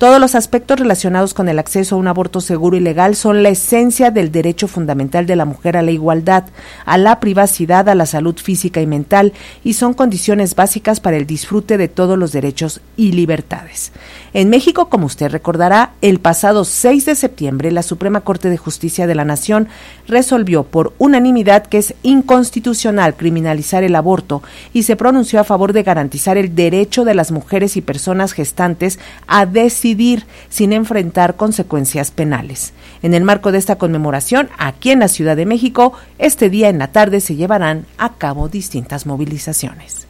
Todos 0.00 0.18
los 0.18 0.34
aspectos 0.34 0.80
relacionados 0.80 1.34
con 1.34 1.50
el 1.50 1.58
acceso 1.58 1.94
a 1.94 1.98
un 1.98 2.08
aborto 2.08 2.40
seguro 2.40 2.74
y 2.74 2.80
legal 2.80 3.14
son 3.14 3.42
la 3.42 3.50
esencia 3.50 4.10
del 4.10 4.32
derecho 4.32 4.66
fundamental 4.66 5.26
de 5.26 5.36
la 5.36 5.44
mujer 5.44 5.76
a 5.76 5.82
la 5.82 5.90
igualdad, 5.90 6.44
a 6.86 6.96
la 6.96 7.20
privacidad, 7.20 7.86
a 7.86 7.94
la 7.94 8.06
salud 8.06 8.34
física 8.38 8.80
y 8.80 8.86
mental 8.86 9.34
y 9.62 9.74
son 9.74 9.92
condiciones 9.92 10.54
básicas 10.54 11.00
para 11.00 11.18
el 11.18 11.26
disfrute 11.26 11.76
de 11.76 11.88
todos 11.88 12.16
los 12.16 12.32
derechos 12.32 12.80
y 12.96 13.12
libertades. 13.12 13.92
En 14.32 14.48
México, 14.48 14.88
como 14.88 15.04
usted 15.04 15.30
recordará, 15.30 15.92
el 16.00 16.18
pasado 16.18 16.64
6 16.64 17.04
de 17.04 17.14
septiembre 17.14 17.70
la 17.70 17.82
Suprema 17.82 18.22
Corte 18.22 18.48
de 18.48 18.56
Justicia 18.56 19.06
de 19.06 19.14
la 19.14 19.26
Nación 19.26 19.68
resolvió 20.08 20.62
por 20.62 20.94
unanimidad 20.96 21.66
que 21.66 21.76
es 21.76 21.92
inconstitucional 22.02 23.16
criminalizar 23.16 23.84
el 23.84 23.94
aborto 23.94 24.42
y 24.72 24.84
se 24.84 24.96
pronunció 24.96 25.40
a 25.40 25.44
favor 25.44 25.74
de 25.74 25.82
garantizar 25.82 26.38
el 26.38 26.54
derecho 26.54 27.04
de 27.04 27.12
las 27.12 27.32
mujeres 27.32 27.76
y 27.76 27.82
personas 27.82 28.32
gestantes 28.32 28.98
a 29.26 29.44
decidir 29.44 29.89
sin 30.48 30.72
enfrentar 30.72 31.36
consecuencias 31.36 32.10
penales. 32.10 32.72
En 33.02 33.14
el 33.14 33.24
marco 33.24 33.52
de 33.52 33.58
esta 33.58 33.76
conmemoración, 33.76 34.48
aquí 34.58 34.90
en 34.90 35.00
la 35.00 35.08
Ciudad 35.08 35.36
de 35.36 35.46
México, 35.46 35.92
este 36.18 36.50
día 36.50 36.68
en 36.68 36.78
la 36.78 36.92
tarde 36.92 37.20
se 37.20 37.36
llevarán 37.36 37.86
a 37.98 38.14
cabo 38.14 38.48
distintas 38.48 39.06
movilizaciones. 39.06 40.06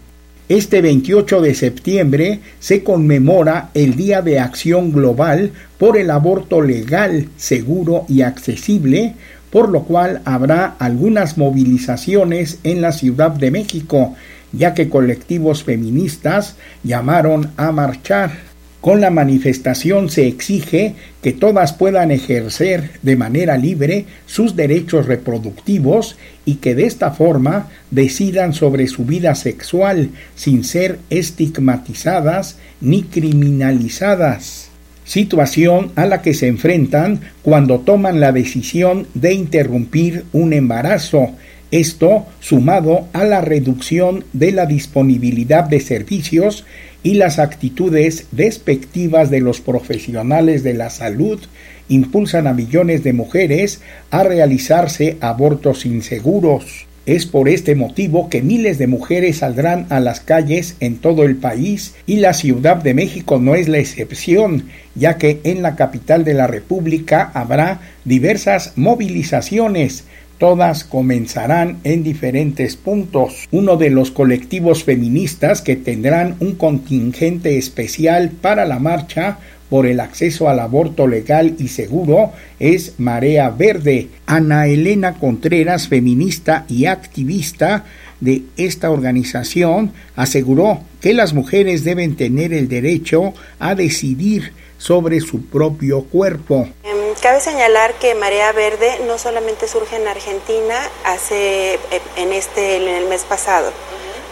Este 0.48 0.82
28 0.82 1.42
de 1.42 1.54
septiembre 1.54 2.40
se 2.58 2.82
conmemora 2.82 3.70
el 3.74 3.94
Día 3.94 4.20
de 4.20 4.40
Acción 4.40 4.90
Global 4.90 5.52
por 5.78 5.96
el 5.96 6.10
aborto 6.10 6.60
legal, 6.60 7.28
seguro 7.36 8.04
y 8.08 8.22
accesible, 8.22 9.14
por 9.50 9.68
lo 9.68 9.84
cual 9.84 10.22
habrá 10.24 10.74
algunas 10.80 11.38
movilizaciones 11.38 12.58
en 12.64 12.80
la 12.80 12.90
Ciudad 12.90 13.30
de 13.30 13.52
México, 13.52 14.16
ya 14.52 14.74
que 14.74 14.88
colectivos 14.88 15.62
feministas 15.62 16.56
llamaron 16.82 17.52
a 17.56 17.70
marchar. 17.70 18.49
Con 18.80 19.02
la 19.02 19.10
manifestación 19.10 20.08
se 20.08 20.26
exige 20.26 20.94
que 21.22 21.32
todas 21.32 21.74
puedan 21.74 22.10
ejercer 22.10 22.92
de 23.02 23.14
manera 23.14 23.58
libre 23.58 24.06
sus 24.24 24.56
derechos 24.56 25.04
reproductivos 25.04 26.16
y 26.46 26.56
que 26.56 26.74
de 26.74 26.86
esta 26.86 27.10
forma 27.10 27.68
decidan 27.90 28.54
sobre 28.54 28.86
su 28.86 29.04
vida 29.04 29.34
sexual 29.34 30.10
sin 30.34 30.64
ser 30.64 30.98
estigmatizadas 31.10 32.56
ni 32.80 33.02
criminalizadas. 33.02 34.70
Situación 35.04 35.92
a 35.96 36.06
la 36.06 36.22
que 36.22 36.32
se 36.32 36.46
enfrentan 36.46 37.20
cuando 37.42 37.80
toman 37.80 38.18
la 38.18 38.32
decisión 38.32 39.06
de 39.12 39.34
interrumpir 39.34 40.24
un 40.32 40.52
embarazo 40.52 41.32
Esto 41.70 42.26
sumado 42.40 43.06
a 43.12 43.24
la 43.24 43.40
reducción 43.40 44.24
de 44.32 44.50
la 44.50 44.66
disponibilidad 44.66 45.64
de 45.64 45.78
servicios 45.80 46.64
y 47.02 47.14
las 47.14 47.38
actitudes 47.38 48.26
despectivas 48.30 49.30
de 49.30 49.40
los 49.40 49.60
profesionales 49.60 50.62
de 50.62 50.74
la 50.74 50.90
salud 50.90 51.40
impulsan 51.88 52.46
a 52.46 52.52
millones 52.52 53.02
de 53.02 53.12
mujeres 53.12 53.80
a 54.10 54.22
realizarse 54.22 55.16
abortos 55.20 55.86
inseguros. 55.86 56.86
Es 57.06 57.26
por 57.26 57.48
este 57.48 57.74
motivo 57.74 58.28
que 58.28 58.42
miles 58.42 58.78
de 58.78 58.86
mujeres 58.86 59.38
saldrán 59.38 59.86
a 59.88 60.00
las 60.00 60.20
calles 60.20 60.76
en 60.80 60.98
todo 60.98 61.24
el 61.24 61.36
país 61.36 61.94
y 62.06 62.16
la 62.16 62.34
Ciudad 62.34 62.76
de 62.76 62.94
México 62.94 63.38
no 63.38 63.54
es 63.54 63.68
la 63.68 63.78
excepción, 63.78 64.66
ya 64.94 65.16
que 65.16 65.40
en 65.44 65.62
la 65.62 65.76
capital 65.76 66.24
de 66.24 66.34
la 66.34 66.46
República 66.46 67.30
habrá 67.34 67.80
diversas 68.04 68.74
movilizaciones 68.76 70.04
Todas 70.40 70.84
comenzarán 70.84 71.80
en 71.84 72.02
diferentes 72.02 72.74
puntos. 72.74 73.46
Uno 73.50 73.76
de 73.76 73.90
los 73.90 74.10
colectivos 74.10 74.84
feministas 74.84 75.60
que 75.60 75.76
tendrán 75.76 76.36
un 76.40 76.54
contingente 76.54 77.58
especial 77.58 78.30
para 78.30 78.64
la 78.64 78.78
marcha 78.78 79.36
por 79.68 79.84
el 79.84 80.00
acceso 80.00 80.48
al 80.48 80.60
aborto 80.60 81.06
legal 81.06 81.56
y 81.58 81.68
seguro 81.68 82.32
es 82.58 82.94
Marea 82.96 83.50
Verde. 83.50 84.08
Ana 84.24 84.66
Elena 84.66 85.18
Contreras, 85.18 85.88
feminista 85.88 86.64
y 86.70 86.86
activista 86.86 87.84
de 88.22 88.44
esta 88.56 88.90
organización, 88.90 89.92
aseguró 90.16 90.80
que 91.02 91.12
las 91.12 91.34
mujeres 91.34 91.84
deben 91.84 92.16
tener 92.16 92.54
el 92.54 92.66
derecho 92.66 93.34
a 93.58 93.74
decidir 93.74 94.52
sobre 94.80 95.20
su 95.20 95.44
propio 95.46 96.04
cuerpo. 96.04 96.66
Em, 96.82 97.14
cabe 97.20 97.40
señalar 97.40 97.94
que 97.94 98.14
Marea 98.14 98.50
Verde 98.52 99.00
no 99.06 99.18
solamente 99.18 99.68
surge 99.68 99.96
en 99.96 100.08
Argentina 100.08 100.74
hace 101.04 101.74
eh, 101.74 102.00
en 102.16 102.32
este 102.32 102.76
en 102.76 102.88
el 102.88 103.06
mes 103.06 103.24
pasado. 103.24 103.70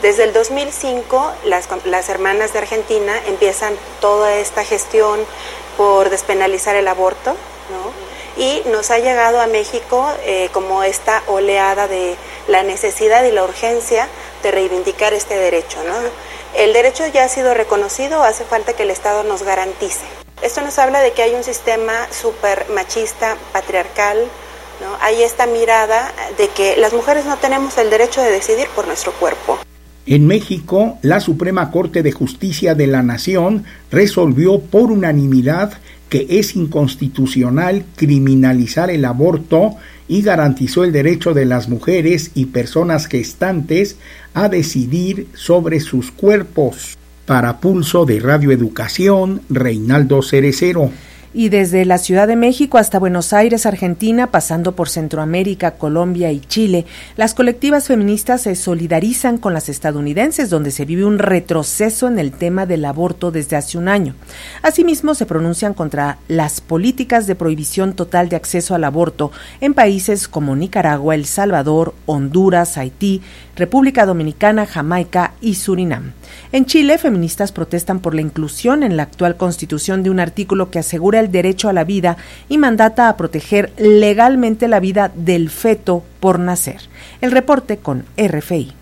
Desde 0.01 0.24
el 0.24 0.32
2005 0.32 1.32
las, 1.44 1.68
las 1.84 2.09
hermanas 2.09 2.55
de 2.55 2.61
Argentina 2.61 3.12
empiezan 3.26 3.74
toda 4.01 4.36
esta 4.36 4.64
gestión 4.64 5.20
por 5.76 6.09
despenalizar 6.09 6.76
el 6.76 6.88
aborto, 6.88 7.32
¿no? 7.70 8.09
y 8.42 8.62
nos 8.70 8.90
ha 8.90 8.99
llegado 8.99 9.40
a 9.40 9.49
México 9.49 10.09
eh, 10.24 10.49
como 10.53 10.84
esta 10.84 11.22
oleada 11.26 11.88
de 11.88 12.16
la 12.46 12.62
necesidad 12.62 13.24
y 13.24 13.32
la 13.32 13.44
urgencia 13.44 14.09
de 14.42 14.51
reivindicar 14.53 15.12
este 15.12 15.36
derecho. 15.36 15.82
¿no? 15.84 15.94
El 16.55 16.72
derecho 16.72 17.07
ya 17.09 17.24
ha 17.24 17.28
sido 17.28 17.53
reconocido, 17.53 18.22
hace 18.22 18.44
falta 18.44 18.72
que 18.72 18.84
el 18.84 18.90
Estado 18.90 19.24
nos 19.24 19.42
garantice. 19.42 20.18
Esto 20.43 20.61
nos 20.62 20.78
habla 20.78 21.01
de 21.01 21.12
que 21.12 21.22
hay 21.22 21.34
un 21.34 21.43
sistema 21.43 21.93
súper 22.11 22.66
machista, 22.74 23.36
patriarcal, 23.53 24.18
¿no? 24.80 24.97
hay 25.01 25.22
esta 25.22 25.47
mirada 25.47 26.12
de 26.36 26.49
que 26.49 26.76
las 26.76 26.93
mujeres 26.93 27.24
no 27.26 27.36
tenemos 27.39 27.76
el 27.78 27.91
derecho 27.91 28.22
de 28.22 28.30
decidir 28.30 28.68
por 28.74 28.86
nuestro 28.86 29.12
cuerpo. 29.12 29.59
En 30.07 30.26
México, 30.26 30.99
la 31.03 31.20
Suprema 31.20 31.70
Corte 31.70 32.03
de 32.03 32.12
Justicia 32.12 32.74
de 32.74 32.86
la 32.86 33.03
Nación 33.03 33.64
resolvió 33.91 34.61
por 34.61 34.91
unanimidad 34.91 35.72
que 36.09 36.26
es 36.30 36.57
inconstitucional 36.57 37.84
criminalizar 37.97 38.91
el 38.91 39.05
aborto 39.05 39.76
y 40.09 40.22
garantizó 40.22 40.84
el 40.84 40.93
derecho 40.93 41.34
de 41.34 41.45
las 41.45 41.68
mujeres 41.68 42.30
y 42.34 42.47
personas 42.47 43.07
gestantes 43.07 43.97
a 44.32 44.49
decidir 44.49 45.28
sobre 45.34 45.80
sus 45.80 46.11
cuerpos. 46.11 46.97
Para 47.29 47.61
Pulso 47.61 48.07
de 48.07 48.20
Radio 48.20 48.53
Educación, 48.53 49.43
Reinaldo 49.51 50.22
Cerecero 50.22 50.91
y 51.35 51.51
desde 51.51 51.85
la 51.85 51.99
Ciudad 51.99 52.26
de 52.26 52.37
México 52.37 52.79
hasta 52.79 52.99
Buenos 52.99 53.33
Aires, 53.33 53.66
Argentina, 53.66 54.29
pasando 54.29 54.74
por 54.74 54.89
Centroamérica, 54.89 55.72
Colombia 55.72 56.33
y 56.33 56.41
Chile, 56.41 56.87
las 57.16 57.35
colectivas 57.35 57.87
feministas 57.87 58.43
se 58.43 58.55
solidarizan 58.55 59.39
con 59.39 59.53
las 59.53 59.68
estadounidenses, 59.68 60.51
donde 60.51 60.70
se 60.70 60.85
vive 60.85 61.05
un 61.05 61.18
retroceso 61.18 62.09
en 62.09 62.18
el 62.18 62.33
tema 62.33 62.66
del 62.66 62.85
aborto 62.85 63.31
desde 63.31 63.57
hace 63.57 63.79
un 63.79 63.89
año. 63.89 64.14
Asimismo, 64.62 65.14
se 65.14 65.26
pronuncian 65.26 65.74
contra 65.74 66.18
las 66.29 66.61
políticas 66.61 67.26
de 67.26 67.35
prohibición 67.35 67.93
total 67.93 68.29
de 68.29 68.37
acceso 68.37 68.74
al 68.74 68.85
aborto 68.85 69.31
en 69.61 69.74
países 69.74 70.29
como 70.29 70.57
Nicaragua, 70.57 71.14
El 71.14 71.26
Salvador, 71.26 71.95
Honduras, 72.07 72.79
Haití, 72.79 73.20
República 73.59 74.07
Dominicana, 74.07 74.67
Jamaica 74.67 75.33
y 75.41 75.57
Surinam. 75.57 76.13
En 76.53 76.65
Chile, 76.65 76.97
feministas 76.97 77.51
protestan 77.51 77.99
por 77.99 78.15
la 78.15 78.21
inclusión 78.21 78.85
en 78.85 78.97
la 78.97 79.03
actual 79.03 79.37
constitución 79.37 80.05
de 80.05 80.11
un 80.11 80.21
artículo 80.21 80.71
que 80.71 80.79
asegura 80.79 81.19
el 81.19 81.33
derecho 81.33 81.69
a 81.69 81.73
la 81.73 81.83
vida 81.83 82.17
y 82.49 82.57
mandata 82.57 83.09
a 83.09 83.17
proteger 83.17 83.73
legalmente 83.77 84.69
la 84.69 84.79
vida 84.79 85.11
del 85.13 85.51
feto 85.51 86.05
por 86.21 86.39
nacer. 86.39 86.83
El 87.21 87.33
reporte 87.33 87.79
con 87.79 88.05
RFI 88.17 88.78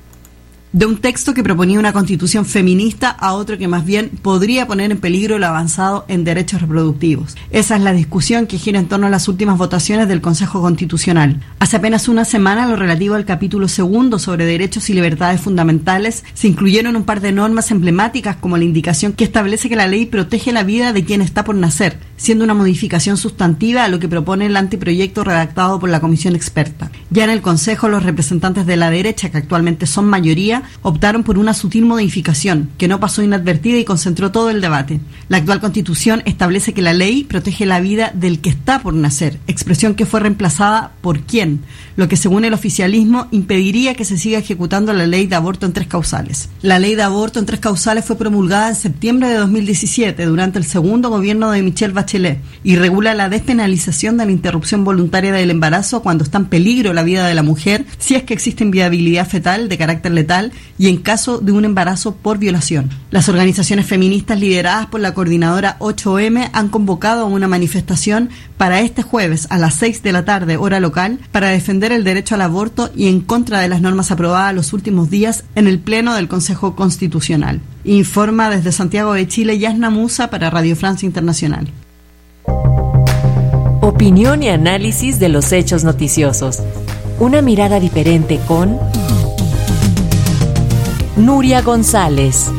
de 0.76 0.84
un 0.84 0.98
texto 0.98 1.32
que 1.32 1.42
proponía 1.42 1.78
una 1.78 1.94
constitución 1.94 2.44
feminista 2.44 3.08
a 3.08 3.32
otro 3.32 3.56
que 3.56 3.66
más 3.66 3.86
bien 3.86 4.10
podría 4.10 4.66
poner 4.66 4.90
en 4.90 4.98
peligro 4.98 5.36
el 5.36 5.44
avanzado 5.44 6.04
en 6.06 6.22
derechos 6.22 6.60
reproductivos. 6.60 7.34
Esa 7.50 7.76
es 7.76 7.80
la 7.80 7.94
discusión 7.94 8.46
que 8.46 8.58
gira 8.58 8.78
en 8.78 8.86
torno 8.86 9.06
a 9.06 9.10
las 9.10 9.26
últimas 9.26 9.56
votaciones 9.56 10.06
del 10.06 10.20
Consejo 10.20 10.60
Constitucional. 10.60 11.40
Hace 11.60 11.78
apenas 11.78 12.08
una 12.08 12.26
semana, 12.26 12.68
lo 12.68 12.76
relativo 12.76 13.14
al 13.14 13.24
capítulo 13.24 13.68
segundo 13.68 14.18
sobre 14.18 14.44
derechos 14.44 14.90
y 14.90 14.92
libertades 14.92 15.40
fundamentales, 15.40 16.24
se 16.34 16.48
incluyeron 16.48 16.94
un 16.94 17.04
par 17.04 17.22
de 17.22 17.32
normas 17.32 17.70
emblemáticas 17.70 18.36
como 18.36 18.58
la 18.58 18.64
indicación 18.64 19.14
que 19.14 19.24
establece 19.24 19.70
que 19.70 19.76
la 19.76 19.86
ley 19.86 20.04
protege 20.04 20.52
la 20.52 20.62
vida 20.62 20.92
de 20.92 21.06
quien 21.06 21.22
está 21.22 21.42
por 21.42 21.54
nacer, 21.54 21.96
siendo 22.18 22.44
una 22.44 22.52
modificación 22.52 23.16
sustantiva 23.16 23.84
a 23.84 23.88
lo 23.88 23.98
que 23.98 24.08
propone 24.08 24.44
el 24.44 24.56
anteproyecto 24.58 25.24
redactado 25.24 25.80
por 25.80 25.88
la 25.88 26.00
comisión 26.00 26.36
experta. 26.36 26.90
Ya 27.08 27.24
en 27.24 27.30
el 27.30 27.40
Consejo, 27.40 27.88
los 27.88 28.02
representantes 28.02 28.66
de 28.66 28.76
la 28.76 28.90
derecha, 28.90 29.30
que 29.30 29.38
actualmente 29.38 29.86
son 29.86 30.04
mayoría, 30.04 30.64
optaron 30.82 31.22
por 31.22 31.38
una 31.38 31.54
sutil 31.54 31.84
modificación 31.84 32.70
que 32.78 32.88
no 32.88 33.00
pasó 33.00 33.22
inadvertida 33.22 33.78
y 33.78 33.84
concentró 33.84 34.30
todo 34.32 34.50
el 34.50 34.60
debate. 34.60 35.00
La 35.28 35.38
actual 35.38 35.60
constitución 35.60 36.22
establece 36.24 36.72
que 36.72 36.82
la 36.82 36.92
ley 36.92 37.24
protege 37.24 37.66
la 37.66 37.80
vida 37.80 38.12
del 38.14 38.40
que 38.40 38.50
está 38.50 38.80
por 38.80 38.94
nacer, 38.94 39.38
expresión 39.46 39.94
que 39.94 40.06
fue 40.06 40.20
reemplazada 40.20 40.92
por 41.00 41.20
quién, 41.20 41.60
lo 41.96 42.08
que 42.08 42.16
según 42.16 42.44
el 42.44 42.54
oficialismo 42.54 43.28
impediría 43.30 43.94
que 43.94 44.04
se 44.04 44.18
siga 44.18 44.38
ejecutando 44.38 44.92
la 44.92 45.06
ley 45.06 45.26
de 45.26 45.36
aborto 45.36 45.66
en 45.66 45.72
tres 45.72 45.86
causales. 45.86 46.48
La 46.62 46.78
ley 46.78 46.94
de 46.94 47.02
aborto 47.02 47.38
en 47.38 47.46
tres 47.46 47.60
causales 47.60 48.04
fue 48.04 48.16
promulgada 48.16 48.68
en 48.68 48.74
septiembre 48.74 49.28
de 49.28 49.36
2017 49.36 50.24
durante 50.24 50.58
el 50.58 50.64
segundo 50.64 51.10
gobierno 51.10 51.50
de 51.50 51.62
Michelle 51.62 51.92
Bachelet 51.92 52.40
y 52.64 52.76
regula 52.76 53.14
la 53.14 53.28
despenalización 53.28 54.16
de 54.16 54.26
la 54.26 54.32
interrupción 54.32 54.84
voluntaria 54.84 55.32
del 55.32 55.50
embarazo 55.50 56.02
cuando 56.02 56.24
está 56.24 56.38
en 56.38 56.46
peligro 56.46 56.92
la 56.92 57.02
vida 57.02 57.26
de 57.26 57.34
la 57.34 57.42
mujer 57.42 57.84
si 57.98 58.14
es 58.14 58.22
que 58.22 58.34
existe 58.34 58.64
inviabilidad 58.64 59.28
fetal 59.28 59.68
de 59.68 59.78
carácter 59.78 60.12
letal 60.12 60.52
y 60.78 60.88
en 60.88 60.98
caso 60.98 61.38
de 61.38 61.52
un 61.52 61.64
embarazo 61.64 62.14
por 62.16 62.38
violación. 62.38 62.90
Las 63.10 63.28
organizaciones 63.28 63.86
feministas 63.86 64.38
lideradas 64.38 64.86
por 64.86 65.00
la 65.00 65.14
coordinadora 65.14 65.78
8M 65.78 66.50
han 66.52 66.68
convocado 66.68 67.22
a 67.22 67.26
una 67.26 67.48
manifestación 67.48 68.30
para 68.56 68.80
este 68.80 69.02
jueves 69.02 69.46
a 69.50 69.58
las 69.58 69.74
6 69.74 70.02
de 70.02 70.12
la 70.12 70.24
tarde 70.24 70.56
hora 70.56 70.80
local 70.80 71.18
para 71.32 71.48
defender 71.48 71.92
el 71.92 72.04
derecho 72.04 72.34
al 72.34 72.42
aborto 72.42 72.90
y 72.94 73.08
en 73.08 73.20
contra 73.20 73.60
de 73.60 73.68
las 73.68 73.80
normas 73.80 74.10
aprobadas 74.10 74.54
los 74.54 74.72
últimos 74.72 75.10
días 75.10 75.44
en 75.54 75.66
el 75.66 75.78
Pleno 75.78 76.14
del 76.14 76.28
Consejo 76.28 76.76
Constitucional. 76.76 77.60
Informa 77.84 78.50
desde 78.50 78.72
Santiago 78.72 79.12
de 79.12 79.28
Chile 79.28 79.58
Yasna 79.58 79.90
Musa 79.90 80.30
para 80.30 80.50
Radio 80.50 80.76
Francia 80.76 81.06
Internacional. 81.06 81.68
Opinión 83.80 84.42
y 84.42 84.48
análisis 84.48 85.18
de 85.20 85.28
los 85.28 85.52
hechos 85.52 85.84
noticiosos. 85.84 86.60
Una 87.18 87.40
mirada 87.40 87.80
diferente 87.80 88.40
con 88.46 88.78
Nuria 91.16 91.62
González. 91.62 92.52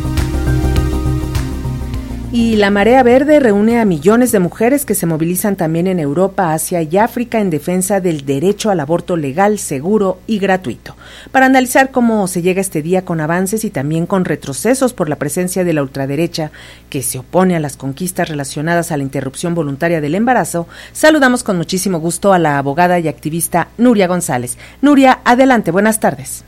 Y 2.31 2.55
la 2.55 2.71
Marea 2.71 3.03
Verde 3.03 3.39
reúne 3.39 3.79
a 3.79 3.85
millones 3.85 4.31
de 4.31 4.39
mujeres 4.39 4.83
que 4.83 4.95
se 4.95 5.05
movilizan 5.05 5.55
también 5.55 5.85
en 5.85 5.99
Europa, 5.99 6.53
Asia 6.53 6.81
y 6.81 6.97
África 6.97 7.39
en 7.39 7.51
defensa 7.51 8.01
del 8.01 8.25
derecho 8.25 8.71
al 8.71 8.79
aborto 8.79 9.15
legal, 9.15 9.59
seguro 9.59 10.17
y 10.25 10.39
gratuito. 10.39 10.95
Para 11.31 11.45
analizar 11.45 11.91
cómo 11.91 12.25
se 12.25 12.41
llega 12.41 12.59
este 12.59 12.81
día 12.81 13.05
con 13.05 13.21
avances 13.21 13.63
y 13.63 13.69
también 13.69 14.07
con 14.07 14.25
retrocesos 14.25 14.91
por 14.91 15.07
la 15.07 15.17
presencia 15.17 15.63
de 15.63 15.73
la 15.73 15.83
ultraderecha 15.83 16.49
que 16.89 17.03
se 17.03 17.19
opone 17.19 17.55
a 17.55 17.59
las 17.59 17.77
conquistas 17.77 18.27
relacionadas 18.27 18.91
a 18.91 18.97
la 18.97 19.03
interrupción 19.03 19.53
voluntaria 19.53 20.01
del 20.01 20.15
embarazo, 20.15 20.67
saludamos 20.93 21.43
con 21.43 21.57
muchísimo 21.57 21.99
gusto 21.99 22.33
a 22.33 22.39
la 22.39 22.57
abogada 22.57 22.97
y 22.97 23.07
activista 23.07 23.67
Nuria 23.77 24.07
González. 24.07 24.57
Nuria, 24.81 25.19
adelante, 25.25 25.69
buenas 25.69 25.99
tardes. 25.99 26.43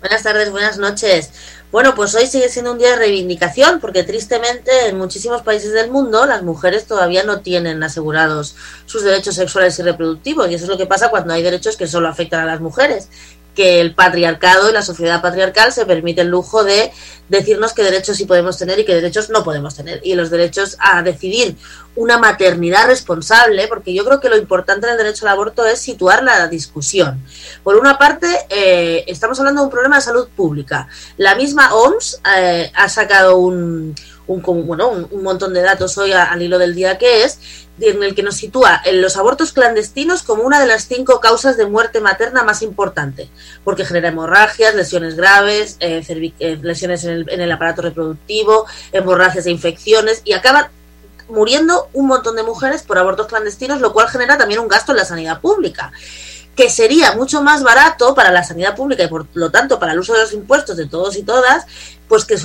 Buenas 0.00 0.22
tardes, 0.22 0.50
buenas 0.50 0.78
noches. 0.78 1.30
Bueno, 1.70 1.94
pues 1.94 2.14
hoy 2.14 2.26
sigue 2.26 2.48
siendo 2.48 2.72
un 2.72 2.78
día 2.78 2.92
de 2.92 2.96
reivindicación 2.96 3.80
porque 3.80 4.02
tristemente 4.02 4.88
en 4.88 4.96
muchísimos 4.96 5.42
países 5.42 5.74
del 5.74 5.90
mundo 5.90 6.24
las 6.24 6.42
mujeres 6.42 6.86
todavía 6.86 7.22
no 7.22 7.40
tienen 7.40 7.82
asegurados 7.82 8.56
sus 8.86 9.04
derechos 9.04 9.34
sexuales 9.34 9.78
y 9.78 9.82
reproductivos 9.82 10.50
y 10.50 10.54
eso 10.54 10.64
es 10.64 10.70
lo 10.70 10.78
que 10.78 10.86
pasa 10.86 11.10
cuando 11.10 11.34
hay 11.34 11.42
derechos 11.42 11.76
que 11.76 11.86
solo 11.86 12.08
afectan 12.08 12.40
a 12.40 12.46
las 12.46 12.62
mujeres. 12.62 13.10
Que 13.54 13.80
el 13.80 13.94
patriarcado 13.94 14.70
y 14.70 14.72
la 14.72 14.82
sociedad 14.82 15.22
patriarcal 15.22 15.72
se 15.72 15.86
permite 15.86 16.22
el 16.22 16.28
lujo 16.28 16.64
de 16.64 16.92
decirnos 17.28 17.72
qué 17.72 17.82
derechos 17.82 18.16
sí 18.16 18.24
podemos 18.26 18.58
tener 18.58 18.78
y 18.78 18.84
qué 18.84 18.94
derechos 18.94 19.30
no 19.30 19.44
podemos 19.44 19.74
tener. 19.74 20.00
Y 20.02 20.14
los 20.14 20.30
derechos 20.30 20.76
a 20.80 21.02
decidir 21.02 21.56
una 21.96 22.18
maternidad 22.18 22.86
responsable, 22.86 23.66
porque 23.68 23.92
yo 23.94 24.04
creo 24.04 24.20
que 24.20 24.28
lo 24.28 24.36
importante 24.36 24.86
en 24.86 24.92
el 24.92 24.98
derecho 24.98 25.26
al 25.26 25.32
aborto 25.32 25.64
es 25.64 25.80
situar 25.80 26.22
la 26.22 26.48
discusión. 26.48 27.24
Por 27.62 27.76
una 27.76 27.98
parte, 27.98 28.26
eh, 28.48 29.04
estamos 29.06 29.38
hablando 29.38 29.62
de 29.62 29.66
un 29.66 29.70
problema 29.70 29.96
de 29.96 30.02
salud 30.02 30.28
pública. 30.34 30.88
La 31.16 31.34
misma 31.34 31.74
OMS 31.74 32.20
eh, 32.36 32.70
ha 32.74 32.88
sacado 32.88 33.38
un, 33.38 33.94
un, 34.34 34.66
bueno, 34.66 34.88
un, 35.10 35.22
montón 35.22 35.52
de 35.52 35.62
datos 35.62 35.98
hoy 35.98 36.12
al 36.12 36.40
hilo 36.40 36.58
del 36.58 36.74
día 36.74 36.98
que 36.98 37.24
es, 37.24 37.38
en 37.80 38.02
el 38.02 38.14
que 38.14 38.22
nos 38.22 38.36
sitúa 38.36 38.80
en 38.84 39.00
los 39.00 39.16
abortos 39.16 39.52
clandestinos 39.52 40.22
como 40.22 40.42
una 40.42 40.60
de 40.60 40.66
las 40.66 40.86
cinco 40.86 41.20
causas 41.20 41.56
de 41.56 41.66
muerte 41.66 42.00
materna 42.00 42.42
más 42.42 42.62
importante, 42.62 43.28
porque 43.64 43.84
genera 43.84 44.08
hemorragias, 44.08 44.74
lesiones 44.74 45.16
graves, 45.16 45.76
eh, 45.80 46.02
eh, 46.38 46.58
lesiones 46.62 47.04
en 47.04 47.10
el, 47.10 47.30
en 47.30 47.40
el 47.40 47.50
aparato 47.50 47.82
reproductivo, 47.82 48.66
hemorragias 48.92 49.46
e 49.46 49.50
infecciones, 49.50 50.22
y 50.24 50.32
acaban 50.32 50.68
muriendo 51.28 51.88
un 51.92 52.06
montón 52.06 52.36
de 52.36 52.42
mujeres 52.42 52.82
por 52.82 52.98
abortos 52.98 53.28
clandestinos, 53.28 53.80
lo 53.80 53.92
cual 53.92 54.08
genera 54.08 54.36
también 54.36 54.60
un 54.60 54.68
gasto 54.68 54.92
en 54.92 54.98
la 54.98 55.04
sanidad 55.04 55.40
pública 55.40 55.92
que 56.56 56.68
sería 56.68 57.14
mucho 57.14 57.42
más 57.42 57.62
barato 57.62 58.14
para 58.14 58.30
la 58.30 58.44
sanidad 58.44 58.76
pública 58.76 59.04
y 59.04 59.08
por 59.08 59.26
lo 59.34 59.50
tanto 59.50 59.78
para 59.78 59.92
el 59.92 59.98
uso 59.98 60.12
de 60.12 60.20
los 60.20 60.32
impuestos 60.32 60.76
de 60.76 60.86
todos 60.86 61.16
y 61.16 61.22
todas, 61.22 61.64
pues 62.08 62.24
que 62.24 62.36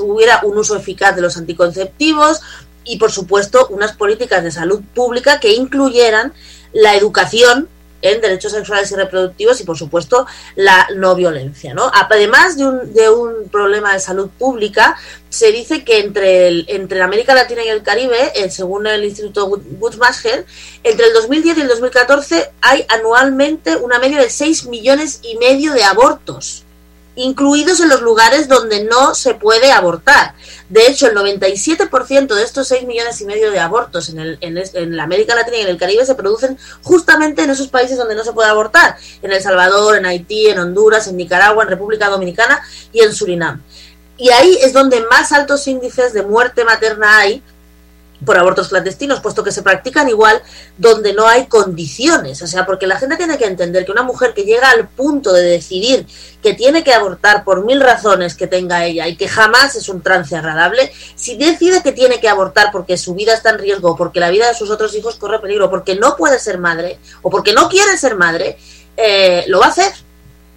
hubiera 0.00 0.40
un 0.42 0.58
uso 0.58 0.76
eficaz 0.76 1.14
de 1.16 1.22
los 1.22 1.36
anticonceptivos 1.36 2.40
y 2.84 2.98
por 2.98 3.12
supuesto 3.12 3.68
unas 3.70 3.92
políticas 3.92 4.42
de 4.42 4.50
salud 4.50 4.82
pública 4.94 5.40
que 5.40 5.54
incluyeran 5.54 6.32
la 6.72 6.96
educación 6.96 7.68
en 8.02 8.20
derechos 8.20 8.52
sexuales 8.52 8.90
y 8.92 8.96
reproductivos 8.96 9.60
y, 9.60 9.64
por 9.64 9.78
supuesto, 9.78 10.26
la 10.56 10.88
no 10.96 11.14
violencia. 11.14 11.72
¿no? 11.72 11.90
Además 11.92 12.56
de 12.56 12.66
un, 12.66 12.92
de 12.92 13.08
un 13.08 13.48
problema 13.48 13.94
de 13.94 14.00
salud 14.00 14.28
pública, 14.38 14.96
se 15.28 15.50
dice 15.50 15.84
que 15.84 16.00
entre, 16.00 16.48
el, 16.48 16.66
entre 16.68 17.00
América 17.00 17.34
Latina 17.34 17.64
y 17.64 17.68
el 17.68 17.82
Caribe, 17.82 18.32
eh, 18.34 18.50
según 18.50 18.86
el 18.86 19.04
Instituto 19.04 19.46
Guttmacher, 19.46 20.44
entre 20.82 21.06
el 21.06 21.12
2010 21.14 21.56
y 21.56 21.60
el 21.62 21.68
2014 21.68 22.50
hay 22.60 22.84
anualmente 22.88 23.76
una 23.76 23.98
media 23.98 24.20
de 24.20 24.28
6 24.28 24.66
millones 24.66 25.20
y 25.22 25.36
medio 25.38 25.72
de 25.72 25.84
abortos 25.84 26.64
incluidos 27.14 27.80
en 27.80 27.88
los 27.88 28.00
lugares 28.00 28.48
donde 28.48 28.84
no 28.84 29.14
se 29.14 29.34
puede 29.34 29.72
abortar. 29.72 30.34
De 30.68 30.86
hecho, 30.86 31.06
el 31.06 31.16
97% 31.16 32.34
de 32.34 32.42
estos 32.42 32.68
6 32.68 32.86
millones 32.86 33.20
y 33.20 33.26
medio 33.26 33.50
de 33.50 33.60
abortos 33.60 34.08
en, 34.08 34.18
el, 34.18 34.38
en, 34.40 35.00
América 35.00 35.34
Latina 35.34 35.58
y 35.58 35.60
en 35.62 35.68
el 35.68 35.76
Caribe 35.76 36.06
se 36.06 36.14
producen 36.14 36.56
justamente 36.82 37.42
en 37.42 37.50
esos 37.50 37.68
países 37.68 37.98
donde 37.98 38.14
no 38.14 38.24
se 38.24 38.32
puede 38.32 38.48
abortar, 38.48 38.96
en 39.20 39.32
El 39.32 39.42
Salvador, 39.42 39.96
en 39.96 40.06
Haití, 40.06 40.48
en 40.48 40.58
Honduras, 40.58 41.08
en 41.08 41.16
Nicaragua, 41.16 41.64
en 41.64 41.70
República 41.70 42.08
Dominicana 42.08 42.62
y 42.92 43.00
en 43.00 43.12
Surinam. 43.12 43.62
Y 44.16 44.30
ahí 44.30 44.58
es 44.62 44.72
donde 44.72 45.04
más 45.10 45.32
altos 45.32 45.66
índices 45.66 46.12
de 46.12 46.22
muerte 46.22 46.64
materna 46.64 47.18
hay, 47.18 47.42
por 48.24 48.38
abortos 48.38 48.68
clandestinos, 48.68 49.20
puesto 49.20 49.42
que 49.42 49.52
se 49.52 49.62
practican 49.62 50.08
igual 50.08 50.42
donde 50.78 51.12
no 51.12 51.26
hay 51.26 51.46
condiciones. 51.46 52.42
O 52.42 52.46
sea, 52.46 52.66
porque 52.66 52.86
la 52.86 52.98
gente 52.98 53.16
tiene 53.16 53.38
que 53.38 53.46
entender 53.46 53.84
que 53.84 53.92
una 53.92 54.02
mujer 54.02 54.34
que 54.34 54.44
llega 54.44 54.70
al 54.70 54.88
punto 54.88 55.32
de 55.32 55.42
decidir 55.42 56.06
que 56.42 56.54
tiene 56.54 56.82
que 56.84 56.92
abortar 56.92 57.44
por 57.44 57.64
mil 57.64 57.80
razones 57.80 58.34
que 58.34 58.46
tenga 58.46 58.84
ella 58.84 59.08
y 59.08 59.16
que 59.16 59.28
jamás 59.28 59.76
es 59.76 59.88
un 59.88 60.02
trance 60.02 60.36
agradable, 60.36 60.92
si 61.14 61.36
decide 61.36 61.82
que 61.82 61.92
tiene 61.92 62.20
que 62.20 62.28
abortar 62.28 62.70
porque 62.72 62.96
su 62.96 63.14
vida 63.14 63.34
está 63.34 63.50
en 63.50 63.58
riesgo, 63.58 63.96
porque 63.96 64.20
la 64.20 64.30
vida 64.30 64.48
de 64.48 64.54
sus 64.54 64.70
otros 64.70 64.94
hijos 64.94 65.16
corre 65.16 65.38
peligro, 65.40 65.70
porque 65.70 65.94
no 65.94 66.16
puede 66.16 66.38
ser 66.38 66.58
madre 66.58 66.98
o 67.22 67.30
porque 67.30 67.52
no 67.52 67.68
quiere 67.68 67.96
ser 67.96 68.16
madre, 68.16 68.56
eh, 68.96 69.44
lo 69.48 69.60
va 69.60 69.66
a 69.66 69.70
hacer 69.70 69.92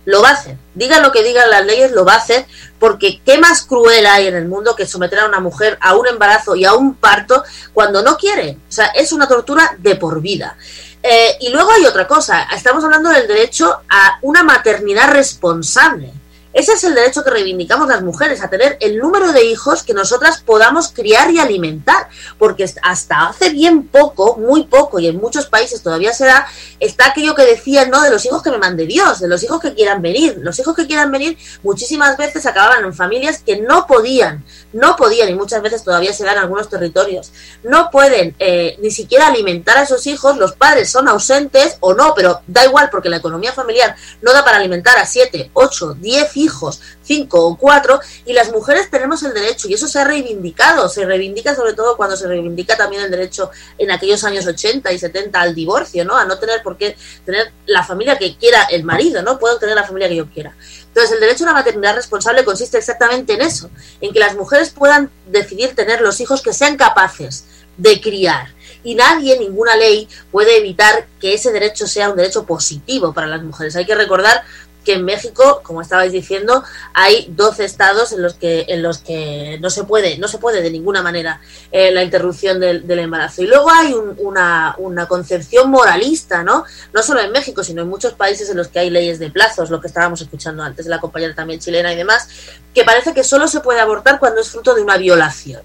lo 0.06 0.22
va 0.22 0.30
a 0.30 0.34
hacer. 0.34 0.58
Digan 0.74 1.02
lo 1.02 1.12
que 1.12 1.24
digan 1.24 1.50
las 1.50 1.66
leyes, 1.66 1.92
lo 1.92 2.06
va 2.06 2.14
a 2.14 2.18
hacer, 2.18 2.46
porque 2.80 3.22
qué 3.26 3.38
más 3.38 3.64
cruel 3.64 4.06
hay 4.06 4.28
en 4.28 4.36
el 4.36 4.48
mundo 4.48 4.76
que 4.76 4.86
someter 4.86 5.20
a 5.20 5.28
una 5.28 5.40
mujer 5.40 5.78
a 5.82 5.96
un 5.96 6.08
embarazo 6.08 6.56
y 6.56 6.66
a 6.66 6.74
un 6.74 6.96
parto 6.96 7.44
cuando 7.74 8.02
no 8.02 8.18
quiere. 8.18 8.58
O 8.70 8.72
sea, 8.72 8.88
es 8.88 9.12
una 9.12 9.28
tortura 9.28 9.76
de 9.80 9.96
por 9.96 10.22
vida. 10.22 10.58
Eh, 11.02 11.38
y 11.42 11.50
luego 11.50 11.72
hay 11.72 11.86
otra 11.86 12.08
cosa, 12.08 12.48
estamos 12.56 12.84
hablando 12.84 13.10
del 13.10 13.28
derecho 13.28 13.82
a 13.90 14.18
una 14.22 14.44
maternidad 14.44 15.12
responsable. 15.12 16.12
Ese 16.56 16.72
es 16.72 16.86
el 16.86 16.96
derecho 16.96 17.22
que 17.22 17.32
reivindicamos 17.32 17.90
las 17.90 18.02
mujeres, 18.02 18.42
a 18.42 18.50
tener 18.50 18.78
el 18.80 18.98
número 18.98 19.34
de 19.34 19.44
hijos 19.44 19.84
que 19.84 19.94
nosotras 19.94 20.42
podamos 20.42 20.88
criar 20.88 21.30
y 21.30 21.38
alimentar, 21.38 22.08
porque 22.40 22.66
hasta 22.82 23.28
hace 23.28 23.50
bien 23.50 23.90
poco, 23.90 24.38
muy 24.38 24.64
poco, 24.64 24.98
y 25.00 25.08
en 25.10 25.18
muchos 25.18 25.48
países 25.48 25.84
todavía 25.84 26.14
se 26.14 26.26
da, 26.26 26.48
está 26.80 27.08
aquello 27.08 27.36
que 27.36 27.44
decían, 27.46 27.90
¿no? 27.90 28.02
De 28.02 28.10
los 28.10 28.26
hijos 28.26 28.42
que 28.42 28.52
me 28.52 28.58
mande 28.58 28.86
Dios, 28.86 29.20
de 29.20 29.28
los 29.28 29.44
hijos 29.44 29.60
que 29.60 29.74
quieran 29.74 30.02
venir. 30.02 30.38
Los 30.40 30.58
hijos 30.58 30.74
que 30.78 30.88
quieran 30.88 31.12
venir 31.12 31.38
muchísimas 31.62 32.16
veces 32.16 32.46
acababan 32.46 32.86
en 32.86 32.94
familias 32.94 33.44
que 33.46 33.60
no 33.60 33.86
podían, 33.86 34.46
no 34.72 34.96
podían, 34.96 35.28
y 35.28 35.34
muchas 35.34 35.62
veces 35.62 35.84
todavía 35.84 36.14
se 36.14 36.24
da 36.24 36.32
en 36.32 36.40
algunos 36.40 36.70
territorios, 36.70 37.34
no 37.64 37.90
pueden 37.92 38.34
eh, 38.40 38.78
ni 38.82 38.92
siquiera 38.92 39.28
alimentar 39.28 39.78
a 39.78 39.84
esos 39.84 40.08
hijos, 40.08 40.38
los 40.38 40.54
padres 40.54 40.90
son 40.90 41.10
ausentes 41.10 41.76
o 41.82 41.94
no, 41.94 42.14
pero 42.16 42.40
da 42.48 42.64
igual 42.64 42.90
porque 42.90 43.10
la 43.10 43.18
economía 43.18 43.52
familiar 43.52 43.94
no 44.22 44.32
da 44.32 44.46
para 44.46 44.56
alimentar 44.56 44.98
a 44.98 45.06
siete, 45.06 45.52
ocho, 45.54 45.96
diez 45.96 46.38
hijos 46.38 46.45
hijos, 46.46 46.82
cinco 47.04 47.46
o 47.46 47.58
cuatro, 47.58 48.00
y 48.26 48.34
las 48.34 48.52
mujeres 48.52 48.90
tenemos 48.90 49.24
el 49.24 49.34
derecho, 49.34 49.68
y 49.68 49.74
eso 49.74 49.88
se 49.88 50.00
ha 50.00 50.06
reivindicado, 50.06 50.88
se 50.88 51.06
reivindica 51.06 51.56
sobre 51.56 51.74
todo 51.74 51.98
cuando 51.98 52.16
se 52.16 52.28
reivindica 52.28 52.78
también 52.78 53.02
el 53.02 53.12
derecho 53.12 53.50
en 53.78 53.92
aquellos 53.92 54.24
años 54.24 54.46
80 54.48 54.92
y 54.94 55.00
70 55.00 55.42
al 55.42 55.56
divorcio, 55.56 56.06
¿no? 56.06 56.16
A 56.16 56.26
no 56.26 56.38
tener 56.40 56.62
por 56.64 56.78
qué 56.78 56.96
tener 57.26 57.52
la 57.66 57.84
familia 57.84 58.18
que 58.18 58.38
quiera 58.38 58.64
el 58.64 58.84
marido, 58.84 59.22
¿no? 59.22 59.40
Puedo 59.40 59.58
tener 59.58 59.76
la 59.76 59.84
familia 59.84 60.08
que 60.08 60.16
yo 60.16 60.30
quiera. 60.30 60.56
Entonces, 60.88 61.12
el 61.14 61.20
derecho 61.20 61.44
a 61.44 61.48
una 61.48 61.54
maternidad 61.54 61.96
responsable 61.96 62.46
consiste 62.46 62.78
exactamente 62.78 63.34
en 63.34 63.42
eso, 63.42 63.70
en 64.00 64.14
que 64.14 64.20
las 64.20 64.36
mujeres 64.36 64.70
puedan 64.70 65.12
decidir 65.28 65.76
tener 65.76 66.02
los 66.02 66.22
hijos 66.22 66.42
que 66.42 66.54
sean 66.54 66.78
capaces 66.78 67.46
de 67.78 68.00
criar. 68.00 68.54
Y 68.84 68.96
nadie, 68.96 69.38
ninguna 69.40 69.76
ley, 69.76 70.08
puede 70.32 70.58
evitar 70.58 71.08
que 71.20 71.34
ese 71.34 71.52
derecho 71.52 71.88
sea 71.88 72.10
un 72.10 72.16
derecho 72.16 72.46
positivo 72.46 73.14
para 73.14 73.28
las 73.28 73.42
mujeres. 73.42 73.76
Hay 73.76 73.86
que 73.86 73.96
recordar 73.96 74.44
que 74.86 74.94
en 74.94 75.04
México, 75.04 75.62
como 75.64 75.82
estabais 75.82 76.14
diciendo, 76.14 76.64
hay 76.94 77.26
12 77.30 77.66
estados 77.66 78.14
en 78.14 78.22
los 78.22 78.36
que 78.36 78.66
en 78.70 78.82
los 78.82 79.00
que 79.00 79.58
no 79.60 79.70
se 79.70 79.84
puede 79.84 80.18
no 80.18 80.28
se 80.28 80.38
puede 80.38 80.62
de 80.62 80.72
ninguna 80.72 81.02
manera 81.02 81.42
eh, 81.72 81.92
la 81.92 82.04
interrupción 82.04 82.60
del, 82.60 83.00
embarazo. 83.00 83.42
Y 83.42 83.48
luego 83.48 83.70
hay 83.70 83.94
una, 84.18 84.76
una, 84.78 85.08
concepción 85.08 85.70
moralista, 85.70 86.44
¿no? 86.44 86.64
No 86.94 87.04
solo 87.04 87.20
en 87.20 87.32
México, 87.32 87.64
sino 87.64 87.82
en 87.82 87.90
muchos 87.90 88.14
países 88.14 88.50
en 88.50 88.58
los 88.58 88.68
que 88.70 88.80
hay 88.80 88.90
leyes 88.90 89.20
de 89.20 89.30
plazos, 89.30 89.70
lo 89.70 89.82
que 89.82 89.88
estábamos 89.88 90.22
escuchando 90.22 90.64
antes 90.64 90.86
de 90.86 90.92
la 90.92 91.02
compañera 91.02 91.36
también 91.36 91.60
chilena 91.60 91.92
y 91.92 91.98
demás, 91.98 92.30
que 92.74 92.84
parece 92.84 93.14
que 93.14 93.24
solo 93.24 93.48
se 93.48 93.60
puede 93.60 93.80
abortar 93.80 94.20
cuando 94.20 94.40
es 94.40 94.50
fruto 94.50 94.74
de 94.76 94.82
una 94.82 94.98
violación. 94.98 95.62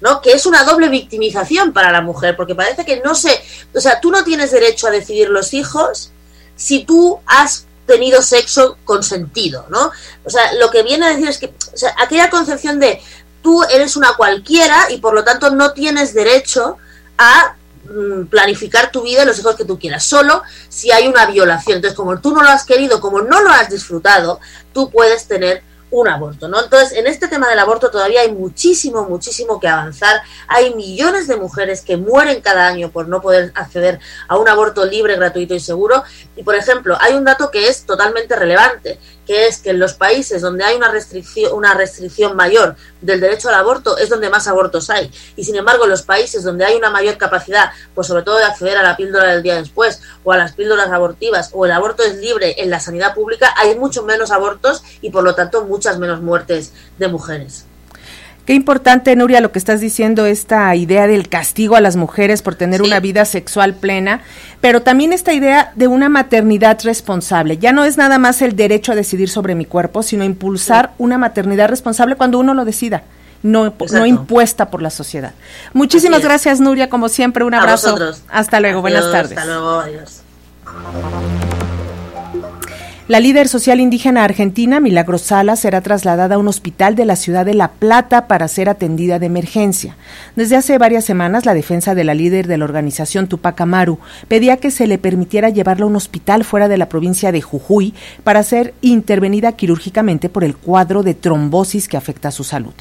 ¿no? 0.00 0.20
Que 0.20 0.32
es 0.32 0.44
una 0.44 0.64
doble 0.64 0.88
victimización 0.88 1.72
para 1.72 1.90
la 1.90 2.02
mujer, 2.02 2.36
porque 2.36 2.54
parece 2.54 2.84
que 2.84 3.00
no 3.00 3.14
sé, 3.14 3.42
o 3.74 3.80
sea, 3.80 4.00
tú 4.00 4.10
no 4.10 4.22
tienes 4.22 4.50
derecho 4.50 4.86
a 4.86 4.90
decidir 4.90 5.30
los 5.30 5.54
hijos 5.54 6.10
si 6.56 6.84
tú 6.84 7.20
has 7.26 7.66
tenido 7.86 8.22
sexo 8.22 8.78
consentido, 8.84 9.66
¿no? 9.68 9.90
O 10.24 10.30
sea, 10.30 10.52
lo 10.54 10.70
que 10.70 10.82
viene 10.82 11.06
a 11.06 11.10
decir 11.10 11.28
es 11.28 11.38
que, 11.38 11.46
o 11.46 11.76
sea, 11.76 11.94
aquella 11.98 12.30
concepción 12.30 12.80
de 12.80 13.00
tú 13.42 13.62
eres 13.64 13.96
una 13.96 14.14
cualquiera 14.14 14.86
y 14.90 14.98
por 14.98 15.14
lo 15.14 15.22
tanto 15.22 15.50
no 15.50 15.72
tienes 15.72 16.14
derecho 16.14 16.78
a 17.18 17.56
mm, 17.84 18.26
planificar 18.26 18.90
tu 18.90 19.02
vida 19.02 19.22
y 19.22 19.26
los 19.26 19.38
hijos 19.38 19.54
que 19.54 19.64
tú 19.64 19.78
quieras, 19.78 20.04
solo 20.04 20.42
si 20.68 20.90
hay 20.90 21.06
una 21.06 21.26
violación. 21.26 21.76
Entonces, 21.76 21.96
como 21.96 22.18
tú 22.20 22.34
no 22.34 22.42
lo 22.42 22.48
has 22.48 22.64
querido, 22.64 23.00
como 23.00 23.20
no 23.20 23.42
lo 23.42 23.50
has 23.50 23.68
disfrutado, 23.68 24.40
tú 24.72 24.90
puedes 24.90 25.28
tener 25.28 25.62
un 26.00 26.08
aborto, 26.08 26.48
¿no? 26.48 26.62
Entonces, 26.62 26.98
en 26.98 27.06
este 27.06 27.28
tema 27.28 27.48
del 27.48 27.58
aborto 27.58 27.90
todavía 27.90 28.22
hay 28.22 28.32
muchísimo, 28.32 29.04
muchísimo 29.04 29.60
que 29.60 29.68
avanzar. 29.68 30.22
Hay 30.48 30.74
millones 30.74 31.28
de 31.28 31.36
mujeres 31.36 31.82
que 31.82 31.96
mueren 31.96 32.40
cada 32.40 32.66
año 32.66 32.90
por 32.90 33.06
no 33.06 33.20
poder 33.20 33.52
acceder 33.54 34.00
a 34.26 34.36
un 34.36 34.48
aborto 34.48 34.84
libre, 34.84 35.16
gratuito 35.16 35.54
y 35.54 35.60
seguro. 35.60 36.02
Y, 36.34 36.42
por 36.42 36.56
ejemplo, 36.56 36.96
hay 37.00 37.14
un 37.14 37.24
dato 37.24 37.50
que 37.50 37.68
es 37.68 37.86
totalmente 37.86 38.34
relevante 38.34 38.98
que 39.26 39.46
es 39.46 39.58
que 39.58 39.70
en 39.70 39.78
los 39.78 39.94
países 39.94 40.42
donde 40.42 40.64
hay 40.64 40.76
una 40.76 40.90
restricción, 40.90 41.52
una 41.52 41.74
restricción 41.74 42.36
mayor 42.36 42.76
del 43.00 43.20
derecho 43.20 43.48
al 43.48 43.54
aborto 43.56 43.98
es 43.98 44.08
donde 44.08 44.30
más 44.30 44.46
abortos 44.48 44.90
hay. 44.90 45.10
Y 45.36 45.44
sin 45.44 45.56
embargo, 45.56 45.84
en 45.84 45.90
los 45.90 46.02
países 46.02 46.42
donde 46.42 46.64
hay 46.64 46.76
una 46.76 46.90
mayor 46.90 47.16
capacidad, 47.16 47.70
pues 47.94 48.06
sobre 48.06 48.22
todo 48.22 48.38
de 48.38 48.44
acceder 48.44 48.76
a 48.76 48.82
la 48.82 48.96
píldora 48.96 49.32
del 49.32 49.42
día 49.42 49.56
después 49.56 50.00
o 50.24 50.32
a 50.32 50.36
las 50.36 50.52
píldoras 50.52 50.90
abortivas 50.90 51.50
o 51.52 51.64
el 51.66 51.72
aborto 51.72 52.02
es 52.02 52.16
libre 52.16 52.56
en 52.58 52.70
la 52.70 52.80
sanidad 52.80 53.14
pública, 53.14 53.54
hay 53.56 53.78
mucho 53.78 54.02
menos 54.02 54.30
abortos 54.30 54.82
y 55.00 55.10
por 55.10 55.24
lo 55.24 55.34
tanto 55.34 55.64
muchas 55.64 55.98
menos 55.98 56.20
muertes 56.20 56.72
de 56.98 57.08
mujeres. 57.08 57.66
Qué 58.44 58.52
importante, 58.52 59.16
Nuria, 59.16 59.40
lo 59.40 59.52
que 59.52 59.58
estás 59.58 59.80
diciendo, 59.80 60.26
esta 60.26 60.74
idea 60.76 61.06
del 61.06 61.28
castigo 61.30 61.76
a 61.76 61.80
las 61.80 61.96
mujeres 61.96 62.42
por 62.42 62.54
tener 62.54 62.82
una 62.82 63.00
vida 63.00 63.24
sexual 63.24 63.74
plena, 63.74 64.20
pero 64.60 64.82
también 64.82 65.14
esta 65.14 65.32
idea 65.32 65.72
de 65.76 65.86
una 65.86 66.10
maternidad 66.10 66.78
responsable. 66.84 67.56
Ya 67.56 67.72
no 67.72 67.84
es 67.84 67.96
nada 67.96 68.18
más 68.18 68.42
el 68.42 68.54
derecho 68.54 68.92
a 68.92 68.96
decidir 68.96 69.30
sobre 69.30 69.54
mi 69.54 69.64
cuerpo, 69.64 70.02
sino 70.02 70.24
impulsar 70.24 70.92
una 70.98 71.16
maternidad 71.16 71.68
responsable 71.70 72.16
cuando 72.16 72.38
uno 72.38 72.52
lo 72.52 72.66
decida. 72.66 73.02
No, 73.42 73.74
no 73.92 74.06
impuesta 74.06 74.70
por 74.70 74.82
la 74.82 74.90
sociedad. 74.90 75.32
Muchísimas 75.72 76.22
gracias, 76.22 76.60
Nuria, 76.60 76.88
como 76.88 77.08
siempre, 77.08 77.44
un 77.44 77.54
abrazo. 77.54 77.98
Hasta 78.28 78.60
luego, 78.60 78.82
buenas 78.82 79.10
tardes. 79.10 79.38
Hasta 79.38 79.46
luego, 79.46 79.80
adiós. 79.80 80.22
La 83.06 83.20
líder 83.20 83.48
social 83.48 83.80
indígena 83.80 84.24
argentina, 84.24 84.80
Milagro 84.80 85.18
Sala, 85.18 85.56
será 85.56 85.82
trasladada 85.82 86.36
a 86.36 86.38
un 86.38 86.48
hospital 86.48 86.94
de 86.94 87.04
la 87.04 87.16
ciudad 87.16 87.44
de 87.44 87.52
La 87.52 87.72
Plata 87.72 88.26
para 88.26 88.48
ser 88.48 88.70
atendida 88.70 89.18
de 89.18 89.26
emergencia. 89.26 89.94
Desde 90.36 90.56
hace 90.56 90.78
varias 90.78 91.04
semanas, 91.04 91.44
la 91.44 91.52
defensa 91.52 91.94
de 91.94 92.02
la 92.02 92.14
líder 92.14 92.46
de 92.46 92.56
la 92.56 92.64
organización 92.64 93.26
Tupac 93.26 93.60
Amaru 93.60 93.98
pedía 94.26 94.56
que 94.56 94.70
se 94.70 94.86
le 94.86 94.96
permitiera 94.96 95.50
llevarla 95.50 95.84
a 95.84 95.88
un 95.88 95.96
hospital 95.96 96.44
fuera 96.44 96.66
de 96.66 96.78
la 96.78 96.88
provincia 96.88 97.30
de 97.30 97.42
Jujuy 97.42 97.92
para 98.22 98.42
ser 98.42 98.72
intervenida 98.80 99.52
quirúrgicamente 99.52 100.30
por 100.30 100.42
el 100.42 100.56
cuadro 100.56 101.02
de 101.02 101.12
trombosis 101.12 101.88
que 101.88 101.98
afecta 101.98 102.28
a 102.28 102.32
su 102.32 102.42
salud. 102.42 102.72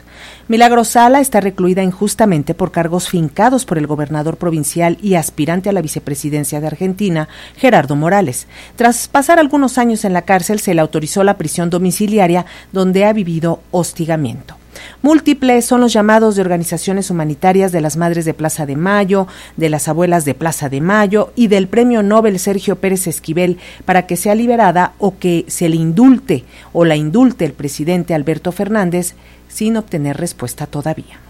Milagro 0.48 0.86
Sala 0.86 1.20
está 1.20 1.42
recluida 1.42 1.84
injustamente 1.84 2.54
por 2.54 2.72
cargos 2.72 3.10
fincados 3.10 3.66
por 3.66 3.78
el 3.78 3.88
gobernador 3.88 4.38
provincial 4.38 4.98
y 5.02 5.16
aspirante 5.16 5.68
a 5.68 5.74
la 5.74 5.82
vicepresidencia 5.82 6.62
de 6.62 6.68
Argentina, 6.68 7.28
Gerardo 7.58 7.98
Morales. 7.98 8.48
Tras 8.78 9.10
pasar 9.10 9.38
algunos 9.38 9.78
años 9.78 10.06
en 10.06 10.13
la 10.14 10.24
cárcel, 10.24 10.60
se 10.60 10.74
le 10.74 10.82
autorizó 10.82 11.24
la 11.24 11.38
prisión 11.38 11.70
domiciliaria 11.70 12.46
donde 12.72 13.06
ha 13.06 13.14
vivido 13.14 13.62
hostigamiento. 13.72 14.56
Múltiples 15.02 15.66
son 15.66 15.82
los 15.82 15.94
llamados 15.94 16.36
de 16.36 16.42
organizaciones 16.42 17.10
humanitarias 17.10 17.72
de 17.72 17.82
las 17.82 17.98
Madres 17.98 18.26
de 18.26 18.34
Plaza 18.34 18.66
de 18.66 18.76
Mayo, 18.76 19.28
de 19.58 19.70
las 19.70 19.88
Abuelas 19.88 20.26
de 20.26 20.34
Plaza 20.34 20.70
de 20.70 20.82
Mayo 20.82 21.32
y 21.36 21.48
del 21.48 21.68
Premio 21.68 22.04
Nobel 22.04 22.40
Sergio 22.40 22.78
Pérez 22.78 23.08
Esquivel 23.08 23.58
para 23.86 24.08
que 24.08 24.18
sea 24.18 24.36
liberada 24.36 24.94
o 25.00 25.18
que 25.18 25.46
se 25.48 25.70
le 25.70 25.76
indulte 25.76 26.46
o 26.72 26.86
la 26.86 26.96
indulte 26.96 27.46
el 27.46 27.54
presidente 27.54 28.14
Alberto 28.14 28.52
Fernández 28.52 29.16
sin 29.48 29.78
obtener 29.78 30.18
respuesta 30.18 30.66
todavía. 30.66 31.23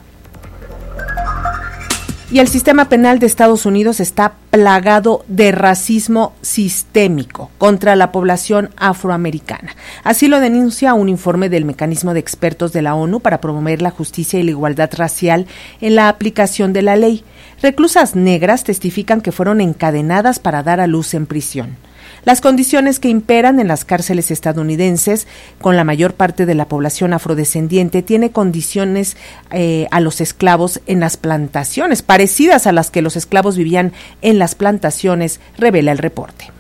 Y 2.34 2.40
el 2.40 2.48
sistema 2.48 2.90
penal 2.90 3.20
de 3.20 3.28
Estados 3.28 3.68
Unidos 3.68 4.00
está 4.00 4.34
plagado 4.50 5.24
de 5.28 5.52
racismo 5.52 6.34
sistémico 6.42 7.52
contra 7.60 7.96
la 7.96 8.12
población 8.12 8.72
afroamericana. 8.76 9.76
Así 10.04 10.28
lo 10.28 10.40
denuncia 10.40 10.96
un 10.96 11.10
informe 11.10 11.50
del 11.50 11.64
mecanismo 11.64 12.16
de 12.16 12.20
expertos 12.20 12.74
de 12.74 12.82
la 12.82 12.96
ONU 12.96 13.20
para 13.20 13.40
promover 13.40 13.84
la 13.84 13.92
justicia 13.92 14.40
y 14.40 14.44
la 14.44 14.50
igualdad 14.50 14.90
racial 14.98 15.46
en 15.80 15.94
la 15.94 16.10
aplicación 16.10 16.74
de 16.74 16.82
la 16.82 16.96
ley. 16.96 17.24
Reclusas 17.62 18.16
negras 18.16 18.64
testifican 18.64 19.22
que 19.22 19.32
fueron 19.32 19.62
encadenadas 19.62 20.40
para 20.40 20.64
dar 20.64 20.80
a 20.80 20.88
luz 20.88 21.14
en 21.14 21.28
prisión. 21.28 21.78
Las 22.26 22.40
condiciones 22.40 23.00
que 23.00 23.10
imperan 23.10 23.60
en 23.60 23.68
las 23.68 23.84
cárceles 23.84 24.32
estadounidenses, 24.32 25.28
con 25.60 25.76
la 25.76 25.84
mayor 25.84 26.14
parte 26.14 26.46
de 26.46 26.56
la 26.56 26.68
población 26.68 27.14
afrodescendiente, 27.14 28.02
tiene 28.02 28.32
condiciones 28.32 29.18
eh, 29.52 29.88
a 29.92 30.00
los 30.00 30.22
esclavos 30.22 30.80
en 30.88 31.02
las 31.02 31.18
plantaciones, 31.18 32.02
parecidas 32.02 32.66
a 32.66 32.72
las 32.72 32.92
que 32.92 33.02
los 33.02 33.18
esclavos 33.18 33.58
vivían 33.58 33.92
en 34.22 34.40
las 34.40 34.56
plantaciones, 34.56 35.42
revela 35.58 35.92
el 35.92 35.98
reporte 35.98 36.52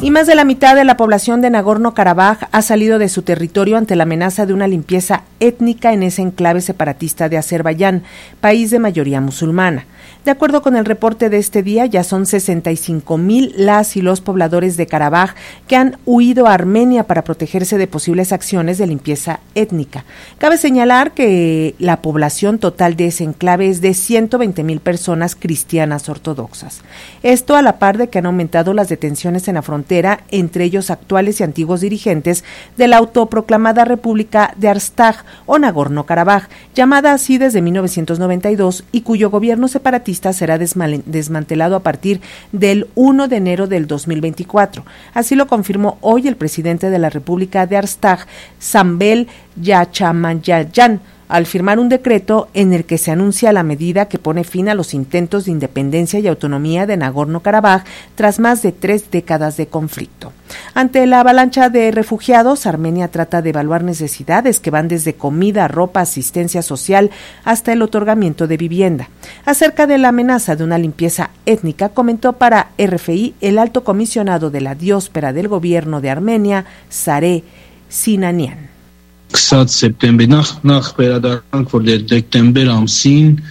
y 0.00 0.10
más 0.10 0.26
de 0.26 0.34
la 0.34 0.44
mitad 0.44 0.76
de 0.76 0.84
la 0.84 0.96
población 0.96 1.40
de 1.40 1.50
Nagorno-Karabaj 1.50 2.48
ha 2.52 2.62
salido 2.62 2.98
de 2.98 3.08
su 3.08 3.22
territorio 3.22 3.78
ante 3.78 3.96
la 3.96 4.02
amenaza 4.02 4.44
de 4.44 4.52
una 4.52 4.68
limpieza 4.68 5.22
étnica 5.40 5.92
en 5.92 6.02
ese 6.02 6.20
enclave 6.20 6.60
separatista 6.60 7.28
de 7.28 7.38
Azerbaiyán, 7.38 8.02
país 8.40 8.70
de 8.70 8.78
mayoría 8.78 9.20
musulmana. 9.22 9.86
De 10.26 10.32
acuerdo 10.32 10.60
con 10.60 10.74
el 10.74 10.84
reporte 10.84 11.30
de 11.30 11.38
este 11.38 11.62
día, 11.62 11.86
ya 11.86 12.02
son 12.02 12.26
65 12.26 13.16
mil 13.16 13.54
las 13.56 13.96
y 13.96 14.02
los 14.02 14.20
pobladores 14.20 14.76
de 14.76 14.88
Karabaj 14.88 15.36
que 15.68 15.76
han 15.76 15.98
huido 16.04 16.48
a 16.48 16.52
Armenia 16.52 17.04
para 17.04 17.22
protegerse 17.22 17.78
de 17.78 17.86
posibles 17.86 18.32
acciones 18.32 18.76
de 18.76 18.88
limpieza 18.88 19.38
étnica. 19.54 20.04
Cabe 20.38 20.56
señalar 20.56 21.12
que 21.12 21.76
la 21.78 22.02
población 22.02 22.58
total 22.58 22.96
de 22.96 23.06
ese 23.06 23.22
enclave 23.22 23.68
es 23.68 23.80
de 23.80 23.94
120 23.94 24.64
mil 24.64 24.80
personas 24.80 25.36
cristianas 25.36 26.08
ortodoxas. 26.08 26.80
Esto 27.22 27.54
a 27.54 27.62
la 27.62 27.78
par 27.78 27.96
de 27.96 28.08
que 28.08 28.18
han 28.18 28.26
aumentado 28.26 28.74
las 28.74 28.88
detenciones 28.88 29.46
en 29.46 29.54
la 29.54 29.62
frontera, 29.62 30.24
entre 30.32 30.64
ellos 30.64 30.90
actuales 30.90 31.38
y 31.38 31.44
antiguos 31.44 31.82
dirigentes 31.82 32.42
de 32.76 32.88
la 32.88 32.96
autoproclamada 32.96 33.84
República 33.84 34.54
de 34.56 34.70
Arstag 34.70 35.24
o 35.46 35.56
Nagorno-Karabaj, 35.60 36.48
llamada 36.74 37.12
así 37.12 37.38
desde 37.38 37.62
1992 37.62 38.82
y 38.90 39.02
cuyo 39.02 39.30
gobierno 39.30 39.68
separatista 39.68 40.15
será 40.32 40.58
desmantelado 40.58 41.76
a 41.76 41.80
partir 41.80 42.20
del 42.52 42.88
1 42.94 43.28
de 43.28 43.36
enero 43.36 43.66
del 43.66 43.86
2024. 43.86 44.84
Así 45.14 45.34
lo 45.34 45.46
confirmó 45.46 45.98
hoy 46.00 46.28
el 46.28 46.36
presidente 46.36 46.90
de 46.90 46.98
la 46.98 47.10
República 47.10 47.66
de 47.66 47.76
Arstag, 47.76 48.26
Sambel 48.58 49.28
Yachamayayan 49.60 51.00
al 51.28 51.46
firmar 51.46 51.78
un 51.78 51.88
decreto 51.88 52.48
en 52.54 52.72
el 52.72 52.84
que 52.84 52.98
se 52.98 53.10
anuncia 53.10 53.52
la 53.52 53.62
medida 53.62 54.08
que 54.08 54.18
pone 54.18 54.44
fin 54.44 54.68
a 54.68 54.74
los 54.74 54.94
intentos 54.94 55.44
de 55.44 55.52
independencia 55.52 56.20
y 56.20 56.28
autonomía 56.28 56.86
de 56.86 56.96
Nagorno-Karabaj 56.96 57.84
tras 58.14 58.38
más 58.38 58.62
de 58.62 58.72
tres 58.72 59.10
décadas 59.10 59.56
de 59.56 59.66
conflicto. 59.66 60.32
Ante 60.74 61.06
la 61.06 61.20
avalancha 61.20 61.68
de 61.70 61.90
refugiados, 61.90 62.66
Armenia 62.66 63.08
trata 63.08 63.42
de 63.42 63.50
evaluar 63.50 63.82
necesidades 63.82 64.60
que 64.60 64.70
van 64.70 64.88
desde 64.88 65.14
comida, 65.14 65.68
ropa, 65.68 66.00
asistencia 66.00 66.62
social 66.62 67.10
hasta 67.44 67.72
el 67.72 67.82
otorgamiento 67.82 68.46
de 68.46 68.56
vivienda. 68.56 69.08
Acerca 69.44 69.86
de 69.86 69.98
la 69.98 70.08
amenaza 70.08 70.56
de 70.56 70.64
una 70.64 70.78
limpieza 70.78 71.30
étnica, 71.46 71.88
comentó 71.88 72.34
para 72.34 72.68
RFI 72.78 73.34
el 73.40 73.58
alto 73.58 73.84
comisionado 73.84 74.50
de 74.50 74.60
la 74.60 74.74
dióspera 74.74 75.32
del 75.32 75.48
gobierno 75.48 76.00
de 76.00 76.10
Armenia, 76.10 76.64
Sare 76.88 77.42
Sinanian. 77.88 78.75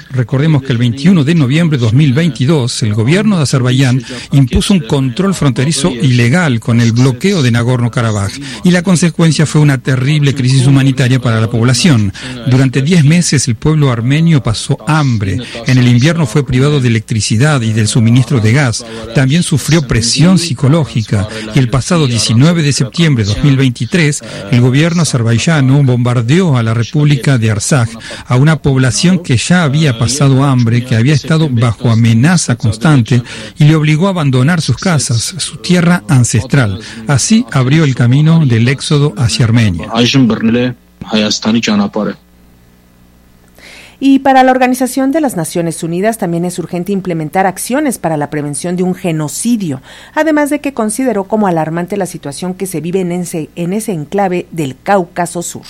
Recordemos 0.10 0.64
que 0.64 0.72
el 0.72 0.78
21 0.78 1.24
de 1.24 1.36
noviembre 1.36 1.78
de 1.78 1.84
2022 1.84 2.84
el 2.84 2.94
gobierno 2.94 3.38
de 3.38 3.44
Azerbaiyán 3.44 4.02
impuso 4.32 4.74
un 4.74 4.80
control 4.82 5.34
fronterizo 5.34 5.92
ilegal 5.92 6.60
con 6.60 6.82
el 6.82 6.92
bloqueo 6.92 7.42
de 7.44 7.52
Nagorno-Karabaj 7.52 8.32
y 8.64 8.72
la 8.72 8.84
consecuencia 8.84 9.46
fue 9.46 9.62
una 9.62 9.78
terrible 9.78 10.34
crisis 10.34 10.66
humanitaria 10.66 11.20
para 11.20 11.40
la 11.40 11.50
población. 11.50 12.14
Durante 12.48 12.82
10 12.82 13.06
meses 13.06 13.48
el 13.48 13.56
pueblo 13.56 13.92
armenio 13.92 14.42
pasó 14.42 14.78
hambre. 14.88 15.38
En 15.68 15.78
el 15.78 15.88
invierno 15.88 16.26
fue 16.26 16.46
privado 16.46 16.80
de 16.80 16.88
electricidad 16.88 17.62
y 17.62 17.74
del 17.74 17.88
suministro 17.88 18.40
de 18.40 18.54
gas. 18.54 18.86
También 19.14 19.44
sufrió 19.44 19.82
presión 19.82 20.40
psicológica 20.40 21.28
y 21.54 21.60
el 21.60 21.70
pasado 21.70 22.08
19 22.08 22.64
de 22.64 22.74
septiembre 22.74 23.24
de 23.24 23.34
2023 23.34 24.24
el 24.52 24.62
gobierno 24.62 25.04
bombardeó 25.86 26.58
a 26.58 26.64
la 26.64 26.74
República 26.74 27.38
de 27.38 27.52
Arsaj, 27.52 27.90
a 28.26 28.36
una 28.36 28.58
población 28.58 29.20
que 29.20 29.38
ya 29.38 29.64
había 29.64 29.98
pasado 29.98 30.44
hambre, 30.44 30.84
que 30.84 30.96
había 30.96 31.14
estado 31.14 31.50
bajo 31.50 31.90
amenaza 31.90 32.56
constante 32.56 33.22
y 33.58 33.66
le 33.66 33.76
obligó 33.76 34.08
a 34.08 34.12
abandonar 34.12 34.62
sus 34.62 34.78
casas, 34.78 35.36
su 35.38 35.58
tierra 35.58 36.04
ancestral. 36.08 36.80
Así 37.08 37.46
abrió 37.52 37.84
el 37.84 37.96
camino 37.96 38.46
del 38.46 38.68
éxodo 38.68 39.14
hacia 39.18 39.46
Armenia. 39.46 39.90
Y 44.00 44.20
para 44.20 44.44
la 44.44 44.52
Organización 44.52 45.12
de 45.12 45.22
las 45.22 45.36
Naciones 45.36 45.84
Unidas 45.84 46.18
también 46.18 46.46
es 46.46 46.60
urgente 46.60 46.92
implementar 46.92 47.46
acciones 47.46 47.98
para 47.98 48.18
la 48.18 48.30
prevención 48.30 48.76
de 48.76 48.84
un 48.84 48.94
genocidio, 48.96 49.82
además 50.14 50.50
de 50.50 50.60
que 50.60 50.74
consideró 50.74 51.26
como 51.26 51.48
alarmante 51.48 51.98
la 51.98 52.06
situación 52.06 52.54
que 52.54 52.68
se 52.68 52.82
vive 52.82 53.02
en 53.02 53.12
ese, 53.12 53.50
en 53.56 53.74
ese 53.74 53.94
enclave 53.94 54.48
del 54.52 54.76
Cáucaso 54.82 55.42
Sur. 55.42 55.64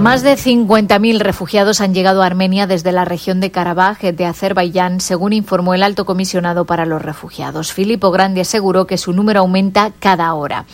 Más 0.00 0.22
de 0.22 0.32
50.000 0.32 1.18
refugiados 1.18 1.82
han 1.82 1.92
llegado 1.92 2.22
a 2.22 2.26
Armenia 2.26 2.66
desde 2.66 2.90
la 2.90 3.04
región 3.04 3.38
de 3.38 3.50
Karabaj 3.50 4.00
de 4.00 4.24
Azerbaiyán, 4.24 5.02
según 5.02 5.34
informó 5.34 5.74
el 5.74 5.82
alto 5.82 6.06
comisionado 6.06 6.64
para 6.64 6.86
los 6.86 7.02
refugiados. 7.02 7.74
Filippo 7.74 8.10
Grandi 8.10 8.40
aseguró 8.40 8.86
que 8.86 8.96
su 8.96 9.12
número 9.12 9.40
aumenta 9.40 9.92
cada 9.98 10.32
hora. 10.32 10.64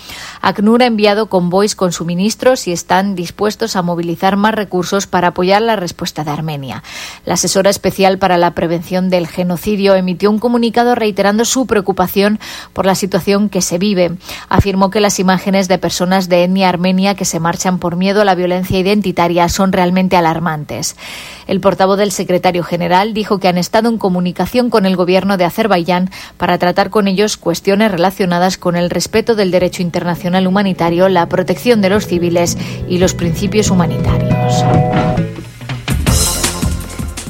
ACNUR 0.42 0.84
ha 0.84 0.86
enviado 0.86 1.26
convoys 1.26 1.74
con 1.74 1.90
suministros 1.90 2.68
y 2.68 2.72
están 2.72 3.16
dispuestos 3.16 3.74
a 3.74 3.82
movilizar 3.82 4.36
más 4.36 4.54
recursos 4.54 5.08
para 5.08 5.28
apoyar 5.28 5.60
la 5.60 5.74
respuesta 5.74 6.22
de 6.22 6.30
Armenia. 6.30 6.84
La 7.24 7.34
asesora 7.34 7.68
especial 7.68 8.18
para 8.18 8.38
la 8.38 8.52
prevención 8.52 9.10
del 9.10 9.26
genocidio 9.26 9.96
emitió 9.96 10.30
un 10.30 10.38
comunicado 10.38 10.94
reiterando 10.94 11.44
su 11.44 11.66
preocupación 11.66 12.38
por 12.72 12.86
la 12.86 12.94
situación 12.94 13.48
que 13.48 13.60
se 13.60 13.78
vive. 13.78 14.18
Afirmó 14.48 14.90
que 14.90 15.00
las 15.00 15.18
imágenes 15.18 15.66
de 15.66 15.78
personas 15.78 16.28
de 16.28 16.44
etnia 16.44 16.68
armenia 16.68 17.16
que 17.16 17.24
se 17.24 17.40
marchan 17.40 17.80
por 17.80 17.96
miedo 17.96 18.20
a 18.20 18.24
la 18.24 18.36
violencia 18.36 18.78
identitaria 18.78 19.15
son 19.48 19.72
realmente 19.72 20.16
alarmantes. 20.16 20.96
El 21.46 21.60
portavoz 21.60 21.98
del 21.98 22.12
secretario 22.12 22.62
general 22.62 23.14
dijo 23.14 23.38
que 23.38 23.48
han 23.48 23.58
estado 23.58 23.88
en 23.88 23.98
comunicación 23.98 24.70
con 24.70 24.86
el 24.86 24.94
gobierno 24.94 25.36
de 25.36 25.44
Azerbaiyán 25.44 26.10
para 26.36 26.58
tratar 26.58 26.90
con 26.90 27.08
ellos 27.08 27.36
cuestiones 27.36 27.90
relacionadas 27.90 28.58
con 28.58 28.76
el 28.76 28.90
respeto 28.90 29.34
del 29.34 29.50
derecho 29.50 29.82
internacional 29.82 30.46
humanitario, 30.46 31.08
la 31.08 31.28
protección 31.28 31.80
de 31.80 31.90
los 31.90 32.06
civiles 32.06 32.56
y 32.88 32.98
los 32.98 33.14
principios 33.14 33.70
humanitarios. 33.70 34.64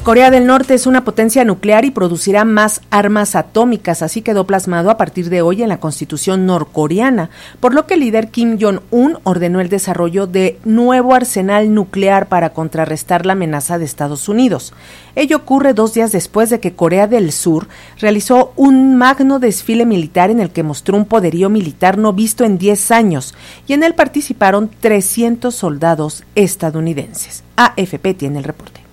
Corea 0.07 0.31
del 0.31 0.47
Norte 0.47 0.73
es 0.73 0.87
una 0.87 1.03
potencia 1.03 1.43
nuclear 1.43 1.83
y 1.83 1.91
producirá 1.91 2.45
más 2.45 2.79
armas 2.91 3.35
atómicas, 3.35 4.01
así 4.01 4.21
quedó 4.21 4.47
plasmado 4.47 4.89
a 4.89 4.95
partir 4.95 5.29
de 5.29 5.41
hoy 5.41 5.63
en 5.63 5.67
la 5.67 5.81
constitución 5.81 6.45
norcoreana, 6.45 7.29
por 7.59 7.73
lo 7.73 7.85
que 7.85 7.95
el 7.95 7.99
líder 7.99 8.29
Kim 8.29 8.57
Jong-un 8.57 9.17
ordenó 9.25 9.59
el 9.59 9.67
desarrollo 9.67 10.25
de 10.25 10.59
nuevo 10.63 11.13
arsenal 11.13 11.73
nuclear 11.73 12.29
para 12.29 12.51
contrarrestar 12.51 13.25
la 13.25 13.33
amenaza 13.33 13.77
de 13.77 13.83
Estados 13.83 14.29
Unidos. 14.29 14.73
Ello 15.17 15.35
ocurre 15.35 15.73
dos 15.73 15.93
días 15.93 16.13
después 16.13 16.49
de 16.49 16.61
que 16.61 16.71
Corea 16.71 17.07
del 17.07 17.33
Sur 17.33 17.67
realizó 17.99 18.53
un 18.55 18.95
magno 18.95 19.39
desfile 19.39 19.85
militar 19.85 20.29
en 20.29 20.39
el 20.39 20.51
que 20.51 20.63
mostró 20.63 20.95
un 20.95 21.03
poderío 21.03 21.49
militar 21.49 21.97
no 21.97 22.13
visto 22.13 22.45
en 22.45 22.57
10 22.57 22.91
años 22.91 23.35
y 23.67 23.73
en 23.73 23.83
él 23.83 23.93
participaron 23.93 24.71
300 24.79 25.53
soldados 25.53 26.23
estadounidenses. 26.35 27.43
AFP 27.57 28.13
tiene 28.13 28.37
el 28.37 28.45
reporte. 28.45 28.86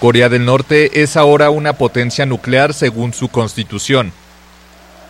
Corea 0.00 0.28
del 0.28 0.44
Norte 0.44 1.02
es 1.02 1.16
ahora 1.16 1.50
una 1.50 1.74
potencia 1.74 2.26
nuclear 2.26 2.74
según 2.74 3.14
su 3.14 3.28
constitución. 3.28 4.12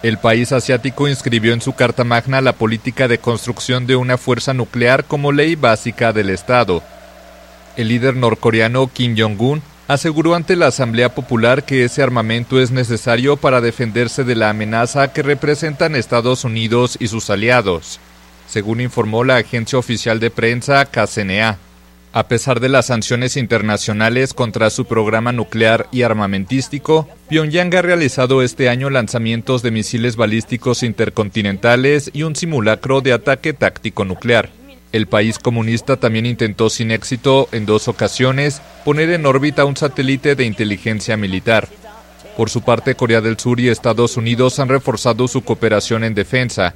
El 0.03 0.19
país 0.19 0.53
asiático 0.53 1.09
inscribió 1.09 1.53
en 1.53 1.63
su 1.63 1.73
Carta 1.73 2.05
Magna 2.05 2.41
la 2.43 2.53
política 2.53 3.09
de 3.09 3.19
construcción 3.19 3.87
de 3.87 3.97
una 3.97 4.19
fuerza 4.19 4.53
nuclear 4.53 5.05
como 5.05 5.33
ley 5.33 5.57
básica 5.57 6.13
del 6.13 6.31
Estado. 6.31 6.83
El 7.77 7.89
líder 7.89 8.15
norcoreano 8.15 8.89
Kim 8.93 9.17
Jong-un 9.19 9.63
aseguró 9.89 10.35
ante 10.35 10.57
la 10.57 10.67
Asamblea 10.67 11.15
Popular 11.15 11.65
que 11.65 11.85
ese 11.85 12.03
armamento 12.03 12.61
es 12.61 12.71
necesario 12.71 13.37
para 13.37 13.61
defenderse 13.61 14.25
de 14.25 14.35
la 14.37 14.51
amenaza 14.51 15.13
que 15.13 15.23
representan 15.23 15.97
Estados 15.97 16.45
Unidos 16.45 16.97
y 17.01 17.09
sus 17.09 17.31
aliados, 17.31 17.99
según 18.47 18.81
informó 18.81 19.25
la 19.25 19.37
agencia 19.37 19.79
oficial 19.79 20.21
de 20.21 20.31
prensa 20.31 20.85
KCNA. 20.85 21.59
A 22.17 22.29
pesar 22.29 22.61
de 22.61 22.69
las 22.69 22.87
sanciones 22.87 23.37
internacionales 23.37 24.35
contra 24.35 24.71
su 24.71 24.85
programa 24.85 25.33
nuclear 25.33 25.89
y 25.91 26.03
armamentístico, 26.03 27.09
Pyongyang 27.29 27.75
ha 27.75 27.83
realizado 27.83 28.41
este 28.41 28.69
año 28.69 28.89
lanzamientos 28.89 29.65
de 29.65 29.73
misiles 29.73 30.15
balísticos 30.15 30.85
intercontinentales 30.85 32.13
y 32.15 32.23
un 32.23 32.37
simulacro 32.37 33.01
de 33.01 33.15
ataque 33.15 33.53
táctico 33.53 34.05
nuclear. 34.05 34.51
El 34.93 35.09
país 35.09 35.41
comunista 35.41 35.97
también 35.97 36.25
intentó 36.25 36.71
sin 36.71 36.93
éxito 36.93 37.49
en 37.51 37.67
dos 37.67 37.89
ocasiones 37.89 38.63
poner 38.85 39.11
en 39.11 39.27
órbita 39.27 39.65
un 39.65 39.77
satélite 39.77 40.37
de 40.37 40.45
inteligencia 40.45 41.17
militar. 41.17 41.67
Por 42.37 42.49
su 42.49 42.63
parte, 42.63 42.95
Corea 42.95 43.23
del 43.23 43.41
Sur 43.41 43.59
y 43.59 43.71
Estados 43.71 44.17
Unidos 44.17 44.61
han 44.61 44.69
reforzado 44.69 45.27
su 45.27 45.43
cooperación 45.43 46.05
en 46.05 46.15
defensa, 46.15 46.75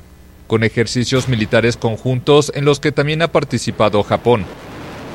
con 0.48 0.64
ejercicios 0.64 1.28
militares 1.28 1.76
conjuntos 1.76 2.50
en 2.56 2.64
los 2.64 2.80
que 2.80 2.90
también 2.90 3.22
ha 3.22 3.28
participado 3.28 4.02
Japón. 4.02 4.44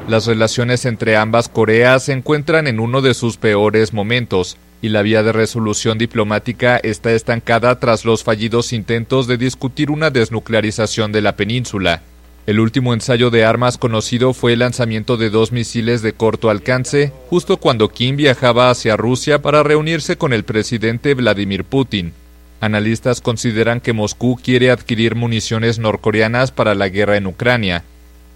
Las 0.07 0.25
relaciones 0.25 0.83
entre 0.85 1.15
ambas 1.15 1.47
Coreas 1.47 2.03
se 2.03 2.11
encuentran 2.11 2.67
en 2.67 2.81
uno 2.81 3.01
de 3.01 3.13
sus 3.13 3.37
peores 3.37 3.93
momentos, 3.93 4.57
y 4.81 4.89
la 4.89 5.01
vía 5.01 5.23
de 5.23 5.31
resolución 5.31 5.97
diplomática 5.97 6.75
está 6.75 7.13
estancada 7.13 7.79
tras 7.79 8.03
los 8.03 8.21
fallidos 8.21 8.73
intentos 8.73 9.27
de 9.27 9.37
discutir 9.37 9.89
una 9.89 10.09
desnuclearización 10.09 11.13
de 11.13 11.21
la 11.21 11.37
península. 11.37 12.01
El 12.45 12.59
último 12.59 12.93
ensayo 12.93 13.29
de 13.29 13.45
armas 13.45 13.77
conocido 13.77 14.33
fue 14.33 14.51
el 14.51 14.59
lanzamiento 14.59 15.15
de 15.15 15.29
dos 15.29 15.53
misiles 15.53 16.01
de 16.01 16.11
corto 16.11 16.49
alcance, 16.49 17.13
justo 17.29 17.55
cuando 17.55 17.87
Kim 17.87 18.17
viajaba 18.17 18.69
hacia 18.69 18.97
Rusia 18.97 19.41
para 19.41 19.63
reunirse 19.63 20.17
con 20.17 20.33
el 20.33 20.43
presidente 20.43 21.13
Vladimir 21.13 21.63
Putin. 21.63 22.11
Analistas 22.59 23.21
consideran 23.21 23.79
que 23.79 23.93
Moscú 23.93 24.37
quiere 24.43 24.69
adquirir 24.69 25.15
municiones 25.15 25.79
norcoreanas 25.79 26.51
para 26.51 26.75
la 26.75 26.89
guerra 26.89 27.15
en 27.15 27.27
Ucrania, 27.27 27.85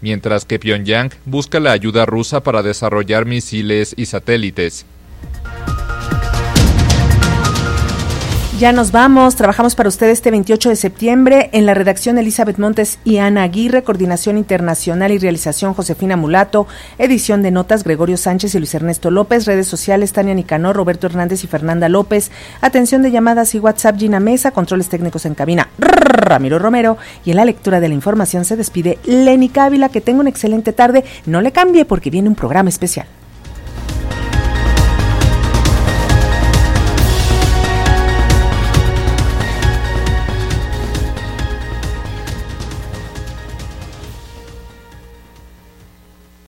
mientras 0.00 0.44
que 0.44 0.58
Pyongyang 0.58 1.10
busca 1.24 1.60
la 1.60 1.72
ayuda 1.72 2.06
rusa 2.06 2.42
para 2.42 2.62
desarrollar 2.62 3.24
misiles 3.24 3.94
y 3.96 4.06
satélites. 4.06 4.86
Ya 8.58 8.72
nos 8.72 8.90
vamos, 8.90 9.36
trabajamos 9.36 9.76
para 9.76 9.88
usted 9.88 10.08
este 10.08 10.32
28 10.32 10.70
de 10.70 10.74
septiembre 10.74 11.48
en 11.52 11.64
la 11.64 11.74
redacción 11.74 12.18
Elizabeth 12.18 12.58
Montes 12.58 12.98
y 13.04 13.18
Ana 13.18 13.44
Aguirre, 13.44 13.84
coordinación 13.84 14.36
internacional 14.36 15.12
y 15.12 15.18
realización 15.18 15.74
Josefina 15.74 16.16
Mulato, 16.16 16.66
edición 16.98 17.40
de 17.42 17.52
notas 17.52 17.84
Gregorio 17.84 18.16
Sánchez 18.16 18.56
y 18.56 18.58
Luis 18.58 18.74
Ernesto 18.74 19.12
López, 19.12 19.46
redes 19.46 19.68
sociales 19.68 20.12
Tania 20.12 20.34
Nicanor, 20.34 20.74
Roberto 20.74 21.06
Hernández 21.06 21.44
y 21.44 21.46
Fernanda 21.46 21.88
López, 21.88 22.32
atención 22.60 23.02
de 23.02 23.12
llamadas 23.12 23.54
y 23.54 23.60
WhatsApp 23.60 23.96
Gina 23.96 24.18
Mesa, 24.18 24.50
controles 24.50 24.88
técnicos 24.88 25.24
en 25.24 25.36
cabina 25.36 25.68
Ramiro 25.78 26.58
Romero 26.58 26.98
y 27.24 27.30
en 27.30 27.36
la 27.36 27.44
lectura 27.44 27.78
de 27.78 27.86
la 27.86 27.94
información 27.94 28.44
se 28.44 28.56
despide 28.56 28.98
Lenny 29.04 29.50
Cávila, 29.50 29.88
que 29.88 30.00
tenga 30.00 30.18
una 30.18 30.30
excelente 30.30 30.72
tarde, 30.72 31.04
no 31.26 31.42
le 31.42 31.52
cambie 31.52 31.84
porque 31.84 32.10
viene 32.10 32.28
un 32.28 32.34
programa 32.34 32.70
especial. 32.70 33.06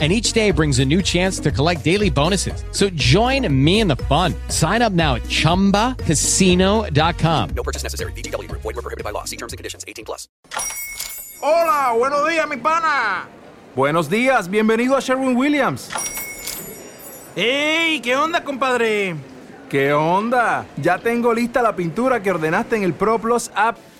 and 0.00 0.12
each 0.12 0.32
day 0.32 0.50
brings 0.50 0.80
a 0.80 0.84
new 0.84 1.00
chance 1.00 1.38
to 1.38 1.52
collect 1.52 1.84
daily 1.84 2.10
bonuses. 2.10 2.64
So 2.72 2.90
join 2.90 3.46
me 3.64 3.78
in 3.78 3.86
the 3.86 3.94
fun. 4.08 4.34
Sign 4.48 4.82
up 4.82 4.92
now 4.92 5.14
at 5.14 5.22
ChumbaCasino.com. 5.22 7.50
No 7.54 7.62
purchase 7.62 7.84
necessary. 7.84 8.10
BGW. 8.12 8.50
Void 8.50 8.64
were 8.64 8.82
prohibited 8.82 9.04
by 9.04 9.10
law. 9.10 9.22
See 9.22 9.36
terms 9.36 9.52
and 9.52 9.56
conditions. 9.56 9.84
18 9.86 10.04
plus. 10.04 10.26
Hola, 11.40 11.94
buenos 11.96 12.28
días, 12.28 12.48
mi 12.48 12.56
pana. 12.56 13.28
Buenos 13.76 14.08
días, 14.08 14.48
bienvenido 14.48 14.96
a 14.96 15.00
Sherwin 15.00 15.36
Williams. 15.36 15.90
¡Ey! 17.36 18.00
¿Qué 18.00 18.14
onda, 18.16 18.42
compadre? 18.44 19.16
¿Qué 19.68 19.92
onda? 19.92 20.64
Ya 20.76 20.98
tengo 20.98 21.34
lista 21.34 21.60
la 21.60 21.74
pintura 21.74 22.22
que 22.22 22.30
ordenaste 22.30 22.76
en 22.76 22.84
el 22.84 22.94
ProPlus 22.94 23.50
app. 23.56 23.76